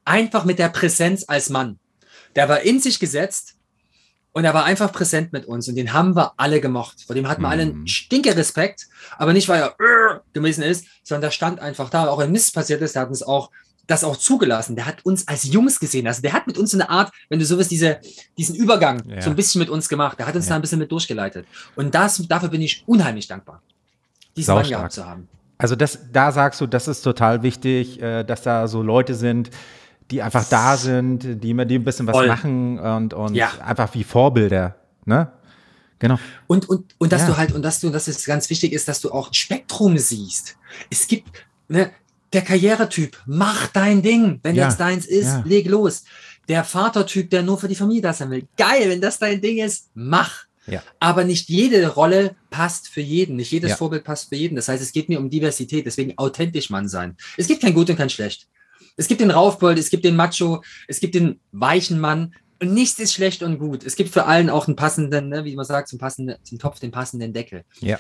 Einfach 0.05 0.45
mit 0.45 0.59
der 0.59 0.69
Präsenz 0.69 1.25
als 1.29 1.51
Mann. 1.51 1.79
Der 2.37 2.49
war 2.49 2.61
in 2.61 2.81
sich 2.81 2.99
gesetzt, 2.99 3.58
und 4.33 4.45
er 4.45 4.55
war 4.55 4.65
einfach 4.65 4.93
präsent 4.93 5.33
mit 5.33 5.47
uns 5.47 5.69
und 5.69 5.75
den 5.75 5.93
haben 5.93 6.15
wir 6.15 6.33
alle 6.37 6.61
gemocht. 6.61 7.03
Vor 7.07 7.15
dem 7.15 7.29
hatten 7.29 7.43
wir 7.43 7.49
mhm. 7.49 7.53
alle 7.53 7.63
einen 7.63 7.89
stinke 7.89 8.37
Respekt, 8.37 8.87
aber 9.17 9.33
nicht, 9.33 9.49
weil 9.49 9.63
er 9.63 9.73
uh, 9.73 10.21
gewesen 10.33 10.63
ist, 10.63 10.87
sondern 11.03 11.23
der 11.23 11.31
stand 11.31 11.61
einfach 11.61 11.91
da. 11.91 12.09
Auch 12.09 12.19
wenn 12.19 12.31
Mist 12.31 12.55
passiert 12.55 12.81
ist, 12.83 12.95
der 12.95 13.03
hat 13.03 13.09
uns 13.09 13.23
auch 13.23 13.51
das 13.89 14.05
auch 14.05 14.17
zugelassen. 14.17 14.77
Der 14.77 14.87
hat 14.87 15.05
uns 15.05 15.27
als 15.27 15.45
Jungs 15.45 15.81
gesehen. 15.81 16.07
Also 16.07 16.23
der 16.23 16.35
hat 16.35 16.47
mit 16.47 16.59
uns 16.59 16.71
so 16.71 16.77
eine 16.77 16.89
Art, 16.91 17.11
wenn 17.31 17.39
du 17.39 17.45
so 17.45 17.57
willst, 17.57 17.71
diese, 17.71 17.99
diesen 18.37 18.55
Übergang 18.55 19.03
ja. 19.09 19.23
so 19.23 19.31
ein 19.31 19.37
bisschen 19.37 19.61
mit 19.61 19.71
uns 19.71 19.89
gemacht. 19.89 20.19
Der 20.19 20.27
hat 20.27 20.37
uns 20.37 20.45
ja. 20.45 20.51
da 20.51 20.55
ein 20.57 20.61
bisschen 20.61 20.79
mit 20.79 20.93
durchgeleitet. 20.93 21.47
Und 21.75 21.95
das, 21.95 22.23
dafür 22.29 22.51
bin 22.51 22.61
ich 22.61 22.85
unheimlich 22.87 23.27
dankbar, 23.27 23.63
diesen 24.37 24.55
Mann 24.55 24.69
gehabt 24.69 24.93
zu 24.93 25.07
haben. 25.07 25.27
Also 25.57 25.75
das, 25.75 25.99
da 26.13 26.31
sagst 26.31 26.61
du, 26.61 26.67
das 26.67 26.87
ist 26.87 27.01
total 27.03 27.43
wichtig, 27.43 28.01
äh, 28.01 28.23
dass 28.23 28.43
da 28.43 28.69
so 28.69 28.83
Leute 28.83 29.15
sind, 29.15 29.51
die 30.11 30.23
einfach 30.23 30.49
da 30.49 30.77
sind, 30.77 31.43
die 31.43 31.55
mit 31.55 31.71
dem 31.71 31.83
ein 31.83 31.85
bisschen 31.85 32.07
was 32.07 32.17
Voll. 32.17 32.27
machen 32.27 32.79
und, 32.79 33.15
und 33.15 33.35
ja. 33.35 33.51
einfach 33.65 33.93
wie 33.95 34.05
Vorbilder, 34.05 34.77
ne? 35.05 35.33
Genau. 35.99 36.19
Und, 36.47 36.69
und, 36.69 36.95
und 36.99 37.13
dass 37.13 37.23
ja. 37.23 37.27
du 37.29 37.37
halt, 37.37 37.53
und 37.53 37.63
dass 37.63 37.81
du, 37.81 37.91
dass 37.91 38.07
es 38.07 38.25
ganz 38.25 38.49
wichtig 38.51 38.73
ist, 38.73 38.87
dass 38.87 39.01
du 39.01 39.11
auch 39.11 39.29
ein 39.29 39.35
Spektrum 39.35 39.99
siehst. 39.99 40.57
Es 40.91 41.09
gibt, 41.09 41.29
ne, 41.69 41.91
der 42.33 42.43
Karrieretyp, 42.43 43.17
mach 43.27 43.69
dein 43.69 44.03
Ding. 44.03 44.39
Wenn 44.43 44.55
ja. 44.55 44.67
das 44.67 44.77
deins 44.77 45.07
ist, 45.07 45.45
leg 45.45 45.67
los. 45.67 46.05
Der 46.49 46.65
Vatertyp, 46.65 47.31
der 47.31 47.43
nur 47.43 47.59
für 47.59 47.69
die 47.69 47.75
Familie 47.75 48.03
da 48.03 48.13
sein 48.13 48.31
will. 48.31 48.47
Geil, 48.57 48.89
wenn 48.89 49.01
das 49.01 49.19
dein 49.19 49.41
Ding 49.41 49.59
ist, 49.59 49.91
mach. 49.95 50.45
Ja. 50.67 50.83
Aber 51.01 51.25
nicht 51.25 51.49
jede 51.49 51.89
Rolle 51.89 52.37
passt 52.51 52.89
für 52.89 53.01
jeden. 53.01 53.37
Nicht 53.37 53.51
jedes 53.51 53.71
ja. 53.71 53.77
Vorbild 53.77 54.05
passt 54.05 54.29
für 54.29 54.37
jeden. 54.37 54.57
Das 54.57 54.69
heißt, 54.69 54.83
es 54.83 54.93
geht 54.93 55.09
mir 55.09 55.19
um 55.19 55.31
Diversität. 55.31 55.87
Deswegen 55.87 56.17
authentisch 56.17 56.71
Mann 56.71 56.89
sein. 56.89 57.17
Es 57.37 57.47
gibt 57.47 57.63
kein 57.63 57.75
Gut 57.75 57.91
und 57.91 57.97
kein 57.97 58.11
Schlecht. 58.11 58.47
Es 58.99 59.07
gibt 59.07 59.21
den 59.21 59.31
Raufbold, 59.31 59.79
es 59.79 59.91
gibt 59.91 60.05
den 60.05 60.17
Macho, 60.17 60.63
es 60.89 61.01
gibt 61.01 61.15
den 61.15 61.41
weichen 61.53 62.01
Mann. 62.01 62.35
Und 62.61 62.75
nichts 62.75 62.99
ist 62.99 63.15
schlecht 63.15 63.45
und 63.45 63.59
gut. 63.59 63.85
Es 63.85 63.95
gibt 63.95 64.11
für 64.11 64.25
allen 64.25 64.51
auch 64.51 64.67
einen 64.67 64.75
passenden, 64.75 65.29
ne, 65.29 65.45
wie 65.45 65.55
man 65.55 65.65
sagt, 65.65 65.89
zum, 65.89 66.01
passenden, 66.01 66.37
zum 66.43 66.59
Topf 66.59 66.81
den 66.81 66.91
passenden 66.91 67.33
Deckel. 67.33 67.65
Ja. 67.79 67.99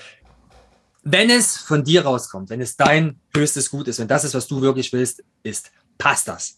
Wenn 1.04 1.30
es 1.30 1.56
von 1.56 1.84
dir 1.84 2.04
rauskommt, 2.04 2.50
wenn 2.50 2.60
es 2.60 2.76
dein 2.76 3.20
höchstes 3.34 3.70
Gut 3.70 3.86
ist, 3.86 4.00
wenn 4.00 4.08
das 4.08 4.24
ist, 4.24 4.34
was 4.34 4.48
du 4.48 4.60
wirklich 4.60 4.92
willst, 4.92 5.22
ist, 5.44 5.70
passt 5.96 6.26
das. 6.26 6.57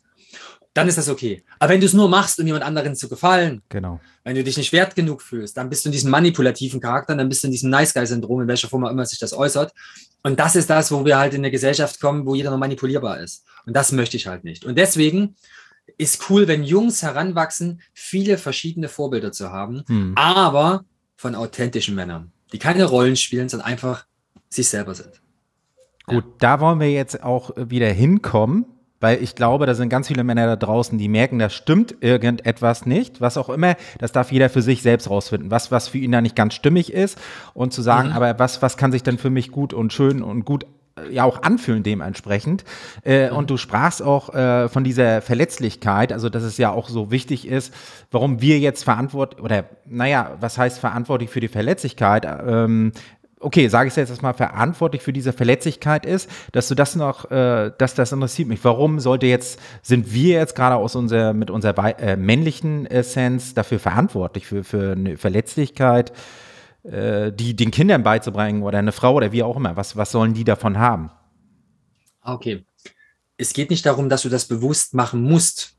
Dann 0.73 0.87
ist 0.87 0.99
das 0.99 1.09
okay. 1.09 1.43
Aber 1.59 1.73
wenn 1.73 1.81
du 1.81 1.87
es 1.87 1.95
nur 1.95 2.09
machst, 2.09 2.39
um 2.39 2.47
jemand 2.47 2.65
anderen 2.65 2.95
zu 2.95 3.09
gefallen, 3.09 3.63
genau. 3.69 4.01
wenn 4.23 4.37
du 4.37 4.45
dich 4.45 4.57
nicht 4.57 4.73
wert 4.73 4.95
genug 4.95 5.21
fühlst, 5.21 5.57
dann 5.57 5.69
bist 5.69 5.85
du 5.85 5.89
in 5.89 5.93
diesem 5.93 6.11
manipulativen 6.11 6.81
Charakter, 6.81 7.17
dann 7.17 7.29
bist 7.29 7.43
du 7.43 7.49
in 7.49 7.53
diesem 7.53 7.71
Nice 7.71 7.93
Guy-Syndrom, 7.93 8.43
in 8.43 8.49
welcher 8.49 8.69
Form 8.69 8.85
auch 8.85 8.91
immer 8.91 9.05
sich 9.05 9.19
das 9.19 9.33
äußert. 9.33 9.73
Und 10.23 10.39
das 10.39 10.55
ist 10.55 10.71
das, 10.71 10.93
wo 10.93 11.05
wir 11.05 11.19
halt 11.19 11.35
in 11.35 11.41
eine 11.41 11.51
Gesellschaft 11.51 12.01
kommen, 12.01 12.25
wo 12.27 12.35
jeder 12.35 12.51
noch 12.51 12.59
manipulierbar 12.59 13.21
ist. 13.21 13.45
Und 13.67 13.75
das 13.75 13.91
möchte 13.91 14.17
ich 14.17 14.27
halt 14.27 14.45
nicht. 14.45 14.65
Und 14.65 14.79
deswegen 14.79 15.35
ist 15.99 16.31
cool, 16.31 16.47
wenn 16.47 16.63
Jungs 16.63 17.03
heranwachsen, 17.03 17.81
viele 17.93 18.39
verschiedene 18.39 18.89
Vorbilder 18.89 19.33
zu 19.33 19.51
haben, 19.51 19.83
hm. 19.89 20.13
aber 20.17 20.85
von 21.17 21.35
authentischen 21.35 21.95
Männern, 21.95 22.33
die 22.53 22.59
keine 22.59 22.85
Rollen 22.85 23.17
spielen, 23.17 23.49
sondern 23.49 23.69
einfach 23.69 24.07
sich 24.49 24.69
selber 24.69 24.95
sind. 24.95 25.21
Gut, 26.07 26.25
ja. 26.25 26.31
da 26.39 26.61
wollen 26.61 26.81
wir 26.81 26.91
jetzt 26.91 27.23
auch 27.23 27.51
wieder 27.57 27.91
hinkommen, 27.91 28.67
weil 29.01 29.23
ich 29.23 29.35
glaube, 29.35 29.67
da 29.67 29.75
sind 29.75 29.89
ganz 29.89 30.09
viele 30.09 30.25
Männer 30.25 30.47
da 30.47 30.57
draußen, 30.57 30.99
die 30.99 31.09
merken, 31.09 31.39
da 31.39 31.51
stimmt 31.51 31.97
irgendetwas 32.01 32.87
nicht, 32.87 33.21
was 33.21 33.37
auch 33.37 33.49
immer, 33.49 33.77
das 33.99 34.13
darf 34.13 34.31
jeder 34.31 34.51
für 34.51 34.63
sich 34.63 34.83
selbst 34.83 35.11
rausfinden, 35.11 35.51
was, 35.51 35.71
was 35.71 35.89
für 35.89 35.99
ihn 35.99 36.13
da 36.13 36.21
nicht 36.21 36.37
ganz 36.37 36.55
stimmig 36.55 36.93
ist 36.93 37.19
und 37.55 37.73
zu 37.73 37.83
sagen, 37.83 38.11
mhm. 38.11 38.15
aber 38.15 38.39
was, 38.39 38.63
was 38.63 38.77
kann 38.77 38.93
sich 38.93 39.03
denn 39.03 39.19
für 39.19 39.31
mich 39.31 39.51
gut 39.51 39.73
und 39.73 39.93
schön 39.93 40.23
und 40.23 40.45
gut 40.45 40.67
ja 41.11 41.25
auch 41.25 41.43
anfühlen 41.43 41.83
dementsprechend. 41.83 42.65
Äh, 43.05 43.31
mhm. 43.31 43.37
Und 43.37 43.51
du 43.51 43.57
sprachst 43.57 44.03
auch 44.03 44.35
äh, 44.35 44.69
von 44.69 44.85
dieser 44.85 45.23
Verletzlichkeit, 45.23 46.13
also 46.13 46.29
dass 46.29 46.43
es 46.43 46.59
ja 46.59 46.71
auch 46.71 46.89
so 46.89 47.11
wichtig 47.11 47.47
ist, 47.47 47.73
warum 48.11 48.41
wir 48.41 48.59
jetzt 48.59 48.85
verantwortlich, 48.85 49.43
oder 49.43 49.65
naja, 49.87 50.37
was 50.41 50.59
heißt 50.59 50.79
verantwortlich 50.79 51.31
für 51.31 51.41
die 51.41 51.49
Verletzlichkeit? 51.49 52.27
Ähm, 52.27 52.93
okay, 53.40 53.68
sage 53.68 53.88
ich 53.88 53.96
jetzt 53.96 54.11
erstmal, 54.11 54.35
verantwortlich 54.35 55.03
für 55.03 55.12
diese 55.12 55.33
Verletzlichkeit 55.33 56.07
ist, 56.07 56.31
dass 56.53 56.68
du 56.68 56.74
das 56.74 56.94
noch, 56.94 57.31
äh, 57.31 57.72
dass 57.76 57.94
das 57.94 58.12
interessiert 58.12 58.48
mich. 58.48 58.62
Warum 58.62 59.00
sollte 59.00 59.26
jetzt, 59.26 59.59
sind 59.83 60.12
wir 60.12 60.38
jetzt 60.38 60.55
gerade 60.55 60.76
aus 60.76 60.94
unserer, 60.94 61.33
mit 61.33 61.50
unserer 61.50 61.98
äh, 61.98 62.16
männlichen 62.16 62.87
Essenz 62.87 63.55
dafür 63.55 63.79
verantwortlich, 63.79 64.46
für, 64.46 64.62
für 64.62 64.92
eine 64.92 65.16
Verletzlichkeit, 65.16 66.12
äh, 66.83 67.33
die 67.33 67.57
den 67.57 67.70
Kindern 67.70 68.03
beizubringen 68.03 68.62
oder 68.62 68.79
eine 68.79 68.92
Frau 68.92 69.14
oder 69.14 69.33
wie 69.33 69.42
auch 69.42 69.57
immer? 69.57 69.76
Was, 69.76 69.96
was 69.96 70.12
sollen 70.12 70.35
die 70.35 70.44
davon 70.44 70.79
haben? 70.79 71.11
Okay. 72.22 72.64
Es 73.38 73.55
geht 73.55 73.70
nicht 73.70 73.87
darum, 73.87 74.11
dass 74.11 74.22
du 74.22 74.29
das 74.29 74.44
bewusst 74.46 74.92
machen 74.92 75.22
musst, 75.22 75.76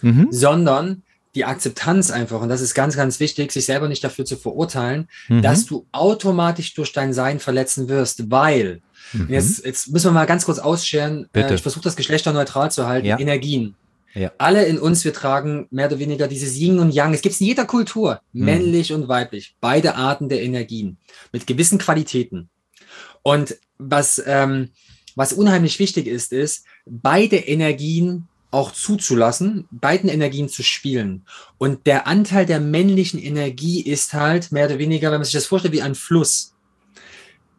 mhm. 0.00 0.28
sondern 0.30 1.02
die 1.34 1.44
Akzeptanz 1.44 2.10
einfach, 2.10 2.40
und 2.40 2.48
das 2.48 2.60
ist 2.60 2.74
ganz, 2.74 2.96
ganz 2.96 3.20
wichtig, 3.20 3.52
sich 3.52 3.64
selber 3.64 3.88
nicht 3.88 4.02
dafür 4.02 4.24
zu 4.24 4.36
verurteilen, 4.36 5.08
mhm. 5.28 5.42
dass 5.42 5.64
du 5.64 5.86
automatisch 5.92 6.74
durch 6.74 6.92
dein 6.92 7.12
Sein 7.12 7.38
verletzen 7.38 7.88
wirst, 7.88 8.30
weil, 8.30 8.82
mhm. 9.12 9.28
jetzt, 9.28 9.64
jetzt 9.64 9.92
müssen 9.92 10.08
wir 10.08 10.12
mal 10.12 10.26
ganz 10.26 10.44
kurz 10.44 10.58
ausscheren, 10.58 11.28
äh, 11.34 11.54
ich 11.54 11.62
versuche 11.62 11.84
das 11.84 11.96
geschlechterneutral 11.96 12.70
zu 12.70 12.86
halten, 12.86 13.06
ja. 13.06 13.18
Energien. 13.18 13.76
Ja. 14.14 14.32
Alle 14.38 14.64
in 14.64 14.80
uns, 14.80 15.04
wir 15.04 15.12
tragen 15.12 15.68
mehr 15.70 15.86
oder 15.86 16.00
weniger 16.00 16.26
dieses 16.26 16.56
Yin 16.56 16.80
und 16.80 16.90
Yang. 16.90 17.14
Es 17.14 17.22
gibt 17.22 17.36
es 17.36 17.40
in 17.40 17.46
jeder 17.46 17.64
Kultur, 17.64 18.20
mhm. 18.32 18.44
männlich 18.44 18.92
und 18.92 19.06
weiblich, 19.06 19.54
beide 19.60 19.94
Arten 19.94 20.28
der 20.28 20.42
Energien 20.42 20.96
mit 21.32 21.46
gewissen 21.46 21.78
Qualitäten. 21.78 22.48
Und 23.22 23.56
was, 23.78 24.20
ähm, 24.26 24.70
was 25.14 25.32
unheimlich 25.32 25.78
wichtig 25.78 26.08
ist, 26.08 26.32
ist, 26.32 26.64
beide 26.86 27.36
Energien 27.36 28.26
auch 28.50 28.72
zuzulassen, 28.72 29.68
beiden 29.70 30.10
Energien 30.10 30.48
zu 30.48 30.62
spielen. 30.62 31.24
Und 31.58 31.86
der 31.86 32.06
Anteil 32.06 32.46
der 32.46 32.60
männlichen 32.60 33.20
Energie 33.20 33.80
ist 33.82 34.12
halt 34.12 34.50
mehr 34.50 34.66
oder 34.66 34.78
weniger, 34.78 35.10
wenn 35.10 35.18
man 35.18 35.24
sich 35.24 35.34
das 35.34 35.46
vorstellt, 35.46 35.74
wie 35.74 35.82
ein 35.82 35.94
Fluss. 35.94 36.54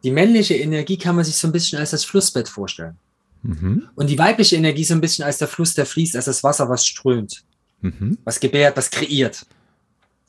Die 0.04 0.10
männliche 0.10 0.54
Energie 0.54 0.98
kann 0.98 1.16
man 1.16 1.24
sich 1.24 1.36
so 1.36 1.48
ein 1.48 1.52
bisschen 1.52 1.78
als 1.78 1.90
das 1.90 2.04
Flussbett 2.04 2.48
vorstellen. 2.48 2.96
Mhm. 3.42 3.88
Und 3.94 4.08
die 4.08 4.18
weibliche 4.18 4.56
Energie 4.56 4.84
so 4.84 4.94
ein 4.94 5.00
bisschen 5.00 5.24
als 5.24 5.38
der 5.38 5.48
Fluss, 5.48 5.74
der 5.74 5.86
fließt, 5.86 6.16
als 6.16 6.26
das 6.26 6.44
Wasser, 6.44 6.68
was 6.68 6.86
strömt, 6.86 7.44
mhm. 7.80 8.18
was 8.24 8.38
gebärt, 8.38 8.76
was 8.76 8.90
kreiert. 8.90 9.46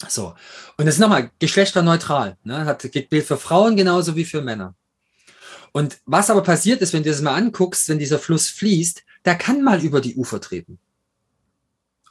So. 0.08 0.34
Und 0.78 0.86
das 0.86 0.96
ist 0.96 1.00
nochmal 1.00 1.32
geschlechterneutral. 1.40 2.38
Ne? 2.44 2.66
Hat, 2.66 2.90
gilt 2.92 3.10
für 3.26 3.38
Frauen 3.38 3.76
genauso 3.76 4.16
wie 4.16 4.26
für 4.26 4.42
Männer. 4.42 4.76
Und 5.72 5.98
was 6.06 6.30
aber 6.30 6.44
passiert 6.44 6.82
ist, 6.82 6.94
wenn 6.94 7.04
du 7.04 7.10
das 7.10 7.22
mal 7.22 7.36
anguckst, 7.36 7.90
wenn 7.90 8.00
dieser 8.00 8.20
Fluss 8.20 8.48
fließt, 8.48 9.04
der 9.26 9.36
kann 9.36 9.62
mal 9.62 9.84
über 9.84 10.02
die 10.02 10.16
Ufer 10.16 10.42
treten. 10.42 10.80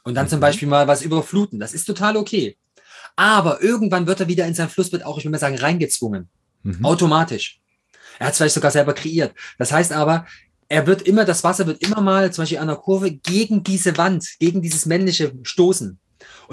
Und 0.03 0.15
dann 0.15 0.25
mhm. 0.25 0.31
zum 0.31 0.39
Beispiel 0.39 0.67
mal 0.67 0.87
was 0.87 1.01
überfluten. 1.01 1.59
Das 1.59 1.73
ist 1.73 1.85
total 1.85 2.17
okay. 2.17 2.57
Aber 3.15 3.61
irgendwann 3.61 4.07
wird 4.07 4.19
er 4.19 4.27
wieder 4.27 4.45
in 4.45 4.53
sein 4.53 4.69
Flussbett 4.69 5.05
auch, 5.05 5.17
ich 5.17 5.23
will 5.23 5.31
mal 5.31 5.37
sagen, 5.37 5.57
reingezwungen. 5.57 6.29
Mhm. 6.63 6.83
Automatisch. 6.83 7.61
Er 8.19 8.27
hat 8.27 8.33
es 8.33 8.37
vielleicht 8.37 8.55
sogar 8.55 8.71
selber 8.71 8.93
kreiert. 8.93 9.33
Das 9.57 9.71
heißt 9.71 9.91
aber, 9.91 10.25
er 10.67 10.87
wird 10.87 11.03
immer, 11.03 11.25
das 11.25 11.43
Wasser 11.43 11.67
wird 11.67 11.83
immer 11.83 12.01
mal, 12.01 12.31
zum 12.33 12.43
Beispiel 12.43 12.57
an 12.57 12.67
der 12.67 12.77
Kurve, 12.77 13.11
gegen 13.11 13.63
diese 13.63 13.97
Wand, 13.97 14.27
gegen 14.39 14.61
dieses 14.61 14.85
männliche 14.85 15.33
stoßen. 15.43 15.99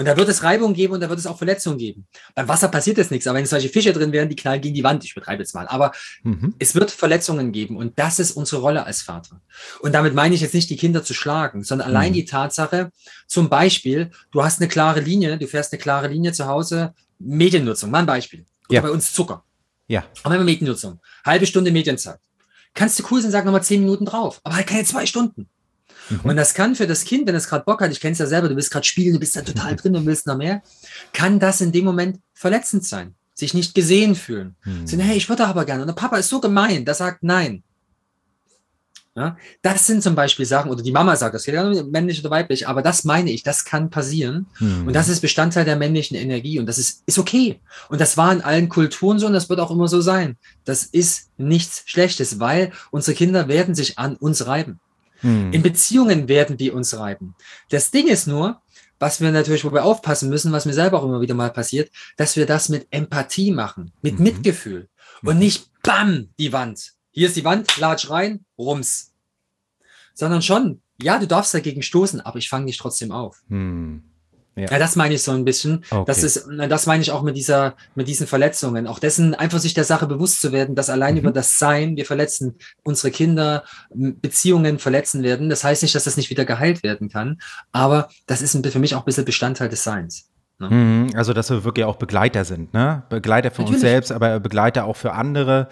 Und 0.00 0.06
da 0.06 0.16
wird 0.16 0.30
es 0.30 0.42
Reibung 0.42 0.72
geben 0.72 0.94
und 0.94 1.00
da 1.00 1.10
wird 1.10 1.18
es 1.18 1.26
auch 1.26 1.36
Verletzungen 1.36 1.76
geben. 1.76 2.06
Beim 2.34 2.48
Wasser 2.48 2.68
passiert 2.68 2.96
jetzt 2.96 3.10
nichts, 3.10 3.26
aber 3.26 3.38
wenn 3.38 3.44
solche 3.44 3.68
Fische 3.68 3.92
drin 3.92 4.12
wären, 4.12 4.30
die 4.30 4.34
knallen 4.34 4.62
gegen 4.62 4.74
die 4.74 4.82
Wand, 4.82 5.04
ich 5.04 5.14
betreibe 5.14 5.42
jetzt 5.42 5.54
mal. 5.54 5.68
Aber 5.68 5.92
mhm. 6.22 6.54
es 6.58 6.74
wird 6.74 6.90
Verletzungen 6.90 7.52
geben 7.52 7.76
und 7.76 7.98
das 7.98 8.18
ist 8.18 8.30
unsere 8.32 8.62
Rolle 8.62 8.86
als 8.86 9.02
Vater. 9.02 9.42
Und 9.80 9.92
damit 9.92 10.14
meine 10.14 10.34
ich 10.34 10.40
jetzt 10.40 10.54
nicht, 10.54 10.70
die 10.70 10.78
Kinder 10.78 11.04
zu 11.04 11.12
schlagen, 11.12 11.64
sondern 11.64 11.90
mhm. 11.90 11.96
allein 11.96 12.12
die 12.14 12.24
Tatsache, 12.24 12.90
zum 13.26 13.50
Beispiel, 13.50 14.10
du 14.32 14.42
hast 14.42 14.58
eine 14.58 14.68
klare 14.68 15.00
Linie, 15.00 15.36
du 15.36 15.46
fährst 15.46 15.70
eine 15.70 15.82
klare 15.82 16.08
Linie 16.08 16.32
zu 16.32 16.46
Hause, 16.46 16.94
Mediennutzung, 17.18 17.90
mal 17.90 17.98
ein 17.98 18.06
Beispiel. 18.06 18.46
Oder 18.70 18.76
ja. 18.76 18.80
bei 18.80 18.90
uns 18.90 19.12
Zucker. 19.12 19.44
Ja. 19.86 20.04
Aber 20.22 20.34
immer 20.34 20.44
Mediennutzung. 20.44 20.98
Halbe 21.26 21.44
Stunde 21.44 21.72
Medienzeit. 21.72 22.20
Kannst 22.72 22.98
du 22.98 23.04
cool 23.10 23.20
sein, 23.20 23.32
sag 23.32 23.44
nochmal 23.44 23.62
zehn 23.62 23.82
Minuten 23.82 24.06
drauf, 24.06 24.40
aber 24.44 24.56
halt 24.56 24.66
keine 24.66 24.84
zwei 24.84 25.04
Stunden. 25.04 25.50
Mhm. 26.10 26.20
Und 26.24 26.36
das 26.36 26.54
kann 26.54 26.74
für 26.74 26.86
das 26.86 27.04
Kind, 27.04 27.26
wenn 27.26 27.34
es 27.34 27.48
gerade 27.48 27.64
Bock 27.64 27.80
hat, 27.80 27.90
ich 27.90 28.00
kenne 28.00 28.12
es 28.12 28.18
ja 28.18 28.26
selber, 28.26 28.48
du 28.48 28.56
willst 28.56 28.70
gerade 28.70 28.86
spielen, 28.86 29.14
du 29.14 29.20
bist 29.20 29.36
da 29.36 29.42
total 29.42 29.76
drin 29.76 29.96
und 29.96 30.06
willst 30.06 30.26
noch 30.26 30.36
mehr, 30.36 30.62
kann 31.12 31.38
das 31.38 31.60
in 31.60 31.72
dem 31.72 31.84
Moment 31.84 32.20
verletzend 32.34 32.84
sein. 32.84 33.14
Sich 33.34 33.54
nicht 33.54 33.74
gesehen 33.74 34.14
fühlen. 34.14 34.56
Mhm. 34.64 34.86
Sagen, 34.86 35.02
hey, 35.02 35.16
ich 35.16 35.28
würde 35.28 35.46
aber 35.46 35.64
gerne. 35.64 35.82
Und 35.82 35.88
der 35.88 35.94
Papa 35.94 36.18
ist 36.18 36.28
so 36.28 36.40
gemein, 36.40 36.84
der 36.84 36.94
sagt 36.94 37.22
nein. 37.22 37.62
Ja, 39.16 39.36
das 39.60 39.88
sind 39.88 40.04
zum 40.04 40.14
Beispiel 40.14 40.46
Sachen, 40.46 40.70
oder 40.70 40.84
die 40.84 40.92
Mama 40.92 41.16
sagt 41.16 41.34
das, 41.34 41.46
männlich 41.46 42.20
oder 42.20 42.30
weiblich, 42.30 42.68
aber 42.68 42.80
das 42.80 43.02
meine 43.02 43.30
ich, 43.32 43.42
das 43.42 43.64
kann 43.64 43.90
passieren. 43.90 44.46
Mhm. 44.60 44.86
Und 44.86 44.92
das 44.92 45.08
ist 45.08 45.20
Bestandteil 45.20 45.64
der 45.64 45.74
männlichen 45.74 46.16
Energie 46.16 46.60
und 46.60 46.66
das 46.66 46.78
ist, 46.78 47.02
ist 47.06 47.18
okay. 47.18 47.58
Und 47.88 48.00
das 48.00 48.16
war 48.16 48.32
in 48.32 48.40
allen 48.40 48.68
Kulturen 48.68 49.18
so 49.18 49.26
und 49.26 49.32
das 49.32 49.48
wird 49.48 49.58
auch 49.58 49.72
immer 49.72 49.88
so 49.88 50.00
sein. 50.00 50.36
Das 50.64 50.84
ist 50.84 51.30
nichts 51.38 51.82
Schlechtes, 51.86 52.38
weil 52.38 52.72
unsere 52.92 53.16
Kinder 53.16 53.48
werden 53.48 53.74
sich 53.74 53.98
an 53.98 54.14
uns 54.14 54.46
reiben. 54.46 54.78
Hm. 55.20 55.52
In 55.52 55.62
Beziehungen 55.62 56.28
werden 56.28 56.56
die 56.56 56.70
uns 56.70 56.98
reiben. 56.98 57.34
Das 57.68 57.90
Ding 57.90 58.08
ist 58.08 58.26
nur, 58.26 58.60
was 58.98 59.20
wir 59.20 59.32
natürlich, 59.32 59.64
wo 59.64 59.72
wir 59.72 59.84
aufpassen 59.84 60.28
müssen, 60.28 60.52
was 60.52 60.66
mir 60.66 60.74
selber 60.74 61.00
auch 61.00 61.04
immer 61.04 61.20
wieder 61.20 61.34
mal 61.34 61.50
passiert, 61.50 61.90
dass 62.16 62.36
wir 62.36 62.46
das 62.46 62.68
mit 62.68 62.86
Empathie 62.90 63.50
machen, 63.50 63.92
mit 64.02 64.18
mhm. 64.18 64.24
Mitgefühl 64.24 64.88
und 65.22 65.34
mhm. 65.34 65.40
nicht 65.40 65.70
BAM, 65.82 66.28
die 66.38 66.52
Wand. 66.52 66.92
Hier 67.10 67.26
ist 67.26 67.36
die 67.36 67.44
Wand, 67.44 67.76
latsch 67.78 68.10
rein, 68.10 68.44
rums. 68.58 69.12
Sondern 70.14 70.42
schon, 70.42 70.82
ja, 71.00 71.18
du 71.18 71.26
darfst 71.26 71.54
dagegen 71.54 71.82
stoßen, 71.82 72.20
aber 72.20 72.38
ich 72.38 72.48
fange 72.48 72.66
dich 72.66 72.76
trotzdem 72.76 73.10
auf. 73.10 73.42
Hm. 73.48 74.04
Ja. 74.56 74.70
ja. 74.70 74.78
das 74.78 74.96
meine 74.96 75.14
ich 75.14 75.22
so 75.22 75.32
ein 75.32 75.44
bisschen. 75.44 75.84
Okay. 75.90 76.04
Das 76.06 76.22
ist, 76.22 76.46
das 76.68 76.86
meine 76.86 77.02
ich 77.02 77.12
auch 77.12 77.22
mit 77.22 77.36
dieser, 77.36 77.74
mit 77.94 78.08
diesen 78.08 78.26
Verletzungen. 78.26 78.86
Auch 78.86 78.98
dessen 78.98 79.34
einfach 79.34 79.58
sich 79.58 79.74
der 79.74 79.84
Sache 79.84 80.06
bewusst 80.06 80.40
zu 80.40 80.52
werden, 80.52 80.74
dass 80.74 80.90
allein 80.90 81.14
mhm. 81.14 81.20
über 81.20 81.32
das 81.32 81.58
Sein 81.58 81.96
wir 81.96 82.06
verletzen, 82.06 82.56
unsere 82.82 83.10
Kinder, 83.10 83.64
Beziehungen 83.90 84.78
verletzen 84.78 85.22
werden. 85.22 85.48
Das 85.48 85.64
heißt 85.64 85.82
nicht, 85.82 85.94
dass 85.94 86.04
das 86.04 86.16
nicht 86.16 86.30
wieder 86.30 86.44
geheilt 86.44 86.82
werden 86.82 87.08
kann, 87.08 87.40
aber 87.72 88.08
das 88.26 88.42
ist 88.42 88.66
für 88.66 88.78
mich 88.78 88.94
auch 88.94 89.00
ein 89.00 89.04
bisschen 89.04 89.24
Bestandteil 89.24 89.68
des 89.68 89.82
Seins. 89.82 90.30
Ne? 90.60 90.68
Mhm. 90.68 91.10
Also, 91.14 91.32
dass 91.32 91.50
wir 91.50 91.64
wirklich 91.64 91.86
auch 91.86 91.96
Begleiter 91.96 92.44
sind, 92.44 92.74
ne? 92.74 93.02
Begleiter 93.08 93.50
für 93.50 93.62
Natürlich. 93.62 93.76
uns 93.76 93.80
selbst, 93.80 94.12
aber 94.12 94.40
Begleiter 94.40 94.84
auch 94.84 94.96
für 94.96 95.12
andere 95.12 95.68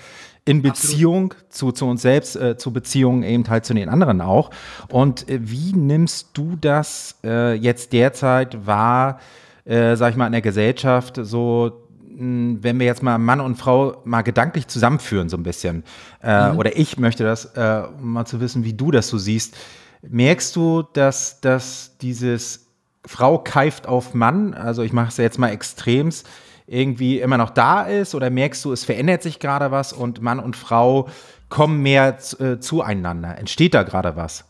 in 0.48 0.62
Beziehung 0.62 1.34
zu, 1.50 1.72
zu 1.72 1.86
uns 1.86 2.02
selbst, 2.02 2.36
äh, 2.36 2.56
zu 2.56 2.72
Beziehungen 2.72 3.22
eben 3.22 3.48
halt 3.48 3.64
zu 3.64 3.74
den 3.74 3.88
anderen 3.88 4.20
auch. 4.20 4.50
Und 4.90 5.28
äh, 5.28 5.38
wie 5.42 5.72
nimmst 5.72 6.30
du 6.34 6.56
das 6.60 7.18
äh, 7.22 7.54
jetzt 7.54 7.92
derzeit 7.92 8.66
wahr, 8.66 9.20
äh, 9.64 9.96
sag 9.96 10.10
ich 10.10 10.16
mal, 10.16 10.26
in 10.26 10.32
der 10.32 10.40
Gesellschaft, 10.40 11.18
so 11.22 11.88
hm, 12.16 12.58
wenn 12.62 12.78
wir 12.78 12.86
jetzt 12.86 13.02
mal 13.02 13.18
Mann 13.18 13.40
und 13.40 13.56
Frau 13.56 14.00
mal 14.04 14.22
gedanklich 14.22 14.66
zusammenführen, 14.66 15.28
so 15.28 15.36
ein 15.36 15.42
bisschen, 15.42 15.84
äh, 16.22 16.50
mhm. 16.50 16.58
oder 16.58 16.76
ich 16.76 16.98
möchte 16.98 17.24
das, 17.24 17.44
äh, 17.56 17.82
um 18.00 18.12
mal 18.12 18.24
zu 18.24 18.40
wissen, 18.40 18.64
wie 18.64 18.72
du 18.72 18.90
das 18.90 19.08
so 19.08 19.18
siehst, 19.18 19.56
merkst 20.02 20.56
du, 20.56 20.82
dass, 20.82 21.40
dass 21.40 21.96
dieses 22.00 22.66
Frau 23.04 23.38
keift 23.38 23.86
auf 23.86 24.14
Mann, 24.14 24.54
also 24.54 24.82
ich 24.82 24.92
mache 24.92 25.08
es 25.08 25.16
jetzt 25.18 25.38
mal 25.38 25.50
extremst, 25.50 26.26
irgendwie 26.68 27.20
immer 27.20 27.38
noch 27.38 27.50
da 27.50 27.82
ist? 27.82 28.14
Oder 28.14 28.30
merkst 28.30 28.64
du, 28.64 28.72
es 28.72 28.84
verändert 28.84 29.22
sich 29.22 29.38
gerade 29.38 29.70
was 29.70 29.92
und 29.92 30.22
Mann 30.22 30.38
und 30.38 30.56
Frau 30.56 31.08
kommen 31.48 31.82
mehr 31.82 32.18
äh, 32.38 32.58
zueinander? 32.58 33.38
Entsteht 33.38 33.74
da 33.74 33.82
gerade 33.82 34.16
was? 34.16 34.44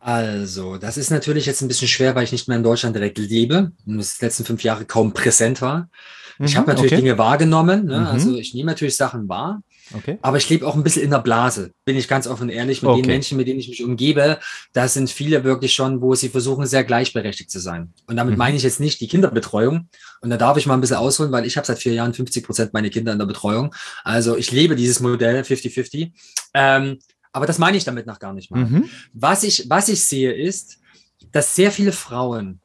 Also, 0.00 0.76
das 0.76 0.98
ist 0.98 1.10
natürlich 1.10 1.46
jetzt 1.46 1.62
ein 1.62 1.68
bisschen 1.68 1.88
schwer, 1.88 2.14
weil 2.14 2.24
ich 2.24 2.32
nicht 2.32 2.46
mehr 2.46 2.58
in 2.58 2.62
Deutschland 2.62 2.94
direkt 2.94 3.16
lebe 3.16 3.72
und 3.86 3.98
es 3.98 4.18
die 4.18 4.24
letzten 4.26 4.44
fünf 4.44 4.62
Jahre 4.62 4.84
kaum 4.84 5.14
präsent 5.14 5.62
war. 5.62 5.88
Mhm, 6.38 6.44
ich 6.44 6.56
habe 6.56 6.68
natürlich 6.68 6.92
okay. 6.92 7.00
Dinge 7.00 7.16
wahrgenommen, 7.16 7.86
ne? 7.86 8.00
mhm. 8.00 8.06
also 8.06 8.36
ich 8.36 8.52
nehme 8.52 8.70
natürlich 8.70 8.96
Sachen 8.96 9.28
wahr. 9.30 9.62
Okay. 9.92 10.18
Aber 10.22 10.38
ich 10.38 10.48
lebe 10.48 10.66
auch 10.66 10.74
ein 10.74 10.82
bisschen 10.82 11.02
in 11.02 11.10
der 11.10 11.18
Blase, 11.18 11.72
bin 11.84 11.96
ich 11.96 12.08
ganz 12.08 12.26
offen 12.26 12.44
und 12.44 12.48
ehrlich. 12.48 12.82
Mit 12.82 12.90
okay. 12.90 13.02
den 13.02 13.06
Menschen, 13.06 13.36
mit 13.36 13.46
denen 13.46 13.60
ich 13.60 13.68
mich 13.68 13.84
umgebe, 13.84 14.38
da 14.72 14.88
sind 14.88 15.10
viele 15.10 15.44
wirklich 15.44 15.74
schon, 15.74 16.00
wo 16.00 16.14
sie 16.14 16.30
versuchen, 16.30 16.66
sehr 16.66 16.84
gleichberechtigt 16.84 17.50
zu 17.50 17.60
sein. 17.60 17.92
Und 18.06 18.16
damit 18.16 18.32
mhm. 18.32 18.38
meine 18.38 18.56
ich 18.56 18.62
jetzt 18.62 18.80
nicht 18.80 19.00
die 19.00 19.08
Kinderbetreuung. 19.08 19.88
Und 20.24 20.30
da 20.30 20.36
darf 20.36 20.56
ich 20.56 20.66
mal 20.66 20.74
ein 20.74 20.80
bisschen 20.80 20.96
ausholen, 20.96 21.30
weil 21.32 21.46
ich 21.46 21.56
habe 21.56 21.66
seit 21.66 21.78
vier 21.78 21.92
Jahren 21.94 22.14
50 22.14 22.44
Prozent 22.44 22.72
meine 22.72 22.90
Kinder 22.90 23.12
in 23.12 23.18
der 23.18 23.26
Betreuung. 23.26 23.74
Also 24.02 24.36
ich 24.36 24.50
lebe 24.50 24.74
dieses 24.74 25.00
Modell 25.00 25.42
50-50. 25.42 26.12
Ähm, 26.54 26.98
aber 27.32 27.46
das 27.46 27.58
meine 27.58 27.76
ich 27.76 27.84
damit 27.84 28.06
noch 28.06 28.18
gar 28.18 28.32
nicht 28.32 28.50
mal. 28.50 28.64
Mhm. 28.64 28.88
Was, 29.12 29.42
ich, 29.44 29.68
was 29.68 29.88
ich 29.88 30.02
sehe 30.02 30.32
ist, 30.32 30.78
dass 31.32 31.54
sehr 31.54 31.70
viele 31.70 31.92
Frauen, 31.92 32.60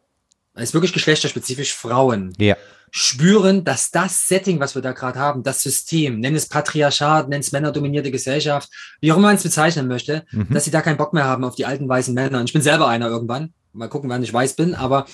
es 0.53 0.69
ist 0.69 0.73
wirklich 0.73 0.93
geschlechterspezifisch 0.93 1.73
Frauen, 1.73 2.33
ja 2.39 2.55
spüren, 2.91 3.63
dass 3.63 3.91
das 3.91 4.27
Setting, 4.27 4.59
was 4.59 4.75
wir 4.75 4.81
da 4.81 4.93
gerade 4.93 5.19
haben, 5.19 5.43
das 5.43 5.61
System, 5.61 6.19
nenn 6.19 6.35
es 6.35 6.47
Patriarchat, 6.47 7.29
nenn 7.29 7.41
es 7.41 7.51
männerdominierte 7.51 8.11
Gesellschaft, 8.11 8.69
wie 8.99 9.11
auch 9.11 9.17
immer 9.17 9.27
man 9.27 9.35
es 9.35 9.43
bezeichnen 9.43 9.87
möchte, 9.87 10.25
mhm. 10.31 10.47
dass 10.49 10.65
sie 10.65 10.71
da 10.71 10.81
keinen 10.81 10.97
Bock 10.97 11.13
mehr 11.13 11.25
haben 11.25 11.43
auf 11.43 11.55
die 11.55 11.65
alten 11.65 11.87
weißen 11.87 12.13
Männer. 12.13 12.39
Und 12.39 12.45
ich 12.45 12.53
bin 12.53 12.61
selber 12.61 12.87
einer 12.87 13.07
irgendwann. 13.07 13.53
Mal 13.73 13.89
gucken, 13.89 14.09
wann 14.09 14.23
ich 14.23 14.33
weiß 14.33 14.55
bin, 14.55 14.73
aber 14.73 15.05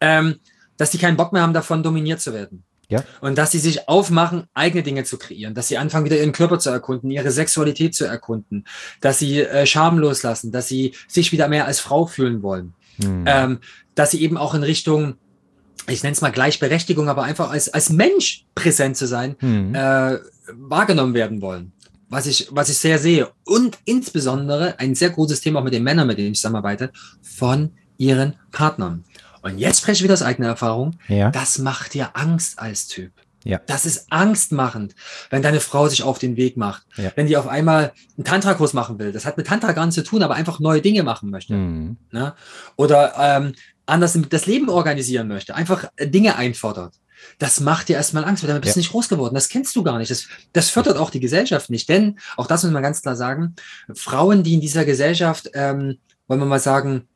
ähm, 0.00 0.36
dass 0.80 0.90
die 0.90 0.98
keinen 0.98 1.18
Bock 1.18 1.32
mehr 1.34 1.42
haben, 1.42 1.52
davon 1.52 1.82
dominiert 1.82 2.22
zu 2.22 2.32
werden. 2.32 2.64
Ja. 2.88 3.04
Und 3.20 3.36
dass 3.36 3.52
sie 3.52 3.58
sich 3.58 3.88
aufmachen, 3.88 4.44
eigene 4.54 4.82
Dinge 4.82 5.04
zu 5.04 5.18
kreieren, 5.18 5.54
dass 5.54 5.68
sie 5.68 5.76
anfangen, 5.76 6.06
wieder 6.06 6.16
ihren 6.16 6.32
Körper 6.32 6.58
zu 6.58 6.70
erkunden, 6.70 7.10
ihre 7.10 7.30
Sexualität 7.30 7.94
zu 7.94 8.04
erkunden, 8.04 8.64
dass 9.00 9.18
sie 9.18 9.42
äh, 9.42 9.66
Scham 9.66 9.98
loslassen, 9.98 10.50
dass 10.52 10.68
sie 10.68 10.94
sich 11.06 11.32
wieder 11.32 11.48
mehr 11.48 11.66
als 11.66 11.80
Frau 11.80 12.06
fühlen 12.06 12.42
wollen. 12.42 12.72
Mhm. 12.96 13.24
Ähm, 13.26 13.58
dass 13.94 14.10
sie 14.10 14.22
eben 14.22 14.36
auch 14.36 14.54
in 14.54 14.62
Richtung 14.62 15.14
ich 15.86 16.02
nenne 16.02 16.12
es 16.12 16.20
mal 16.20 16.30
Gleichberechtigung, 16.30 17.08
aber 17.08 17.22
einfach 17.22 17.50
als, 17.50 17.68
als 17.68 17.90
Mensch 17.90 18.44
präsent 18.54 18.96
zu 18.96 19.06
sein, 19.06 19.36
mhm. 19.40 19.74
äh, 19.74 20.18
wahrgenommen 20.52 21.14
werden 21.14 21.40
wollen. 21.40 21.72
Was 22.08 22.26
ich, 22.26 22.48
was 22.50 22.68
ich 22.68 22.78
sehr 22.78 22.98
sehe. 22.98 23.28
Und 23.44 23.78
insbesondere 23.84 24.78
ein 24.78 24.94
sehr 24.94 25.10
großes 25.10 25.40
Thema 25.40 25.60
auch 25.60 25.64
mit 25.64 25.72
den 25.72 25.84
Männern, 25.84 26.06
mit 26.06 26.18
denen 26.18 26.32
ich 26.32 26.38
zusammenarbeite, 26.38 26.92
von 27.22 27.70
ihren 27.98 28.34
Partnern. 28.50 29.04
Und 29.42 29.58
jetzt 29.58 29.80
spreche 29.80 29.98
ich 29.98 30.04
wieder 30.04 30.14
aus 30.14 30.22
eigener 30.22 30.48
Erfahrung. 30.48 30.96
Ja. 31.08 31.30
Das 31.30 31.58
macht 31.58 31.94
dir 31.94 32.10
Angst 32.14 32.58
als 32.58 32.86
Typ. 32.86 33.12
Ja. 33.44 33.60
Das 33.66 33.86
ist 33.86 34.12
angstmachend, 34.12 34.94
wenn 35.30 35.42
deine 35.42 35.60
Frau 35.60 35.88
sich 35.88 36.02
auf 36.02 36.18
den 36.18 36.36
Weg 36.36 36.56
macht. 36.56 36.82
Ja. 36.96 37.10
Wenn 37.14 37.26
die 37.26 37.36
auf 37.36 37.48
einmal 37.48 37.92
einen 38.16 38.24
Tantra-Kurs 38.24 38.74
machen 38.74 38.98
will. 38.98 39.12
Das 39.12 39.24
hat 39.24 39.36
mit 39.36 39.46
Tantra 39.46 39.72
gar 39.72 39.86
nichts 39.86 39.94
zu 39.94 40.04
tun, 40.04 40.22
aber 40.22 40.34
einfach 40.34 40.60
neue 40.60 40.82
Dinge 40.82 41.02
machen 41.02 41.30
möchte. 41.30 41.54
Mhm. 41.54 41.96
Ne? 42.10 42.34
Oder 42.76 43.14
ähm, 43.18 43.54
anders 43.86 44.18
das 44.28 44.46
Leben 44.46 44.68
organisieren 44.68 45.28
möchte. 45.28 45.54
Einfach 45.54 45.90
äh, 45.96 46.06
Dinge 46.06 46.36
einfordert. 46.36 46.94
Das 47.38 47.60
macht 47.60 47.88
dir 47.88 47.96
erstmal 47.96 48.24
Angst, 48.24 48.42
weil 48.42 48.48
damit 48.48 48.62
bist 48.62 48.76
du 48.76 48.80
ja. 48.80 48.82
nicht 48.82 48.92
groß 48.92 49.08
geworden. 49.08 49.34
Das 49.34 49.48
kennst 49.48 49.76
du 49.76 49.82
gar 49.82 49.98
nicht. 49.98 50.10
Das, 50.10 50.26
das 50.52 50.70
fördert 50.70 50.96
auch 50.96 51.10
die 51.10 51.20
Gesellschaft 51.20 51.70
nicht. 51.70 51.88
Denn, 51.88 52.18
auch 52.36 52.46
das 52.46 52.62
muss 52.62 52.72
man 52.72 52.82
ganz 52.82 53.02
klar 53.02 53.16
sagen, 53.16 53.56
Frauen, 53.94 54.42
die 54.42 54.54
in 54.54 54.60
dieser 54.60 54.84
Gesellschaft, 54.84 55.50
ähm, 55.54 55.98
wollen 56.28 56.40
wir 56.40 56.46
mal 56.46 56.60
sagen, 56.60 57.08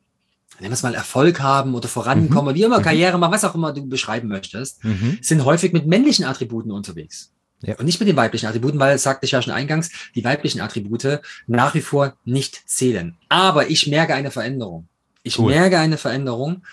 nennen 0.59 0.71
wir 0.71 0.75
es 0.75 0.83
mal 0.83 0.95
Erfolg 0.95 1.41
haben 1.41 1.75
oder 1.75 1.87
vorankommen, 1.87 2.53
mhm. 2.53 2.57
wie 2.57 2.63
immer, 2.63 2.79
mhm. 2.79 2.83
Karriere 2.83 3.17
machen, 3.17 3.33
was 3.33 3.43
auch 3.43 3.55
immer 3.55 3.73
du 3.73 3.87
beschreiben 3.87 4.27
möchtest, 4.27 4.83
mhm. 4.83 5.19
sind 5.21 5.45
häufig 5.45 5.73
mit 5.73 5.85
männlichen 5.87 6.25
Attributen 6.25 6.71
unterwegs. 6.71 7.31
Ja. 7.61 7.75
Und 7.77 7.85
nicht 7.85 7.99
mit 7.99 8.07
den 8.07 8.15
weiblichen 8.15 8.47
Attributen, 8.47 8.79
weil, 8.79 8.97
sagte 8.97 9.25
ich 9.25 9.31
ja 9.31 9.41
schon 9.41 9.53
eingangs, 9.53 9.89
die 10.13 10.23
weiblichen 10.23 10.61
Attribute 10.61 11.21
nach 11.47 11.73
wie 11.73 11.81
vor 11.81 12.15
nicht 12.23 12.61
zählen. 12.69 13.17
Aber 13.29 13.69
ich 13.69 13.87
merke 13.87 14.13
eine 14.13 14.31
Veränderung. 14.31 14.87
Ich 15.23 15.39
cool. 15.39 15.51
merke 15.51 15.79
eine 15.79 15.97
Veränderung, 15.97 16.63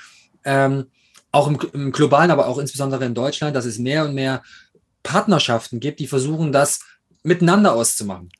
ähm, 0.45 0.87
auch 1.31 1.49
im, 1.49 1.59
im 1.73 1.93
globalen, 1.93 2.31
aber 2.31 2.47
auch 2.47 2.59
insbesondere 2.59 3.05
in 3.07 3.15
Deutschland, 3.15 3.57
dass 3.57 3.65
es 3.65 3.79
mehr 3.79 4.05
und 4.05 4.15
mehr 4.15 4.43
Partnerschaften 5.03 5.81
gibt, 5.81 6.01
die 6.01 6.07
versuchen, 6.07 6.53
das 6.53 6.81
miteinander 7.23 7.73
auszumachen, 7.73 8.31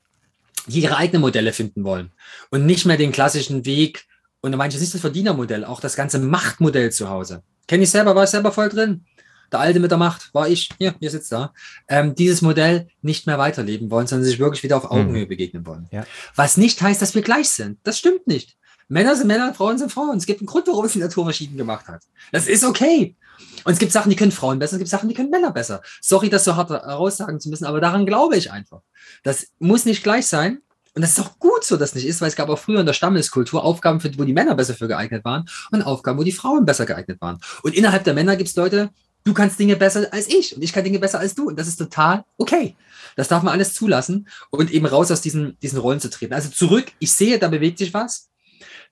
die 0.67 0.81
ihre 0.81 0.97
eigenen 0.97 1.21
Modelle 1.21 1.53
finden 1.53 1.83
wollen 1.83 2.11
und 2.51 2.65
nicht 2.65 2.85
mehr 2.85 2.97
den 2.97 3.11
klassischen 3.11 3.65
Weg, 3.65 4.05
und 4.43 4.51
da 4.51 4.57
meine 4.57 4.67
ich 4.67 4.75
jetzt 4.75 4.81
nicht 4.81 4.93
das 4.93 5.01
Verdienermodell, 5.01 5.63
auch 5.63 5.79
das 5.79 5.95
ganze 5.95 6.19
Machtmodell 6.19 6.91
zu 6.91 7.09
Hause. 7.09 7.43
Kenne 7.65 7.83
ich 7.83 7.89
selber, 7.89 8.13
war 8.13 8.25
ich 8.25 8.29
selber 8.29 8.51
voll 8.51 8.67
drin. 8.67 9.05
Der 9.53 9.61
Alte 9.61 9.79
mit 9.79 9.89
der 9.89 9.97
Macht 9.97 10.33
war 10.33 10.49
ich, 10.49 10.69
hier, 10.77 10.93
hier 10.99 11.09
sitzt 11.09 11.31
da. 11.31 11.53
Ähm, 11.87 12.13
dieses 12.13 12.41
Modell 12.41 12.89
nicht 13.01 13.25
mehr 13.25 13.37
weiterleben 13.39 13.89
wollen, 13.89 14.05
sondern 14.05 14.25
sich 14.25 14.39
wirklich 14.39 14.61
wieder 14.61 14.75
auf 14.75 14.83
mhm. 14.83 14.89
Augenhöhe 14.89 15.23
mhm. 15.23 15.29
begegnen 15.29 15.65
wollen. 15.65 15.87
Ja. 15.91 16.05
Was 16.35 16.57
nicht 16.57 16.81
heißt, 16.81 17.01
dass 17.01 17.15
wir 17.15 17.21
gleich 17.21 17.49
sind. 17.49 17.79
Das 17.83 17.97
stimmt 17.97 18.27
nicht. 18.27 18.57
Männer 18.89 19.15
sind 19.15 19.27
Männer, 19.27 19.53
Frauen 19.53 19.77
sind 19.77 19.93
Frauen. 19.93 20.17
Es 20.17 20.25
gibt 20.25 20.41
einen 20.41 20.47
Grund, 20.47 20.67
warum 20.67 20.85
es 20.85 20.91
die 20.91 20.99
Natur 20.99 21.23
verschieden 21.23 21.55
gemacht 21.55 21.87
hat. 21.87 22.01
Das 22.33 22.47
ist 22.47 22.65
okay. 22.65 23.15
Und 23.63 23.73
es 23.73 23.79
gibt 23.79 23.93
Sachen, 23.93 24.09
die 24.09 24.17
können 24.17 24.33
Frauen 24.33 24.59
besser, 24.59 24.73
es 24.73 24.79
gibt 24.79 24.89
Sachen, 24.89 25.07
die 25.07 25.15
können 25.15 25.29
Männer 25.29 25.51
besser. 25.51 25.81
Sorry, 26.01 26.29
das 26.29 26.43
so 26.43 26.57
hart 26.57 26.69
heraussagen 26.69 27.39
zu 27.39 27.49
müssen, 27.49 27.65
aber 27.65 27.79
daran 27.79 28.05
glaube 28.05 28.35
ich 28.35 28.51
einfach. 28.51 28.81
Das 29.23 29.47
muss 29.59 29.85
nicht 29.85 30.03
gleich 30.03 30.27
sein. 30.27 30.62
Und 30.95 31.01
das 31.01 31.11
ist 31.11 31.19
auch 31.19 31.39
gut 31.39 31.63
so, 31.63 31.75
dass 31.75 31.89
es 31.89 31.95
nicht 31.95 32.05
ist, 32.05 32.21
weil 32.21 32.27
es 32.27 32.35
gab 32.35 32.49
auch 32.49 32.59
früher 32.59 32.79
in 32.79 32.85
der 32.85 32.93
Stammeskultur 32.93 33.63
Aufgaben, 33.63 33.99
für, 33.99 34.15
wo 34.17 34.23
die 34.23 34.33
Männer 34.33 34.55
besser 34.55 34.75
für 34.75 34.87
geeignet 34.87 35.25
waren 35.25 35.45
und 35.71 35.81
Aufgaben, 35.81 36.19
wo 36.19 36.23
die 36.23 36.31
Frauen 36.31 36.65
besser 36.65 36.85
geeignet 36.85 37.19
waren. 37.19 37.39
Und 37.63 37.73
innerhalb 37.73 38.03
der 38.03 38.13
Männer 38.13 38.35
gibt 38.35 38.49
es 38.49 38.55
Leute, 38.55 38.91
du 39.23 39.33
kannst 39.33 39.59
Dinge 39.59 39.75
besser 39.75 40.07
als 40.11 40.27
ich 40.27 40.55
und 40.55 40.61
ich 40.61 40.71
kann 40.71 40.83
Dinge 40.83 40.99
besser 40.99 41.19
als 41.19 41.33
du. 41.33 41.47
Und 41.47 41.59
das 41.59 41.67
ist 41.67 41.77
total 41.77 42.25
okay. 42.37 42.75
Das 43.15 43.27
darf 43.27 43.43
man 43.43 43.53
alles 43.53 43.73
zulassen 43.73 44.27
und 44.51 44.71
eben 44.71 44.85
raus 44.85 45.11
aus 45.11 45.21
diesen, 45.21 45.57
diesen 45.61 45.79
Rollen 45.79 45.99
zu 45.99 46.09
treten. 46.09 46.33
Also 46.33 46.49
zurück, 46.49 46.91
ich 46.99 47.11
sehe, 47.11 47.39
da 47.39 47.47
bewegt 47.47 47.79
sich 47.79 47.93
was. 47.93 48.29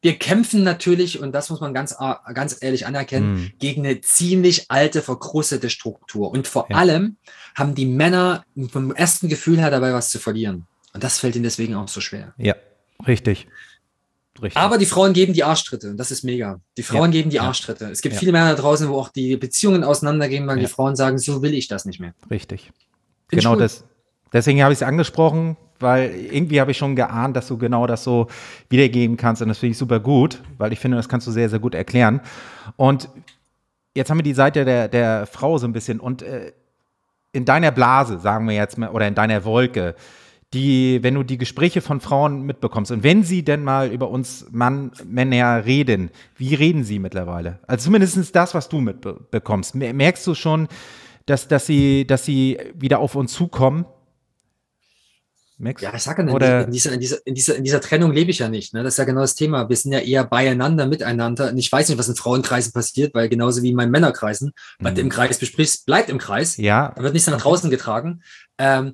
Wir 0.03 0.17
kämpfen 0.17 0.63
natürlich, 0.63 1.19
und 1.19 1.31
das 1.31 1.51
muss 1.51 1.61
man 1.61 1.75
ganz, 1.75 1.95
ganz 2.33 2.57
ehrlich 2.59 2.87
anerkennen, 2.87 3.33
mhm. 3.33 3.51
gegen 3.59 3.85
eine 3.85 4.01
ziemlich 4.01 4.65
alte, 4.69 5.03
verkrustete 5.03 5.69
Struktur. 5.69 6.31
Und 6.31 6.47
vor 6.47 6.65
ja. 6.69 6.77
allem 6.77 7.17
haben 7.55 7.75
die 7.75 7.85
Männer 7.85 8.43
vom 8.71 8.91
ersten 8.91 9.29
Gefühl 9.29 9.59
her 9.59 9.69
dabei 9.69 9.93
was 9.93 10.09
zu 10.09 10.17
verlieren. 10.17 10.65
Und 10.93 11.03
das 11.03 11.19
fällt 11.19 11.35
ihnen 11.35 11.43
deswegen 11.43 11.75
auch 11.75 11.87
so 11.87 12.01
schwer. 12.01 12.33
Ja, 12.37 12.55
richtig. 13.07 13.47
Richtig. 14.41 14.57
Aber 14.57 14.77
die 14.77 14.85
Frauen 14.85 15.13
geben 15.13 15.33
die 15.33 15.43
Arschtritte 15.43 15.89
und 15.91 15.97
das 15.97 16.09
ist 16.09 16.23
mega. 16.23 16.59
Die 16.77 16.83
Frauen 16.83 17.11
ja, 17.11 17.19
geben 17.19 17.29
die 17.29 17.35
ja. 17.35 17.43
Arschtritte. 17.43 17.85
Es 17.91 18.01
gibt 18.01 18.13
ja. 18.13 18.19
viele 18.19 18.31
Männer 18.31 18.55
da 18.55 18.61
draußen, 18.61 18.87
wo 18.89 18.97
auch 18.97 19.09
die 19.09 19.35
Beziehungen 19.35 19.83
auseinandergehen, 19.83 20.47
weil 20.47 20.57
die 20.57 20.67
Frauen 20.67 20.95
sagen, 20.95 21.17
so 21.17 21.41
will 21.41 21.53
ich 21.53 21.67
das 21.67 21.85
nicht 21.85 21.99
mehr. 21.99 22.13
Richtig. 22.29 22.71
Find 23.27 23.41
genau 23.41 23.55
das. 23.55 23.83
Deswegen 24.33 24.63
habe 24.63 24.71
ich 24.71 24.79
es 24.79 24.83
angesprochen, 24.83 25.57
weil 25.79 26.11
irgendwie 26.31 26.61
habe 26.61 26.71
ich 26.71 26.77
schon 26.77 26.95
geahnt, 26.95 27.35
dass 27.35 27.47
du 27.47 27.57
genau 27.57 27.85
das 27.85 28.03
so 28.03 28.27
wiedergeben 28.69 29.17
kannst 29.17 29.41
und 29.41 29.49
das 29.49 29.57
finde 29.57 29.71
ich 29.71 29.77
super 29.77 29.99
gut, 29.99 30.41
weil 30.57 30.71
ich 30.71 30.79
finde, 30.79 30.97
das 30.97 31.09
kannst 31.09 31.27
du 31.27 31.31
sehr, 31.31 31.49
sehr 31.49 31.59
gut 31.59 31.75
erklären. 31.75 32.21
Und 32.77 33.09
jetzt 33.93 34.09
haben 34.09 34.17
wir 34.17 34.23
die 34.23 34.33
Seite 34.33 34.63
der, 34.63 34.87
der 34.87 35.25
Frau 35.25 35.57
so 35.57 35.67
ein 35.67 35.73
bisschen 35.73 35.99
und 35.99 36.21
äh, 36.21 36.53
in 37.33 37.45
deiner 37.45 37.71
Blase, 37.71 38.19
sagen 38.19 38.47
wir 38.47 38.55
jetzt 38.55 38.77
mal, 38.77 38.89
oder 38.89 39.07
in 39.07 39.15
deiner 39.15 39.43
Wolke, 39.43 39.95
die, 40.53 40.99
wenn 41.01 41.13
du 41.15 41.23
die 41.23 41.37
Gespräche 41.37 41.81
von 41.81 42.01
Frauen 42.01 42.43
mitbekommst 42.43 42.91
und 42.91 43.03
wenn 43.03 43.23
sie 43.23 43.43
denn 43.43 43.63
mal 43.63 43.91
über 43.91 44.09
uns 44.09 44.45
Mann, 44.51 44.91
Männer 45.05 45.65
reden, 45.65 46.11
wie 46.35 46.55
reden 46.55 46.83
sie 46.83 46.99
mittlerweile? 46.99 47.59
Also 47.67 47.85
zumindest 47.85 48.35
das, 48.35 48.53
was 48.53 48.67
du 48.67 48.81
mitbekommst. 48.81 49.75
Merkst 49.75 50.27
du 50.27 50.35
schon, 50.35 50.67
dass, 51.25 51.47
dass, 51.47 51.65
sie, 51.65 52.05
dass 52.05 52.25
sie 52.25 52.57
wieder 52.75 52.99
auf 52.99 53.15
uns 53.15 53.31
zukommen? 53.33 53.85
Max? 55.61 55.81
Ja, 55.81 55.93
ich 55.95 56.01
sage 56.01 56.23
ja, 56.23 56.61
in, 56.61 56.71
dieser, 56.71 56.91
in, 56.91 56.99
dieser, 56.99 57.25
in, 57.25 57.35
dieser, 57.35 57.55
in 57.55 57.63
dieser 57.63 57.81
Trennung 57.81 58.11
lebe 58.11 58.31
ich 58.31 58.39
ja 58.39 58.49
nicht. 58.49 58.73
Ne? 58.73 58.83
Das 58.83 58.95
ist 58.95 58.97
ja 58.97 59.03
genau 59.03 59.21
das 59.21 59.35
Thema. 59.35 59.69
Wir 59.69 59.75
sind 59.77 59.91
ja 59.91 59.99
eher 59.99 60.23
beieinander, 60.23 60.87
miteinander. 60.87 61.51
Und 61.51 61.57
ich 61.57 61.71
weiß 61.71 61.87
nicht, 61.87 61.97
was 61.97 62.09
in 62.09 62.15
Frauenkreisen 62.15 62.73
passiert, 62.73 63.13
weil 63.13 63.29
genauso 63.29 63.61
wie 63.61 63.69
in 63.69 63.75
meinen 63.75 63.91
Männerkreisen, 63.91 64.53
was 64.79 64.91
mhm. 64.91 64.95
du 64.95 65.01
im 65.01 65.09
Kreis 65.09 65.37
besprichst, 65.37 65.85
bleibt 65.85 66.09
im 66.09 66.17
Kreis. 66.17 66.57
Ja. 66.57 66.93
Da 66.95 67.03
wird 67.03 67.13
nichts 67.13 67.29
nach 67.29 67.39
draußen 67.39 67.69
getragen. 67.69 68.23
Ähm, 68.57 68.93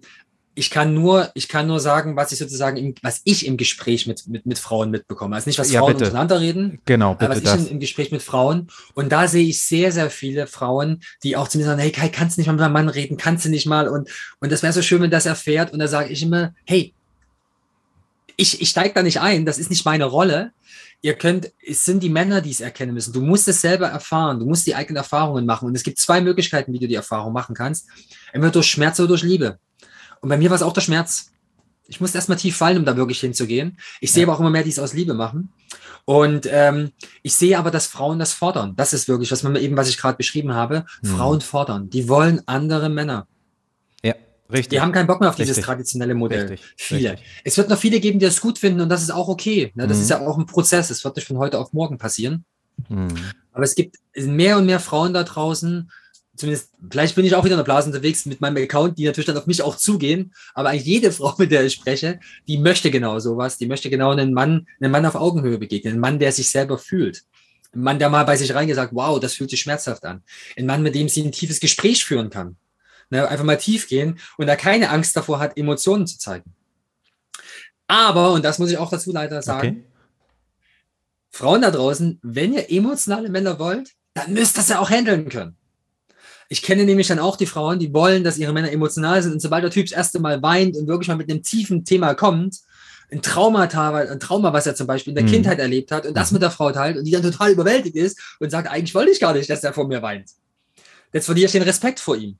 ich 0.58 0.72
kann 0.72 0.96
nur, 0.96 1.30
ich 1.36 1.48
kann 1.48 1.68
nur 1.68 1.80
sagen, 1.80 2.16
was 2.16 2.32
ich 2.32 2.40
sozusagen, 2.40 2.78
im, 2.78 2.96
was 3.04 3.22
ich 3.26 3.46
im 3.46 3.58
Gespräch 3.58 4.08
mit, 4.08 4.28
mit, 4.28 4.48
mit 4.48 4.58
Frauen 4.58 4.90
mitbekomme. 4.90 5.36
Also 5.36 5.48
nicht, 5.48 5.60
was 5.60 5.72
ja, 5.72 5.82
Frauen 5.82 5.94
bitte. 5.94 6.06
untereinander 6.06 6.42
reden, 6.42 6.82
genau, 6.86 7.14
bitte 7.14 7.26
aber 7.26 7.36
was 7.36 7.44
das. 7.44 7.62
ich 7.62 7.68
im, 7.68 7.74
im, 7.74 7.80
Gespräch 7.80 8.12
mit 8.12 8.24
Frauen. 8.24 8.68
Und 8.96 9.12
da 9.12 9.28
sehe 9.28 9.46
ich 9.46 9.62
sehr, 9.62 9.92
sehr 9.92 10.10
viele 10.10 10.48
Frauen, 10.48 11.04
die 11.22 11.38
auch 11.38 11.48
zu 11.48 11.60
mir 11.60 11.66
sagen, 11.66 11.80
hey 11.80 11.92
Kai, 11.92 12.10
kannst 12.10 12.38
du 12.38 12.42
nicht 12.42 12.48
mal 12.48 12.54
mit 12.54 12.62
meinem 12.62 12.74
Mann 12.74 12.90
reden, 12.90 13.18
kannst 13.18 13.46
du 13.46 13.50
nicht 13.50 13.68
mal? 13.68 13.88
Und, 13.88 14.10
und 14.40 14.52
das 14.52 14.64
wäre 14.64 14.74
so 14.74 14.82
schön, 14.82 15.00
wenn 15.00 15.12
das 15.12 15.28
erfährt. 15.28 15.74
Und 15.74 15.78
da 15.78 15.88
sage 15.88 16.10
ich 16.10 16.24
immer, 16.24 16.56
hey, 16.66 16.92
ich, 18.36 18.60
ich 18.60 18.70
steige 18.70 18.96
da 18.96 19.04
nicht 19.04 19.22
ein, 19.22 19.46
das 19.46 19.60
ist 19.60 19.70
nicht 19.70 19.86
meine 19.86 20.06
Rolle. 20.06 20.54
Ihr 21.04 21.14
könnt, 21.14 21.52
es 21.64 21.86
sind 21.86 22.02
die 22.02 22.10
Männer, 22.10 22.42
die 22.42 22.50
es 22.50 22.62
erkennen 22.62 22.96
müssen. 22.96 23.14
Du 23.14 23.22
musst 23.22 23.48
es 23.48 23.62
selber 23.62 23.90
erfahren, 23.90 24.40
du 24.40 24.48
musst 24.48 24.66
die 24.66 24.74
eigenen 24.74 24.98
Erfahrungen 24.98 25.46
machen. 25.46 25.68
Und 25.68 25.76
es 25.76 25.84
gibt 25.84 26.00
zwei 26.00 26.20
Möglichkeiten, 26.20 26.74
wie 26.74 26.80
du 26.80 26.88
die 26.88 26.96
Erfahrung 26.96 27.32
machen 27.32 27.54
kannst. 27.54 27.88
Entweder 28.34 28.54
durch 28.54 28.66
Schmerz 28.66 29.00
oder 29.00 29.10
durch 29.10 29.22
Liebe. 29.22 29.60
Und 30.22 30.30
bei 30.30 30.38
mir 30.38 30.50
war 30.50 30.56
es 30.56 30.64
auch 30.64 30.74
der 30.74 30.82
Schmerz. 30.82 31.32
Ich 31.88 32.02
musste 32.02 32.18
erstmal 32.18 32.38
tief 32.38 32.58
fallen, 32.58 32.78
um 32.78 32.86
da 32.86 32.98
wirklich 32.98 33.20
hinzugehen. 33.20 33.78
Ich 34.02 34.12
sehe 34.12 34.24
ja. 34.24 34.28
aber 34.28 34.36
auch 34.36 34.40
immer 34.42 34.50
mehr, 34.50 34.64
die 34.64 34.70
es 34.70 34.80
aus 34.80 34.94
Liebe 34.94 35.14
machen. 35.14 35.54
Und 36.06 36.48
ähm, 36.50 36.92
ich 37.22 37.36
sehe 37.36 37.58
aber, 37.58 37.72
dass 37.72 37.88
Frauen 37.88 38.20
das 38.20 38.34
fordern. 38.34 38.76
Das 38.76 38.94
ist 38.94 39.08
wirklich, 39.08 39.32
was 39.32 39.44
man 39.44 39.56
eben, 39.58 39.76
was 39.76 39.90
ich 39.90 39.98
gerade 39.98 40.18
beschrieben 40.18 40.54
habe. 40.54 40.86
Hm. 41.02 41.18
Frauen 41.18 41.42
fordern. 41.42 41.90
Die 41.90 42.08
wollen 42.08 42.42
andere 42.46 42.90
Männer. 42.90 43.28
Ja, 44.04 44.16
richtig. 44.50 44.70
Die 44.70 44.82
haben 44.82 44.92
keinen 44.94 45.08
Bock 45.08 45.20
mehr 45.20 45.30
auf 45.30 45.36
dieses 45.36 45.58
richtig. 45.58 45.66
traditionelle 45.66 46.14
Modell. 46.14 46.48
Richtig. 46.48 46.74
Viele. 46.78 47.12
Richtig. 47.12 47.28
Es 47.44 47.58
wird 47.58 47.70
noch 47.70 47.78
viele 47.78 48.00
geben, 48.00 48.20
die 48.20 48.26
das 48.26 48.40
gut 48.40 48.58
finden 48.58 48.82
und 48.82 48.90
das 48.90 49.02
ist 49.02 49.12
auch 49.12 49.28
okay. 49.28 49.72
Ne? 49.76 49.88
Das 49.88 49.98
hm. 49.98 50.04
ist 50.04 50.10
ja 50.10 50.26
auch 50.26 50.38
ein 50.38 50.46
Prozess. 50.46 50.90
Es 50.90 51.04
wird 51.04 51.16
nicht 51.18 51.28
von 51.28 51.38
heute 51.38 51.60
auf 51.60 51.74
morgen 51.74 51.98
passieren. 51.98 52.46
Hm. 52.88 53.10
Aber 53.52 53.64
es 53.64 53.76
gibt 53.76 53.98
mehr 54.16 54.58
und 54.58 54.66
mehr 54.66 54.80
Frauen 54.80 55.14
da 55.14 55.24
draußen, 55.24 55.92
zumindest, 56.38 56.72
vielleicht 56.90 57.16
bin 57.16 57.26
ich 57.26 57.36
auch 57.36 57.44
wieder 57.44 57.56
in 57.56 57.60
der 57.60 57.64
Blase 57.66 57.90
unterwegs 57.90 58.26
mit 58.26 58.40
meinem 58.42 58.64
Account, 58.64 58.98
die 58.98 59.06
natürlich 59.06 59.26
dann 59.26 59.38
auf 59.38 59.48
mich 59.48 59.62
auch 59.62 59.76
zugehen, 59.76 60.34
aber 60.54 60.70
eigentlich 60.70 60.86
jede 60.86 61.12
Frau, 61.14 61.36
mit 61.38 61.52
der 61.52 61.66
ich 61.66 61.74
spreche, 61.74 62.20
die 62.48 62.58
möchte 62.58 62.92
genau 62.92 63.20
sowas, 63.20 63.58
die 63.58 63.68
möchte 63.68 63.90
genau 63.90 64.12
einen 64.12 64.34
Mann, 64.34 64.68
einen 64.80 64.92
Mann 64.92 65.06
auf 65.06 65.16
Augenhöhe 65.16 65.58
begegnen, 65.58 65.94
einen 65.94 66.02
Mann, 66.02 66.20
der 66.20 66.32
sich 66.32 66.50
selber 66.50 66.78
fühlt. 66.78 67.24
Ein 67.74 67.82
Mann, 67.82 68.00
der 68.00 68.10
mal 68.10 68.24
bei 68.24 68.38
sich 68.38 68.54
reingesagt, 68.54 68.94
wow, 68.94 69.20
das 69.20 69.34
fühlt 69.34 69.50
sich 69.50 69.60
schmerzhaft 69.60 70.06
an. 70.06 70.24
Ein 70.58 70.66
Mann, 70.66 70.84
mit 70.84 70.96
dem 70.96 71.10
sie 71.10 71.24
ein 71.24 71.32
tiefes 71.32 71.60
Gespräch 71.60 72.06
führen 72.06 72.30
kann. 72.30 72.56
Ne, 73.10 73.26
einfach 73.26 73.46
mal 73.46 73.58
tief 73.58 73.88
gehen 73.88 74.20
und 74.38 74.48
da 74.48 74.58
keine 74.58 74.90
Angst 74.90 75.16
davor 75.16 75.40
hat, 75.40 75.58
Emotionen 75.58 76.08
zu 76.08 76.20
zeigen. 76.20 76.54
Aber, 77.88 78.34
und 78.34 78.44
das 78.44 78.60
muss 78.60 78.70
ich 78.70 78.78
auch 78.78 78.90
dazu 78.90 79.14
leider 79.14 79.42
sagen, 79.42 79.68
okay. 79.68 79.84
Frauen 81.30 81.62
da 81.62 81.72
draußen, 81.72 82.20
wenn 82.22 82.54
ihr 82.54 82.70
emotionale 82.70 83.30
Männer 83.30 83.60
wollt, 83.60 83.94
dann 84.14 84.34
müsst 84.34 84.56
ihr 84.56 84.62
das 84.62 84.70
ja 84.70 84.80
auch 84.80 84.90
handeln 84.90 85.30
können. 85.30 85.57
Ich 86.50 86.62
kenne 86.62 86.86
nämlich 86.86 87.08
dann 87.08 87.20
auch 87.20 87.36
die 87.36 87.46
Frauen, 87.46 87.80
die 87.80 87.94
wollen, 87.94 88.24
dass 88.24 88.38
ihre 88.38 88.54
Männer 88.54 88.72
emotional 88.72 89.22
sind 89.22 89.34
und 89.34 89.42
sobald 89.42 89.64
der 89.64 89.72
Typ 89.72 89.86
das 89.88 89.98
erste 89.98 90.20
Mal 90.20 90.42
weint 90.42 90.78
und 90.78 90.88
wirklich 90.88 91.08
mal 91.08 91.18
mit 91.18 91.30
einem 91.30 91.44
tiefen 91.44 91.84
Thema 91.84 92.14
kommt, 92.14 92.60
ein 93.12 93.22
Trauma, 93.22 93.64
ein 93.64 94.20
Trauma, 94.20 94.54
was 94.54 94.68
er 94.68 94.76
zum 94.76 94.88
Beispiel 94.88 95.12
in 95.12 95.16
der 95.16 95.24
mhm. 95.24 95.32
Kindheit 95.32 95.60
erlebt 95.60 95.92
hat 95.92 96.06
und 96.06 96.16
das 96.16 96.32
mhm. 96.32 96.36
mit 96.36 96.42
der 96.44 96.52
Frau 96.52 96.72
teilt 96.72 96.98
und 96.98 97.06
die 97.06 97.12
dann 97.12 97.22
total 97.22 97.52
überwältigt 97.52 97.96
ist 97.96 98.20
und 98.40 98.50
sagt, 98.50 98.70
eigentlich 98.70 98.96
wollte 98.96 99.12
ich 99.12 99.20
gar 99.20 99.34
nicht, 99.34 99.50
dass 99.50 99.64
er 99.64 99.74
vor 99.74 99.88
mir 99.88 100.02
weint. 100.02 100.32
Jetzt 101.14 101.26
verliere 101.26 101.46
ich 101.46 101.52
den 101.54 101.64
Respekt 101.64 102.00
vor 102.00 102.18
ihm. 102.18 102.38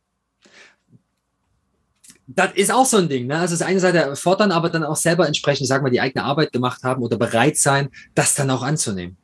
Das 2.28 2.52
ist 2.56 2.72
auch 2.72 2.86
so 2.86 2.98
ein 2.98 3.08
Ding. 3.08 3.28
Ne? 3.28 3.38
Also 3.38 3.56
das 3.56 3.66
eine 3.66 3.80
Seite 3.80 4.14
fordern, 4.18 4.52
aber 4.52 4.70
dann 4.70 4.84
auch 4.84 4.98
selber 4.98 5.26
entsprechend, 5.26 5.62
ich 5.62 5.70
sag 5.70 5.82
mal, 5.82 5.90
die 5.90 6.02
eigene 6.02 6.26
Arbeit 6.26 6.52
gemacht 6.52 6.84
haben 6.84 7.02
oder 7.02 7.18
bereit 7.18 7.58
sein, 7.58 7.90
das 8.16 8.36
dann 8.36 8.50
auch 8.50 8.64
anzunehmen. 8.64 9.16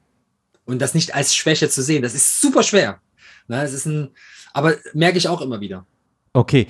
Und 0.63 0.81
das 0.81 0.93
nicht 0.93 1.13
als 1.13 1.35
Schwäche 1.35 1.69
zu 1.69 1.83
sehen. 1.83 2.01
Das 2.01 2.15
ist 2.15 2.39
super 2.39 2.63
schwer. 2.63 3.01
Ne? 3.49 3.61
Es 3.61 3.73
ist 3.73 3.85
ein, 3.85 4.11
aber 4.53 4.75
merke 4.93 5.17
ich 5.17 5.27
auch 5.27 5.41
immer 5.41 5.59
wieder. 5.59 5.85
Okay. 6.33 6.67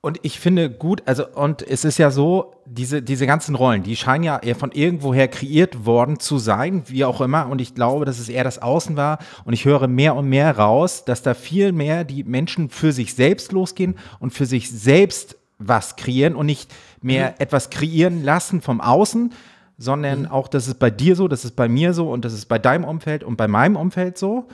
Und 0.00 0.20
ich 0.22 0.38
finde 0.38 0.70
gut, 0.70 1.02
also, 1.06 1.26
und 1.26 1.60
es 1.60 1.84
ist 1.84 1.98
ja 1.98 2.10
so, 2.10 2.54
diese, 2.66 3.02
diese 3.02 3.26
ganzen 3.26 3.56
Rollen, 3.56 3.82
die 3.82 3.96
scheinen 3.96 4.22
ja 4.22 4.38
eher 4.38 4.54
von 4.54 4.70
irgendwoher 4.70 5.26
kreiert 5.26 5.86
worden 5.86 6.20
zu 6.20 6.38
sein, 6.38 6.84
wie 6.86 7.04
auch 7.04 7.20
immer. 7.20 7.48
Und 7.48 7.60
ich 7.60 7.74
glaube, 7.74 8.04
dass 8.04 8.20
es 8.20 8.28
eher 8.28 8.44
das 8.44 8.62
Außen 8.62 8.96
war. 8.96 9.18
Und 9.44 9.54
ich 9.54 9.64
höre 9.64 9.88
mehr 9.88 10.14
und 10.14 10.28
mehr 10.28 10.56
raus, 10.56 11.04
dass 11.04 11.22
da 11.22 11.34
viel 11.34 11.72
mehr 11.72 12.04
die 12.04 12.22
Menschen 12.22 12.70
für 12.70 12.92
sich 12.92 13.14
selbst 13.14 13.50
losgehen 13.50 13.96
und 14.20 14.32
für 14.32 14.46
sich 14.46 14.70
selbst 14.70 15.36
was 15.58 15.96
kreieren 15.96 16.36
und 16.36 16.46
nicht 16.46 16.72
mehr 17.02 17.30
mhm. 17.30 17.34
etwas 17.40 17.68
kreieren 17.70 18.22
lassen 18.22 18.62
vom 18.62 18.80
Außen, 18.80 19.32
sondern 19.78 20.22
mhm. 20.22 20.26
auch, 20.26 20.46
das 20.46 20.68
ist 20.68 20.78
bei 20.78 20.90
dir 20.90 21.16
so, 21.16 21.26
das 21.26 21.44
ist 21.44 21.56
bei 21.56 21.68
mir 21.68 21.92
so 21.92 22.10
und 22.10 22.24
das 22.24 22.32
ist 22.32 22.46
bei 22.46 22.60
deinem 22.60 22.84
Umfeld 22.84 23.24
und 23.24 23.36
bei 23.36 23.48
meinem 23.48 23.74
Umfeld 23.74 24.16
so. 24.16 24.46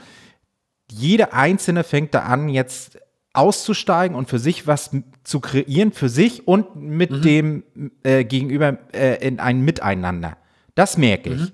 Jeder 0.91 1.33
Einzelne 1.33 1.83
fängt 1.83 2.13
da 2.13 2.19
an, 2.21 2.49
jetzt 2.49 2.99
auszusteigen 3.33 4.15
und 4.15 4.29
für 4.29 4.39
sich 4.39 4.65
was 4.65 4.91
zu 5.23 5.39
kreieren, 5.39 5.91
für 5.91 6.09
sich 6.09 6.47
und 6.47 6.75
mit 6.75 7.11
mhm. 7.11 7.21
dem 7.21 7.63
äh, 8.03 8.23
Gegenüber 8.23 8.77
äh, 8.93 9.25
in 9.25 9.39
ein 9.39 9.61
Miteinander. 9.61 10.37
Das 10.73 10.97
merke 10.97 11.31
ich. 11.31 11.41
Mhm. 11.41 11.51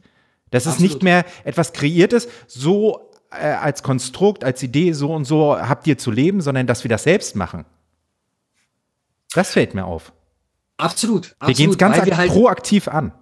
Das 0.52 0.66
ist 0.66 0.80
nicht 0.82 1.02
mehr 1.02 1.26
etwas 1.46 1.72
Kreiertes, 1.72 2.28
so 2.46 3.10
äh, 3.32 3.48
als 3.48 3.84
Konstrukt, 3.84 4.44
als 4.44 4.62
Idee, 4.62 4.92
so 4.92 5.14
und 5.14 5.24
so 5.24 5.58
habt 5.58 5.88
ihr 5.88 5.98
zu 5.98 6.12
leben, 6.12 6.42
sondern 6.42 6.68
dass 6.68 6.84
wir 6.84 6.90
das 6.90 7.04
selbst 7.04 7.36
machen. 7.36 7.66
Das 9.34 9.52
fällt 9.52 9.74
mir 9.74 9.86
auf. 9.86 10.12
Absolut. 10.76 11.36
Wir 11.46 11.54
gehen 11.54 11.70
es 11.70 11.78
ganz 11.78 11.98
halt 11.98 12.32
proaktiv 12.32 12.90
an. 12.90 13.14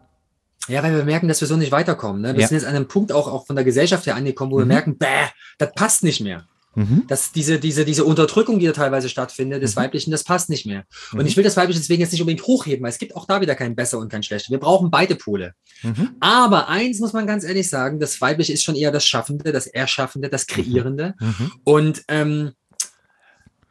Ja, 0.68 0.84
weil 0.84 0.96
wir 0.96 1.06
merken, 1.06 1.28
dass 1.28 1.42
wir 1.42 1.48
so 1.48 1.56
nicht 1.56 1.72
weiterkommen. 1.72 2.22
Ne? 2.22 2.34
Wir 2.34 2.42
ja. 2.42 2.48
sind 2.48 2.58
jetzt 2.58 2.68
an 2.68 2.76
einem 2.76 2.88
Punkt 2.88 3.12
auch, 3.12 3.28
auch 3.28 3.48
von 3.48 3.56
der 3.56 3.66
Gesellschaft 3.66 4.06
her 4.06 4.16
angekommen, 4.16 4.52
wo 4.52 4.58
mhm. 4.58 4.62
wir 4.62 4.66
merken, 4.68 4.98
bäh, 4.98 5.28
das 5.58 5.72
passt 5.74 6.04
nicht 6.04 6.22
mehr. 6.22 6.46
Mhm. 6.76 7.06
Dass 7.08 7.32
diese, 7.32 7.60
diese, 7.60 7.84
diese 7.84 8.06
Unterdrückung, 8.06 8.60
die 8.60 8.68
da 8.68 8.74
teilweise 8.74 9.10
stattfindet, 9.10 9.64
des 9.64 9.76
mhm. 9.76 9.82
Weiblichen, 9.82 10.12
das 10.12 10.24
passt 10.24 10.50
nicht 10.50 10.66
mehr. 10.66 10.86
Mhm. 11.12 11.20
Und 11.20 11.26
ich 11.26 11.36
will 11.36 11.44
das 11.44 11.58
Weibliche 11.58 11.80
deswegen 11.80 12.02
jetzt 12.02 12.12
nicht 12.12 12.22
unbedingt 12.22 12.46
hochheben, 12.46 12.84
weil 12.84 12.92
es 12.92 13.00
gibt 13.00 13.16
auch 13.16 13.26
da 13.26 13.42
wieder 13.42 13.56
kein 13.56 13.76
besser 13.76 13.98
und 13.98 14.10
kein 14.10 14.24
schlechter. 14.24 14.52
Wir 14.52 14.60
brauchen 14.60 14.92
beide 14.92 15.16
Pole. 15.16 15.54
Mhm. 15.82 16.12
Aber 16.20 16.70
eins 16.70 17.00
muss 17.00 17.14
man 17.14 17.26
ganz 17.26 17.44
ehrlich 17.44 17.70
sagen, 17.70 18.00
das 18.00 18.22
Weibliche 18.22 18.54
ist 18.54 18.64
schon 18.64 18.76
eher 18.76 18.92
das 18.92 19.06
Schaffende, 19.06 19.52
das 19.52 19.68
Erschaffende, 19.68 20.30
das 20.30 20.46
Kreierende. 20.46 21.16
Mhm. 21.20 21.28
Mhm. 21.28 21.52
Und 21.64 22.04
ähm, 22.08 22.52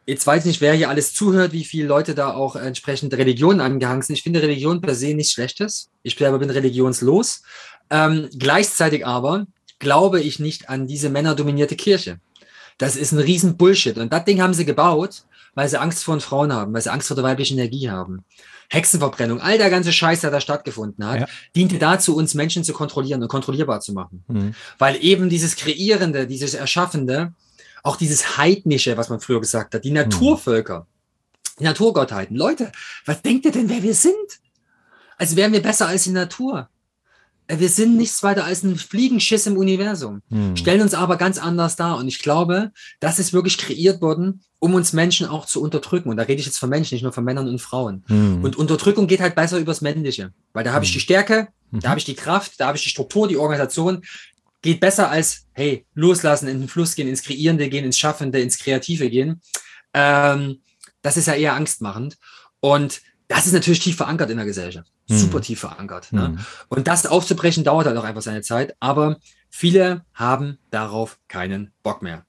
Jetzt 0.09 0.27
weiß 0.27 0.45
ich 0.45 0.47
nicht, 0.47 0.61
wer 0.63 0.73
hier 0.73 0.89
alles 0.89 1.13
zuhört, 1.13 1.53
wie 1.53 1.67
viele 1.67 1.87
Leute 1.87 2.15
da 2.15 2.33
auch 2.33 2.57
entsprechend 2.57 3.13
Religionen 3.13 3.61
angehangen 3.61 4.01
sind. 4.01 4.17
Ich 4.17 4.23
finde 4.23 4.41
Religion 4.41 4.81
per 4.81 4.95
se 4.95 5.13
nichts 5.13 5.35
Schlechtes. 5.35 5.91
Ich 6.03 6.17
selber 6.17 6.39
bin 6.39 6.49
religionslos. 6.49 7.43
Ähm, 7.91 8.31
gleichzeitig 8.39 9.07
aber 9.07 9.47
glaube 9.79 10.23
ich 10.23 10.39
nicht 10.39 10.71
an 10.71 10.87
diese 10.87 11.11
männerdominierte 11.11 11.77
Kirche. 11.77 12.21
Das 12.79 12.97
ist 12.97 13.13
ein 13.13 13.19
riesen 13.19 13.59
Bullshit. 13.59 13.99
Und 13.99 14.11
das 14.11 14.25
Ding 14.25 14.41
haben 14.41 14.55
sie 14.55 14.65
gebaut, 14.65 15.25
weil 15.55 15.69
sie 15.69 15.79
Angst 15.79 16.05
vor 16.05 16.17
den 16.17 16.23
Frauen 16.23 16.55
haben, 16.55 16.73
weil 16.73 16.81
sie 16.81 16.91
Angst 16.91 17.09
vor 17.09 17.15
der 17.15 17.25
weiblichen 17.25 17.59
Energie 17.59 17.91
haben. 17.91 18.25
Hexenverbrennung, 18.71 19.43
all 19.43 19.59
der 19.59 19.69
ganze 19.69 19.93
Scheiß, 19.93 20.23
der 20.23 20.31
da 20.31 20.41
stattgefunden 20.41 21.07
hat, 21.07 21.21
ja. 21.21 21.27
diente 21.55 21.79
dazu, 21.79 22.17
uns 22.17 22.33
Menschen 22.33 22.65
zu 22.65 22.73
kontrollieren 22.73 23.23
und 23.23 23.29
kontrollierbar 23.29 23.81
zu 23.81 23.93
machen. 23.93 24.25
Mhm. 24.29 24.55
Weil 24.79 25.05
eben 25.05 25.29
dieses 25.29 25.57
Kreierende, 25.57 26.27
dieses 26.27 26.55
Erschaffende, 26.55 27.35
auch 27.83 27.97
dieses 27.97 28.37
Heidnische, 28.37 28.97
was 28.97 29.09
man 29.09 29.21
früher 29.21 29.41
gesagt 29.41 29.75
hat, 29.75 29.85
die. 29.85 29.91
Naturvölker, 29.91 30.87
die 31.59 31.65
Naturgottheiten. 31.65 32.37
Leute, 32.37 32.73
was 33.05 33.23
denkt 33.23 33.45
ihr 33.45 33.53
denn, 33.53 33.69
wer 33.69 33.83
wir 33.83 33.95
sind? 33.95 34.15
Als 35.17 35.35
wären 35.35 35.53
wir 35.53 35.63
besser 35.63 35.89
als 35.89 36.05
die 36.05 36.11
Natur. 36.11 36.69
Äh, 37.49 37.59
wir 37.59 37.69
sind 37.69 37.97
nichts 37.97 38.23
weiter 38.23 38.45
als 38.45 38.63
ein 38.63 38.77
Fliegenschiss 38.77 39.47
im 39.47 39.57
Universum, 39.57 40.23
hm. 40.31 40.57
stellen 40.57 40.83
uns 40.83 40.95
aber 40.95 41.17
ganz 41.17 41.39
anders 41.39 41.77
dar. 41.77 41.97
Und 41.99 42.07
ich 42.07 42.21
glaube, 42.21 42.71
das 43.01 43.19
ist 43.19 43.33
wirklich 43.33 43.59
kreiert 43.59 44.01
worden, 44.01 44.43
um 44.61 44.75
uns 44.75 44.93
Menschen 44.93 45.27
auch 45.27 45.47
zu 45.47 45.61
unterdrücken. 45.61 46.11
Und 46.11 46.17
da 46.17 46.25
rede 46.25 46.41
ich 46.41 46.47
jetzt 46.47 46.59
von 46.59 46.69
Menschen, 46.69 46.95
nicht 46.95 47.03
nur 47.03 47.13
von 47.13 47.25
Männern 47.25 47.49
und 47.49 47.61
Frauen. 47.61 48.05
Hm. 48.07 48.45
Und 48.45 48.57
Unterdrückung 48.57 49.07
geht 49.07 49.21
halt 49.21 49.35
besser 49.35 49.59
übers 49.59 49.81
Männliche, 49.81 50.33
weil 50.53 50.65
da 50.65 50.73
habe 50.73 50.85
ich 50.85 50.91
hm. 50.91 50.95
die 50.95 51.01
Stärke, 51.01 51.49
da 51.71 51.77
mhm. 51.77 51.91
habe 51.91 51.99
ich 51.99 52.05
die 52.05 52.15
Kraft, 52.15 52.53
da 52.59 52.69
habe 52.69 52.79
ich 52.79 52.85
die 52.85 52.91
Struktur, 52.91 53.29
die 53.29 53.37
Organisation. 53.37 54.03
Geht 54.63 54.81
besser 54.81 55.11
als, 55.11 55.47
hey, 55.53 55.87
loslassen, 55.95 56.49
in 56.49 56.61
den 56.61 56.69
Fluss 56.69 56.95
gehen, 56.95 57.09
ins 57.09 57.23
Kreierende 57.23 57.69
gehen, 57.69 57.85
ins 57.85 57.99
Schaffende, 57.99 58.41
ins 58.41 58.59
Kreative 58.59 59.09
gehen. 59.09 59.41
Ähm, 59.95 60.61
das 61.03 61.17
ist 61.17 61.27
ja 61.27 61.35
eher 61.35 61.55
angstmachend. 61.55 62.19
Und 62.61 63.01
das 63.29 63.47
ist 63.47 63.53
natürlich 63.53 63.81
tief 63.81 63.97
verankert 63.97 64.31
in 64.31 64.37
der 64.37 64.47
Gesellschaft. 64.47 64.91
Mhm. 65.09 65.19
Super 65.19 65.41
tief 65.41 65.61
verankert. 65.61 66.13
Ne? 66.13 66.27
Hm. 66.27 66.39
Und 66.69 66.89
das 66.89 67.07
aufzubrechen 67.07 67.63
dauert 67.63 67.87
halt 67.87 67.97
auch 67.97 68.05
einfach 68.05 68.23
seine 68.23 68.43
Zeit. 68.43 68.75
Aber 68.81 69.19
viele 69.51 70.05
haben 70.15 70.59
darauf 70.71 71.19
keinen 71.29 71.73
Bock 71.83 72.03
mehr. 72.03 72.25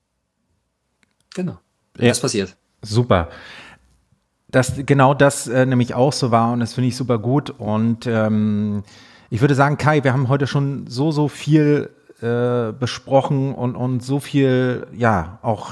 Genau. 1.34 1.60
Ja. 1.98 2.10
Das 2.10 2.20
passiert. 2.20 2.56
Super. 2.82 3.30
Dass 4.48 4.74
genau 4.78 5.14
das 5.14 5.48
äh, 5.48 5.66
nämlich 5.66 5.94
auch 5.94 6.14
so 6.14 6.32
war 6.32 6.54
und 6.54 6.60
das 6.60 6.74
finde 6.74 6.88
ich 6.88 6.96
super 6.96 7.20
gut. 7.20 7.50
Und 7.50 8.08
ähm, 8.08 8.84
ich 9.30 9.42
würde 9.42 9.56
sagen, 9.56 9.78
Kai, 9.78 10.04
wir 10.04 10.14
haben 10.14 10.28
heute 10.28 10.48
schon 10.48 10.88
so, 10.88 11.12
so 11.12 11.28
viel 11.28 11.92
äh, 12.22 12.74
besprochen 12.74 13.54
und, 13.54 13.76
und 13.76 14.02
so 14.02 14.20
viel, 14.20 14.88
ja, 14.94 15.40
auch, 15.42 15.72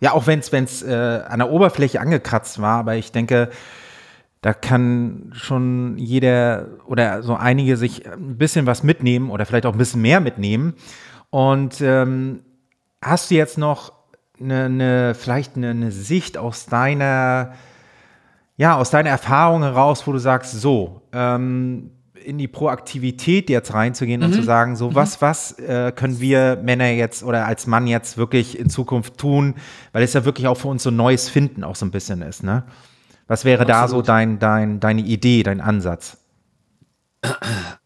ja, 0.00 0.12
auch 0.12 0.26
wenn 0.26 0.40
es 0.40 0.82
äh, 0.82 1.22
an 1.26 1.38
der 1.38 1.50
Oberfläche 1.50 2.00
angekratzt 2.00 2.60
war, 2.60 2.78
aber 2.80 2.96
ich 2.96 3.12
denke, 3.12 3.50
da 4.42 4.54
kann 4.54 5.30
schon 5.32 5.98
jeder 5.98 6.66
oder 6.86 7.22
so 7.22 7.34
einige 7.34 7.76
sich 7.76 8.06
ein 8.06 8.38
bisschen 8.38 8.66
was 8.66 8.82
mitnehmen 8.82 9.30
oder 9.30 9.46
vielleicht 9.46 9.66
auch 9.66 9.72
ein 9.72 9.78
bisschen 9.78 10.02
mehr 10.02 10.20
mitnehmen. 10.20 10.74
Und 11.30 11.80
ähm, 11.80 12.42
hast 13.02 13.30
du 13.30 13.34
jetzt 13.34 13.58
noch 13.58 13.92
eine, 14.40 14.66
eine 14.66 15.14
vielleicht 15.14 15.56
eine, 15.56 15.70
eine, 15.70 15.90
Sicht 15.90 16.38
aus 16.38 16.66
deiner, 16.66 17.54
ja, 18.56 18.76
aus 18.76 18.90
deiner 18.90 19.10
Erfahrung 19.10 19.62
heraus, 19.62 20.06
wo 20.06 20.12
du 20.12 20.18
sagst, 20.18 20.52
so, 20.52 21.02
ähm, 21.12 21.90
in 22.26 22.38
die 22.38 22.48
Proaktivität 22.48 23.48
jetzt 23.48 23.72
reinzugehen 23.72 24.20
mhm. 24.20 24.26
und 24.26 24.32
zu 24.34 24.42
sagen, 24.42 24.76
so, 24.76 24.90
mhm. 24.90 24.94
was, 24.96 25.22
was 25.22 25.58
äh, 25.58 25.92
können 25.94 26.20
wir 26.20 26.60
Männer 26.62 26.90
jetzt 26.90 27.22
oder 27.22 27.46
als 27.46 27.66
Mann 27.66 27.86
jetzt 27.86 28.18
wirklich 28.18 28.58
in 28.58 28.68
Zukunft 28.68 29.16
tun, 29.16 29.54
weil 29.92 30.02
es 30.02 30.12
ja 30.12 30.24
wirklich 30.24 30.48
auch 30.48 30.56
für 30.56 30.68
uns 30.68 30.82
so 30.82 30.90
neues 30.90 31.28
Finden 31.28 31.62
auch 31.62 31.76
so 31.76 31.86
ein 31.86 31.90
bisschen 31.90 32.22
ist, 32.22 32.42
ne? 32.42 32.64
Was 33.28 33.44
wäre 33.44 33.62
Absolut. 33.62 33.82
da 33.82 33.88
so 33.88 34.02
dein, 34.02 34.38
dein, 34.38 34.78
deine 34.78 35.00
Idee, 35.00 35.42
dein 35.42 35.60
Ansatz? 35.60 36.18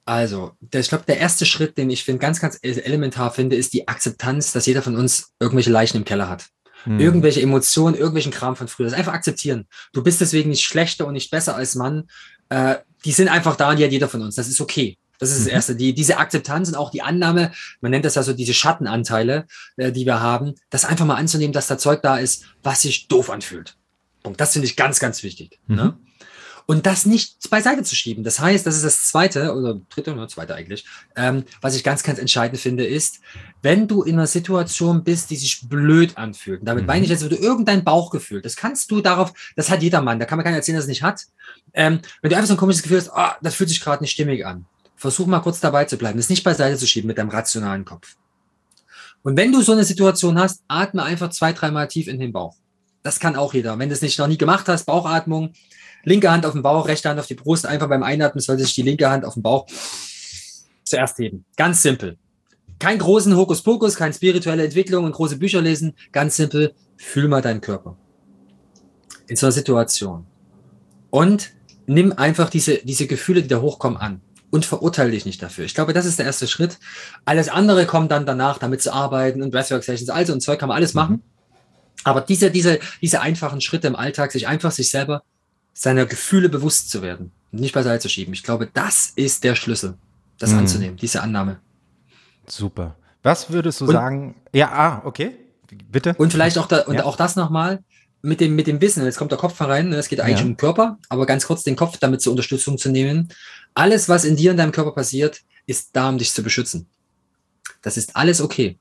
Also, 0.05 0.53
ich 0.75 0.89
glaube, 0.89 1.05
der 1.07 1.19
erste 1.19 1.47
Schritt, 1.47 1.79
den 1.79 1.89
ich 1.89 2.05
finde, 2.05 2.19
ganz, 2.19 2.41
ganz 2.41 2.59
elementar 2.63 3.31
finde, 3.31 3.57
ist 3.57 3.73
die 3.73 3.89
Akzeptanz, 3.89 4.53
dass 4.53 4.67
jeder 4.67 4.83
von 4.83 4.97
uns 4.97 5.33
irgendwelche 5.41 5.71
Leichen 5.71 5.99
im 5.99 6.05
Keller 6.05 6.29
hat. 6.29 6.47
Hm. 6.85 6.99
Irgendwelche 6.99 7.41
Emotionen, 7.41 7.95
irgendwelchen 7.95 8.33
Kram 8.33 8.57
von 8.57 8.69
früher. 8.69 8.87
Das 8.87 8.99
einfach 8.99 9.15
akzeptieren. 9.15 9.67
Du 9.93 10.03
bist 10.03 10.21
deswegen 10.21 10.51
nicht 10.51 10.65
schlechter 10.65 11.07
und 11.07 11.15
nicht 11.15 11.31
besser 11.31 11.57
als 11.57 11.75
Mann. 11.75 12.09
Äh, 12.49 12.77
die 13.05 13.13
sind 13.13 13.29
einfach 13.29 13.57
da 13.57 13.71
und 13.71 13.79
die 13.79 13.85
hat 13.85 13.93
jeder 13.93 14.09
von 14.09 14.23
uns. 14.23 14.35
Das 14.37 14.49
ist 14.49 14.61
okay. 14.61 14.99
Das 15.19 15.31
ist 15.31 15.41
das 15.41 15.47
mhm. 15.47 15.53
Erste. 15.53 15.77
Die, 15.77 15.95
diese 15.95 16.17
Akzeptanz 16.17 16.69
und 16.69 16.75
auch 16.75 16.91
die 16.91 17.03
Annahme, 17.03 17.53
man 17.81 17.91
nennt 17.91 18.05
das 18.05 18.15
ja 18.15 18.23
so 18.23 18.33
diese 18.33 18.55
Schattenanteile, 18.55 19.47
äh, 19.77 19.93
die 19.93 20.07
wir 20.07 20.21
haben, 20.21 20.55
das 20.71 20.85
einfach 20.85 21.05
mal 21.05 21.17
anzunehmen, 21.17 21.53
dass 21.53 21.67
da 21.67 21.79
Zeug 21.79 22.03
da 22.03 22.17
ist, 22.17 22.47
was 22.63 22.83
sich 22.83 23.07
doof 23.07 23.31
anfühlt. 23.31 23.77
Punkt. 24.23 24.41
Das 24.41 24.53
finde 24.53 24.67
ich 24.67 24.77
ganz, 24.77 24.99
ganz 24.99 25.23
wichtig. 25.23 25.59
Mhm. 25.67 25.77
Ne? 25.77 25.99
Und 26.67 26.87
das 26.87 27.07
nicht 27.07 27.51
beiseite 27.51 27.83
zu 27.83 27.95
schieben. 27.95 28.25
Das 28.25 28.41
heißt, 28.41 28.67
das 28.67 28.77
ist 28.77 28.85
das 28.85 29.09
zweite 29.09 29.55
oder 29.55 29.81
dritte 29.89 30.13
oder 30.13 30.29
zweite 30.29 30.55
eigentlich, 30.55 30.85
ähm, 31.17 31.45
was 31.61 31.75
ich 31.75 31.85
ganz, 31.85 32.03
ganz 32.03 32.19
entscheidend 32.19 32.61
finde, 32.61 32.87
ist, 32.87 33.21
wenn 33.63 33.89
du 33.89 34.03
in 34.03 34.15
einer 34.15 34.27
Situation 34.27 35.05
bist, 35.05 35.31
die 35.31 35.37
sich 35.37 35.69
blöd 35.69 36.17
anfühlt, 36.17 36.61
und 36.61 36.67
damit 36.67 36.85
mhm. 36.85 36.89
meine 36.89 37.05
ich 37.05 37.11
jetzt, 37.11 37.23
wenn 37.23 37.31
du 37.31 37.37
irgendein 37.37 37.85
Bauchgefühl, 37.85 38.41
das 38.41 38.57
kannst 38.57 38.91
du 38.91 39.01
darauf, 39.01 39.33
das 39.57 39.71
hat 39.71 39.83
jeder 39.83 40.03
Mann, 40.03 40.19
da 40.19 40.25
kann 40.25 40.37
man 40.37 40.45
keiner 40.45 40.57
erzählen, 40.57 40.77
dass 40.77 40.85
es 40.85 40.89
nicht 40.89 41.03
hat. 41.03 41.23
Ähm, 41.75 42.01
wenn 42.23 42.31
du 42.31 42.37
einfach 42.37 42.49
so 42.49 42.55
ein 42.55 42.59
komisches 42.59 42.83
Gefühl 42.83 42.99
hast, 42.99 43.11
oh, 43.15 43.37
das 43.43 43.55
fühlt 43.55 43.69
sich 43.69 43.81
gerade 43.81 44.03
nicht 44.03 44.13
stimmig 44.13 44.47
an, 44.47 44.67
versuch 44.97 45.27
mal 45.27 45.41
kurz 45.41 45.61
dabei 45.61 45.85
zu 45.85 45.97
bleiben, 45.97 46.19
das 46.19 46.29
nicht 46.29 46.45
beiseite 46.45 46.77
zu 46.77 46.87
schieben 46.87 47.09
mit 47.09 47.19
deinem 47.19 47.31
rationalen 47.31 47.85
Kopf. 47.85 48.17
Und 49.23 49.37
wenn 49.37 49.53
du 49.53 49.61
so 49.61 49.73
eine 49.73 49.85
Situation 49.85 50.39
hast, 50.39 50.63
atme 50.69 51.03
einfach 51.03 51.31
zwei, 51.31 51.53
dreimal 51.53 51.89
tief 51.89 52.09
in 52.09 52.19
den 52.19 52.33
Bauch. 52.33 52.57
Das 53.03 53.19
kann 53.19 53.37
auch 53.37 53.55
jeder. 53.55 53.79
Wenn 53.79 53.89
du 53.89 53.95
es 53.95 54.03
nicht 54.03 54.19
noch 54.19 54.27
nie 54.27 54.39
gemacht 54.39 54.69
hast, 54.69 54.85
Bauchatmung, 54.85 55.53
linke 56.05 56.31
Hand 56.31 56.45
auf 56.45 56.53
den 56.53 56.63
Bauch, 56.63 56.87
rechte 56.87 57.09
Hand 57.09 57.19
auf 57.19 57.27
die 57.27 57.35
Brust, 57.35 57.67
einfach 57.67 57.89
beim 57.89 58.03
Einatmen 58.03 58.43
sollte 58.43 58.65
sich 58.65 58.75
die 58.75 58.83
linke 58.83 59.09
Hand 59.09 59.25
auf 59.25 59.35
den 59.35 59.43
Bauch 59.43 59.67
zuerst 60.85 61.19
heben. 61.19 61.45
Ganz 61.57 61.83
simpel. 61.83 62.19
Kein 62.79 62.99
großen 62.99 63.37
Hokuspokus, 63.37 63.97
keine 63.97 64.15
spirituelle 64.15 64.65
Entwicklung 64.65 65.05
und 65.05 65.13
große 65.13 65.37
Bücher 65.37 65.61
lesen. 65.61 65.95
Ganz 66.13 66.37
simpel. 66.37 66.75
Fühl 66.97 67.29
mal 67.29 67.43
deinen 67.43 67.61
Körper. 67.61 67.97
In 69.29 69.37
so 69.37 69.47
einer 69.47 69.53
Situation. 69.53 70.27
Und 71.11 71.53
nimm 71.87 72.13
einfach 72.13 72.51
diese, 72.51 72.79
diese 72.79 73.07
Gefühle, 73.07 73.43
die 73.43 73.49
da 73.49 73.61
hochkommen, 73.61 73.99
an. 73.99 74.21
Und 74.51 74.65
verurteile 74.65 75.13
dich 75.13 75.27
nicht 75.27 75.43
dafür. 75.43 75.65
Ich 75.65 75.75
glaube, 75.75 75.93
das 75.93 76.07
ist 76.07 76.19
der 76.19 76.27
erste 76.27 76.49
Schritt. 76.49 76.79
Alles 77.25 77.49
andere 77.49 77.87
kommt 77.87 78.11
dann 78.11 78.27
danach, 78.27 78.59
damit 78.59 78.83
zu 78.83 78.93
arbeiten 78.93 79.43
und 79.43 79.53
Breathwork 79.53 79.85
Sessions, 79.85 80.11
also 80.11 80.33
und 80.33 80.41
Zeug 80.41 80.59
kann 80.59 80.69
man 80.69 80.77
alles 80.77 80.95
machen. 80.95 81.17
Mhm. 81.17 81.30
Aber 82.05 82.21
diese, 82.21 82.51
diese, 82.51 82.79
diese 83.01 83.21
einfachen 83.21 83.61
Schritte 83.61 83.87
im 83.87 83.97
Alltag, 83.97 84.33
sich 84.33 84.47
einfach 84.47 84.73
sich 84.73 84.91
selber 84.91 85.23
seiner 85.75 86.07
Gefühle 86.07 86.49
bewusst 86.49 86.91
zu 86.91 87.03
werden 87.03 87.33
und 87.53 87.61
nicht 87.61 87.75
beiseite 87.75 88.01
zu 88.01 88.09
schieben. 88.09 88.35
Ich 88.35 88.43
glaube, 88.43 88.69
das 88.73 89.13
ist 89.17 89.45
der 89.45 89.55
Schlüssel, 89.55 89.95
das 90.39 90.51
mhm. 90.51 90.59
anzunehmen, 90.59 90.97
diese 90.97 91.23
Annahme. 91.23 91.61
Super. 92.47 92.97
Was 93.23 93.51
würdest 93.51 93.81
du 93.81 93.87
und, 93.87 93.93
sagen? 93.93 94.35
Ja, 94.53 94.71
ah, 94.73 95.03
okay. 95.05 95.37
Bitte. 95.91 96.15
Und 96.19 96.33
vielleicht 96.33 96.59
auch, 96.59 96.67
da, 96.67 96.81
und 96.83 96.97
ja. 96.97 97.05
auch 97.05 97.17
das 97.17 97.37
nochmal. 97.37 97.83
mit 98.23 98.41
dem, 98.41 98.55
mit 98.57 98.67
dem 98.67 98.81
Wissen, 98.81 99.05
jetzt 99.05 99.19
kommt 99.19 99.31
der 99.31 99.39
Kopf 99.39 99.59
herein, 99.61 99.91
ne, 99.91 99.97
es 99.97 100.09
geht 100.09 100.21
eigentlich 100.21 100.39
ja. 100.39 100.45
um 100.45 100.51
den 100.51 100.57
Körper, 100.57 100.99
aber 101.09 101.27
ganz 101.27 101.47
kurz 101.47 101.63
den 101.63 101.77
Kopf 101.77 101.99
damit 101.99 102.21
zur 102.21 102.33
Unterstützung 102.33 102.77
zu 102.77 102.91
nehmen. 102.91 103.29
Alles, 103.75 104.09
was 104.09 104.25
in 104.25 104.37
dir 104.37 104.51
in 104.51 104.57
deinem 104.57 104.73
Körper 104.73 104.93
passiert, 104.93 105.41
ist 105.67 105.91
da, 105.93 106.09
um 106.09 106.19
dich 106.19 106.33
zu 106.33 106.43
beschützen. 106.43 106.87
Das 107.83 107.97
ist 107.97 108.17
alles 108.17 108.41
okay. 108.41 108.79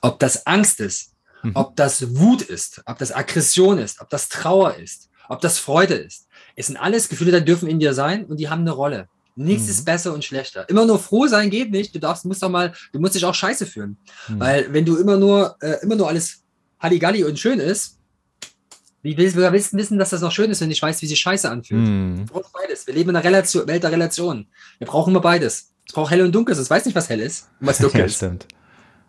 Ob 0.00 0.18
das 0.18 0.46
Angst 0.46 0.80
ist, 0.80 1.13
mhm. 1.44 1.52
ob 1.54 1.76
das 1.76 2.16
Wut 2.16 2.42
ist, 2.42 2.82
ob 2.86 2.98
das 2.98 3.12
Aggression 3.12 3.78
ist, 3.78 4.00
ob 4.00 4.10
das 4.10 4.28
Trauer 4.28 4.74
ist, 4.76 5.10
ob 5.28 5.40
das 5.40 5.58
Freude 5.58 5.94
ist. 5.94 6.26
Es 6.56 6.66
sind 6.66 6.76
alles 6.76 7.08
Gefühle, 7.08 7.40
die 7.40 7.44
dürfen 7.44 7.68
in 7.68 7.78
dir 7.78 7.94
sein 7.94 8.24
und 8.24 8.38
die 8.38 8.48
haben 8.48 8.62
eine 8.62 8.72
Rolle. 8.72 9.08
Nichts 9.36 9.64
mhm. 9.64 9.70
ist 9.70 9.84
besser 9.84 10.14
und 10.14 10.24
schlechter. 10.24 10.68
Immer 10.68 10.86
nur 10.86 10.98
froh 10.98 11.26
sein 11.26 11.50
geht 11.50 11.70
nicht. 11.70 11.94
Du 11.94 11.98
darfst, 11.98 12.24
musst 12.24 12.42
doch 12.42 12.48
mal, 12.48 12.72
du 12.92 13.00
musst 13.00 13.16
dich 13.16 13.24
auch 13.24 13.34
scheiße 13.34 13.66
fühlen. 13.66 13.96
Mhm. 14.28 14.40
Weil 14.40 14.72
wenn 14.72 14.84
du 14.84 14.96
immer 14.96 15.16
nur, 15.16 15.56
äh, 15.60 15.82
immer 15.82 15.96
nur 15.96 16.08
alles 16.08 16.42
Halligalli 16.78 17.24
und 17.24 17.38
schön 17.38 17.58
ist, 17.58 17.98
wie 19.02 19.16
willst 19.18 19.36
du 19.36 19.52
wissen, 19.52 19.98
dass 19.98 20.10
das 20.10 20.22
noch 20.22 20.32
schön 20.32 20.50
ist, 20.50 20.60
wenn 20.60 20.70
ich 20.70 20.80
weiß, 20.80 21.02
wie 21.02 21.06
sich 21.06 21.20
Scheiße 21.20 21.50
anfühlt? 21.50 21.80
Mhm. 21.80 22.26
Wir 22.32 22.42
beides. 22.52 22.86
Wir 22.86 22.94
leben 22.94 23.10
in 23.10 23.16
einer 23.16 23.24
Relation, 23.24 23.66
Welt 23.66 23.82
der 23.82 23.92
Relation. 23.92 24.46
Wir 24.78 24.86
brauchen 24.86 25.10
immer 25.10 25.20
beides. 25.20 25.72
Es 25.86 25.92
braucht 25.92 26.10
hell 26.10 26.22
und 26.22 26.34
dunkel. 26.34 26.56
Es 26.56 26.70
weiß 26.70 26.86
nicht, 26.86 26.94
was 26.94 27.08
hell 27.08 27.20
ist 27.20 27.48
und 27.60 27.66
was 27.66 27.78
dunkel 27.80 28.00
ja, 28.00 28.06
ist. 28.06 28.16
Stimmt. 28.16 28.46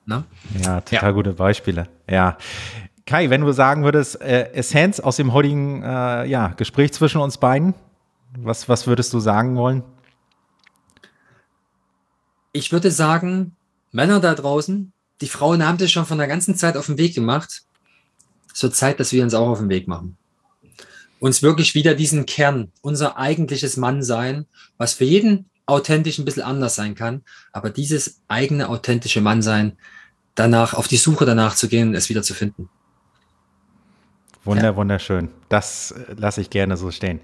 Na? 0.05 0.25
Ja, 0.63 0.81
total 0.81 1.09
ja. 1.09 1.11
gute 1.11 1.33
Beispiele. 1.33 1.87
Ja. 2.09 2.37
Kai, 3.05 3.29
wenn 3.29 3.41
du 3.41 3.51
sagen 3.51 3.83
würdest, 3.83 4.21
äh, 4.21 4.51
Essenz 4.53 4.99
aus 4.99 5.17
dem 5.17 5.33
heutigen 5.33 5.83
äh, 5.83 6.25
ja, 6.25 6.49
Gespräch 6.49 6.93
zwischen 6.93 7.21
uns 7.21 7.37
beiden, 7.37 7.73
was, 8.37 8.67
was 8.67 8.87
würdest 8.87 9.13
du 9.13 9.19
sagen 9.19 9.55
wollen? 9.55 9.83
Ich 12.51 12.71
würde 12.71 12.89
sagen, 12.89 13.55
Männer 13.91 14.19
da 14.19 14.33
draußen, 14.33 14.91
die 15.21 15.27
Frauen 15.27 15.65
haben 15.65 15.77
das 15.77 15.91
schon 15.91 16.05
von 16.05 16.17
der 16.17 16.27
ganzen 16.27 16.55
Zeit 16.55 16.77
auf 16.77 16.87
den 16.87 16.97
Weg 16.97 17.15
gemacht. 17.15 17.63
So 18.53 18.69
Zeit, 18.69 18.99
dass 18.99 19.11
wir 19.11 19.23
uns 19.23 19.33
auch 19.33 19.49
auf 19.49 19.59
den 19.59 19.69
Weg 19.69 19.87
machen. 19.87 20.17
Uns 21.19 21.41
wirklich 21.41 21.75
wieder 21.75 21.95
diesen 21.95 22.25
Kern, 22.25 22.71
unser 22.81 23.17
eigentliches 23.17 23.77
Mannsein, 23.77 24.45
was 24.77 24.93
für 24.93 25.05
jeden 25.05 25.49
authentisch 25.65 26.19
ein 26.19 26.25
bisschen 26.25 26.43
anders 26.43 26.75
sein 26.75 26.95
kann, 26.95 27.23
aber 27.51 27.69
dieses 27.69 28.21
eigene 28.27 28.69
authentische 28.69 29.21
Mannsein 29.21 29.77
danach, 30.35 30.73
auf 30.73 30.87
die 30.87 30.97
Suche 30.97 31.25
danach 31.25 31.55
zu 31.55 31.67
gehen, 31.67 31.95
es 31.95 32.09
wieder 32.09 32.23
zu 32.23 32.33
finden. 32.33 32.69
Wunder, 34.43 34.63
ja. 34.63 34.75
wunderschön. 34.75 35.29
Das 35.49 35.91
äh, 35.91 36.13
lasse 36.17 36.41
ich 36.41 36.49
gerne 36.49 36.77
so 36.77 36.91
stehen. 36.91 37.19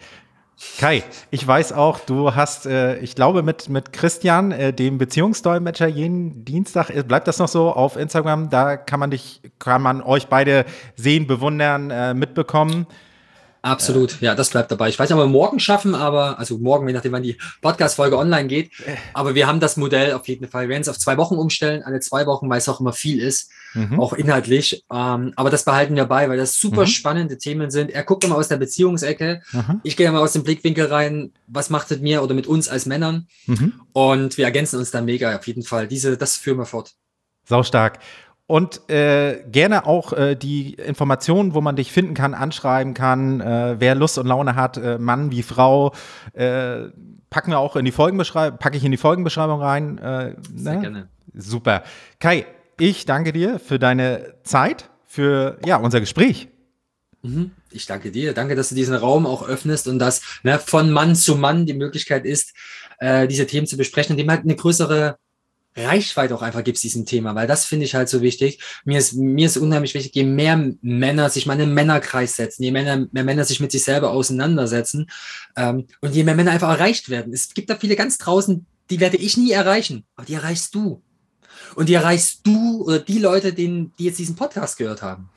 Kai, 0.78 1.04
ich 1.32 1.46
weiß 1.46 1.74
auch, 1.74 2.00
du 2.00 2.36
hast, 2.36 2.66
äh, 2.66 2.98
ich 3.00 3.16
glaube, 3.16 3.42
mit, 3.42 3.70
mit 3.70 3.94
Christian, 3.94 4.52
äh, 4.52 4.74
dem 4.74 4.98
Beziehungsdolmetscher, 4.98 5.88
jeden 5.88 6.46
Dienstag, 6.46 6.90
äh, 6.90 7.04
bleibt 7.04 7.28
das 7.28 7.40
noch 7.40 7.48
so 7.48 7.72
auf 7.72 7.96
Instagram? 7.96 8.50
Da 8.50 8.78
kann 8.78 9.00
man 9.00 9.12
dich, 9.12 9.42
kann 9.60 9.82
man 9.82 10.02
euch 10.02 10.28
beide 10.28 10.66
sehen, 10.96 11.26
bewundern, 11.28 11.90
äh, 11.90 12.14
mitbekommen. 12.14 12.86
Absolut, 13.64 14.20
ja, 14.22 14.34
das 14.34 14.50
bleibt 14.50 14.72
dabei. 14.72 14.90
Ich 14.90 14.98
weiß 14.98 15.10
nicht, 15.10 15.18
ob 15.18 15.24
wir 15.24 15.30
morgen 15.30 15.60
schaffen, 15.60 15.94
aber, 15.94 16.40
also 16.40 16.58
morgen, 16.58 16.88
je 16.88 16.96
nachdem, 16.96 17.12
wann 17.12 17.22
die 17.22 17.38
Podcast-Folge 17.62 18.18
online 18.18 18.48
geht. 18.48 18.72
Aber 19.14 19.36
wir 19.36 19.46
haben 19.46 19.60
das 19.60 19.78
Modell 19.78 20.14
auf 20.14 20.28
jeden 20.28 20.48
Fall. 20.48 20.64
Wir 20.64 20.70
werden 20.70 20.82
es 20.82 20.90
auf 20.90 20.98
zwei 20.98 21.16
Wochen 21.18 21.36
umstellen, 21.36 21.84
alle 21.84 22.00
zwei 22.00 22.26
Wochen, 22.26 22.50
weil 22.50 22.58
es 22.58 22.68
auch 22.68 22.80
immer 22.80 22.92
viel 22.92 23.22
ist, 23.22 23.52
mhm. 23.76 24.00
auch 24.00 24.14
inhaltlich. 24.14 24.84
Ähm, 24.92 25.34
aber 25.36 25.52
das 25.52 25.64
behalten 25.64 25.96
wir 25.96 26.06
bei, 26.06 26.28
weil 26.28 26.38
das 26.38 26.60
super 26.60 26.82
mhm. 26.82 26.88
spannende 26.88 27.38
Themen 27.38 27.70
sind. 27.70 27.92
Er 27.92 28.04
guckt 28.04 28.24
immer 28.24 28.36
aus 28.36 28.48
der 28.48 28.58
Beziehungsecke. 28.58 29.44
Mhm. 29.52 29.82
Ich 29.84 29.96
gehe 29.96 30.08
immer 30.08 30.22
aus 30.22 30.34
dem 30.34 30.44
Blickwinkel 30.44 30.88
rein, 30.88 31.32
was 31.46 31.70
macht 31.70 31.92
es 31.92 32.00
mir 32.00 32.24
oder 32.24 32.34
mit 32.34 32.48
uns 32.48 32.68
als 32.68 32.88
Männern? 32.88 33.28
Mhm. 33.46 33.74
Und 33.94 34.38
wir 34.40 34.46
ergänzen 34.46 34.80
uns 34.80 34.90
dann 34.90 35.06
mega 35.06 35.36
auf 35.36 35.46
jeden 35.46 35.64
Fall. 35.64 35.88
Diese, 35.88 36.18
das 36.18 36.36
führen 36.36 36.58
wir 36.58 36.66
fort. 36.66 36.94
Sau 37.46 37.62
stark. 37.62 38.00
Und 38.52 38.90
äh, 38.90 39.46
gerne 39.50 39.86
auch 39.86 40.12
äh, 40.12 40.36
die 40.36 40.74
Informationen, 40.74 41.54
wo 41.54 41.62
man 41.62 41.78
dich 41.78 41.90
finden 41.94 42.14
kann, 42.14 42.34
anschreiben 42.34 42.94
kann. 42.94 43.40
Äh, 43.40 43.78
wer 43.80 43.96
Lust 43.96 44.18
und 44.18 44.28
Laune 44.28 44.56
hat, 44.56 44.76
äh, 44.76 44.98
Mann 44.98 45.32
wie 45.32 45.42
Frau, 45.42 45.94
äh, 46.34 46.90
packen 47.30 47.52
wir 47.52 47.60
auch 47.60 47.78
in 47.78 47.86
die 47.86 47.94
Folgenbeschreibung, 47.94 48.60
packe 48.60 48.76
ich 48.76 48.84
in 48.84 48.92
die 48.92 48.98
Folgenbeschreibung 48.98 49.62
rein. 49.62 50.00
Äh, 50.00 50.36
Sehr 50.54 50.74
ne? 50.74 50.82
gerne. 50.82 51.08
Super. 51.34 51.84
Kai, 52.20 52.46
ich 52.78 53.06
danke 53.06 53.32
dir 53.32 53.58
für 53.58 53.80
deine 53.80 54.34
Zeit, 54.44 54.90
für 55.06 55.58
ja, 55.66 55.78
unser 55.78 56.02
Gespräch. 56.02 56.50
Mhm. 57.22 57.52
Ich 57.70 57.86
danke 57.86 58.12
dir. 58.12 58.34
Danke, 58.34 58.56
dass 58.56 58.68
du 58.68 58.76
diesen 58.76 58.96
Raum 58.96 59.26
auch 59.26 59.48
öffnest 59.48 59.88
und 59.88 59.98
dass 59.98 60.42
ne, 60.44 60.60
von 60.60 60.92
Mann 60.92 61.16
zu 61.16 61.38
Mann 61.38 61.66
die 61.66 61.74
Möglichkeit 61.74 62.26
ist, 62.26 62.54
diese 63.02 63.48
Themen 63.48 63.66
zu 63.66 63.78
besprechen, 63.78 64.12
indem 64.12 64.30
halt 64.30 64.44
eine 64.44 64.56
größere 64.56 65.18
Reichweite 65.76 66.36
auch 66.36 66.42
einfach 66.42 66.64
gibst 66.64 66.84
diesem 66.84 67.06
Thema, 67.06 67.34
weil 67.36 67.48
das 67.48 67.66
finde 67.66 67.86
ich 67.86 67.96
halt 67.96 68.10
so 68.10 68.22
wichtig. 68.22 68.60
Mir 68.84 68.98
ist, 68.98 69.14
mir 69.14 69.46
ist 69.46 69.58
unheimlich 69.58 69.94
wichtig, 69.94 70.14
je 70.16 70.24
mehr 70.24 70.74
Männer 70.82 71.30
sich 71.30 71.46
mal 71.46 71.54
in 71.54 71.62
einen 71.62 71.74
Männerkreis 71.74 72.36
setzen, 72.36 72.64
je 72.64 72.72
mehr, 72.72 73.08
mehr 73.12 73.24
Männer 73.24 73.46
sich 73.46 73.60
mit 73.60 73.72
sich 73.72 73.84
selber 73.84 74.12
auseinandersetzen 74.12 75.10
ähm, 75.56 75.88
und 76.02 76.14
je 76.14 76.24
mehr 76.24 76.36
Männer 76.36 76.52
einfach 76.52 76.70
erreicht 76.70 77.10
werden. 77.10 77.34
Es 77.34 77.54
gibt 77.54 77.70
da 77.70 77.76
viele 77.76 77.96
ganz 77.96 78.18
draußen, 78.18 78.66
die 78.90 79.00
werde 79.00 79.18
ich 79.18 79.38
nie 79.38 79.52
erreichen, 79.52 80.04
aber 80.16 80.26
die 80.26 80.34
erreichst 80.34 80.76
du. 80.76 81.02
Und 81.76 81.88
die 81.88 81.94
erreichst 81.94 82.46
du 82.46 82.84
oder 82.84 83.00
die 83.00 83.20
Leute, 83.20 83.54
denen, 83.54 83.94
die 83.98 84.06
jetzt 84.06 84.20
diesen 84.20 84.36
Podcast 84.36 84.78
gehört 84.78 85.02
haben. 85.02 85.30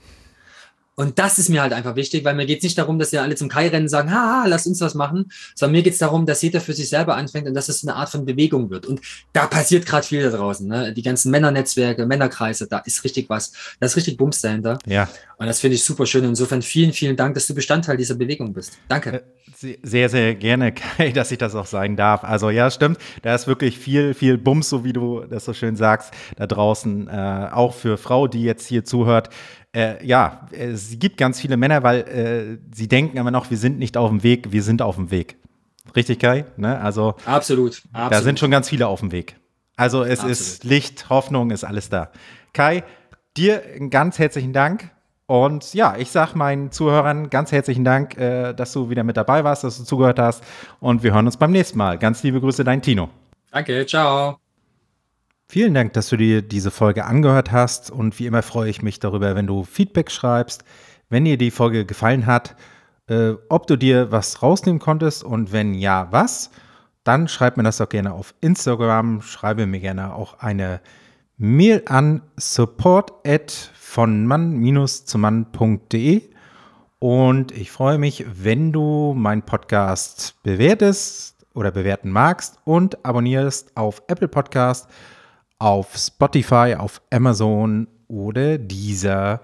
Und 0.96 1.18
das 1.18 1.38
ist 1.38 1.48
mir 1.48 1.60
halt 1.60 1.72
einfach 1.72 1.96
wichtig, 1.96 2.24
weil 2.24 2.34
mir 2.34 2.46
geht 2.46 2.58
es 2.58 2.64
nicht 2.64 2.78
darum, 2.78 2.98
dass 2.98 3.10
wir 3.10 3.22
alle 3.22 3.34
zum 3.34 3.48
Kai-Rennen 3.48 3.88
sagen, 3.88 4.12
ha, 4.12 4.44
lass 4.46 4.66
uns 4.66 4.80
was 4.80 4.94
machen, 4.94 5.30
sondern 5.54 5.72
mir 5.72 5.82
geht 5.82 5.94
es 5.94 5.98
darum, 5.98 6.24
dass 6.24 6.40
jeder 6.42 6.60
für 6.60 6.72
sich 6.72 6.88
selber 6.88 7.16
anfängt 7.16 7.48
und 7.48 7.54
dass 7.54 7.68
es 7.68 7.82
eine 7.82 7.96
Art 7.96 8.10
von 8.10 8.24
Bewegung 8.24 8.70
wird. 8.70 8.86
Und 8.86 9.00
da 9.32 9.46
passiert 9.46 9.86
gerade 9.86 10.06
viel 10.06 10.22
da 10.22 10.36
draußen. 10.36 10.66
Ne? 10.68 10.92
Die 10.92 11.02
ganzen 11.02 11.32
Männernetzwerke, 11.32 12.06
Männerkreise, 12.06 12.68
da 12.68 12.78
ist 12.78 13.02
richtig 13.02 13.28
was. 13.28 13.52
Da 13.80 13.86
ist 13.86 13.96
richtig 13.96 14.16
Bums 14.16 14.40
dahinter. 14.40 14.78
Ja. 14.86 15.08
Und 15.36 15.46
das 15.46 15.60
finde 15.60 15.74
ich 15.74 15.82
super 15.82 16.06
schön. 16.06 16.24
Insofern 16.24 16.62
vielen, 16.62 16.92
vielen 16.92 17.16
Dank, 17.16 17.34
dass 17.34 17.46
du 17.46 17.54
Bestandteil 17.54 17.96
dieser 17.96 18.14
Bewegung 18.14 18.52
bist. 18.52 18.78
Danke. 18.88 19.24
Äh, 19.60 19.76
sehr, 19.82 20.08
sehr 20.08 20.34
gerne, 20.36 20.72
Kai, 20.72 21.10
dass 21.10 21.32
ich 21.32 21.38
das 21.38 21.56
auch 21.56 21.66
sein 21.66 21.96
darf. 21.96 22.22
Also 22.22 22.50
ja, 22.50 22.70
stimmt. 22.70 22.98
Da 23.22 23.34
ist 23.34 23.48
wirklich 23.48 23.78
viel, 23.78 24.14
viel 24.14 24.38
Bums, 24.38 24.68
so 24.68 24.84
wie 24.84 24.92
du 24.92 25.24
das 25.28 25.44
so 25.44 25.54
schön 25.54 25.74
sagst, 25.74 26.12
da 26.36 26.46
draußen. 26.46 27.08
Äh, 27.08 27.48
auch 27.50 27.74
für 27.74 27.98
Frau, 27.98 28.28
die 28.28 28.42
jetzt 28.42 28.68
hier 28.68 28.84
zuhört 28.84 29.30
äh, 29.74 30.04
ja, 30.06 30.48
es 30.52 30.98
gibt 30.98 31.16
ganz 31.16 31.40
viele 31.40 31.56
Männer, 31.56 31.82
weil 31.82 32.00
äh, 32.00 32.74
sie 32.74 32.88
denken 32.88 33.16
immer 33.16 33.30
noch, 33.30 33.50
wir 33.50 33.58
sind 33.58 33.78
nicht 33.78 33.96
auf 33.96 34.08
dem 34.08 34.22
Weg, 34.22 34.52
wir 34.52 34.62
sind 34.62 34.82
auf 34.82 34.96
dem 34.96 35.10
Weg. 35.10 35.36
Richtig, 35.94 36.18
Kai? 36.18 36.44
Ne? 36.56 36.78
Also, 36.80 37.14
absolut, 37.24 37.82
absolut. 37.92 38.12
Da 38.12 38.22
sind 38.22 38.38
schon 38.38 38.50
ganz 38.50 38.68
viele 38.68 38.86
auf 38.86 39.00
dem 39.00 39.12
Weg. 39.12 39.36
Also 39.76 40.02
es 40.02 40.20
absolut. 40.20 40.30
ist 40.30 40.64
Licht, 40.64 41.10
Hoffnung, 41.10 41.50
ist 41.50 41.64
alles 41.64 41.88
da. 41.88 42.10
Kai, 42.52 42.84
dir 43.36 43.62
einen 43.74 43.90
ganz 43.90 44.18
herzlichen 44.18 44.52
Dank. 44.52 44.90
Und 45.26 45.72
ja, 45.74 45.96
ich 45.96 46.10
sage 46.10 46.36
meinen 46.36 46.70
Zuhörern 46.70 47.30
ganz 47.30 47.50
herzlichen 47.50 47.82
Dank, 47.82 48.16
äh, 48.18 48.52
dass 48.52 48.72
du 48.72 48.90
wieder 48.90 49.04
mit 49.04 49.16
dabei 49.16 49.42
warst, 49.42 49.64
dass 49.64 49.78
du 49.78 49.84
zugehört 49.84 50.18
hast. 50.18 50.44
Und 50.80 51.02
wir 51.02 51.12
hören 51.12 51.26
uns 51.26 51.36
beim 51.36 51.50
nächsten 51.50 51.78
Mal. 51.78 51.98
Ganz 51.98 52.22
liebe 52.22 52.40
Grüße, 52.40 52.62
dein 52.62 52.82
Tino. 52.82 53.08
Danke, 53.50 53.86
ciao. 53.86 54.43
Vielen 55.46 55.74
Dank, 55.74 55.92
dass 55.92 56.08
du 56.08 56.16
dir 56.16 56.42
diese 56.42 56.70
Folge 56.70 57.04
angehört 57.04 57.52
hast 57.52 57.90
und 57.90 58.18
wie 58.18 58.26
immer 58.26 58.42
freue 58.42 58.70
ich 58.70 58.82
mich 58.82 58.98
darüber, 58.98 59.36
wenn 59.36 59.46
du 59.46 59.64
Feedback 59.64 60.10
schreibst, 60.10 60.64
wenn 61.10 61.24
dir 61.24 61.36
die 61.36 61.50
Folge 61.50 61.84
gefallen 61.84 62.26
hat, 62.26 62.56
äh, 63.08 63.34
ob 63.50 63.66
du 63.66 63.76
dir 63.76 64.10
was 64.10 64.42
rausnehmen 64.42 64.80
konntest 64.80 65.22
und 65.22 65.52
wenn 65.52 65.74
ja, 65.74 66.08
was, 66.10 66.50
dann 67.04 67.28
schreib 67.28 67.58
mir 67.58 67.62
das 67.62 67.76
doch 67.76 67.88
gerne 67.88 68.12
auf 68.12 68.34
Instagram, 68.40 69.20
schreibe 69.20 69.66
mir 69.66 69.80
gerne 69.80 70.14
auch 70.14 70.38
eine 70.38 70.80
Mail 71.36 71.82
an 71.86 72.22
support 72.36 73.12
at 73.26 73.70
von 73.74 74.26
mann-zumann.de 74.26 76.22
und 76.98 77.52
ich 77.52 77.70
freue 77.70 77.98
mich, 77.98 78.24
wenn 78.42 78.72
du 78.72 79.12
meinen 79.14 79.42
Podcast 79.42 80.42
bewertest 80.42 81.44
oder 81.52 81.70
bewerten 81.70 82.10
magst 82.10 82.58
und 82.64 83.04
abonnierst 83.04 83.76
auf 83.76 84.02
Apple 84.08 84.28
Podcast 84.28 84.88
auf 85.58 85.96
Spotify, 85.96 86.76
auf 86.78 87.00
Amazon 87.10 87.88
oder 88.08 88.58
dieser. 88.58 89.40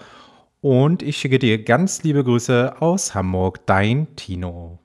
Und 0.61 1.03
ich 1.03 1.17
schicke 1.17 1.39
dir 1.39 1.65
ganz 1.65 2.03
liebe 2.03 2.23
Grüße 2.23 2.81
aus 2.81 3.15
Hamburg, 3.15 3.65
dein 3.67 4.15
Tino. 4.17 4.79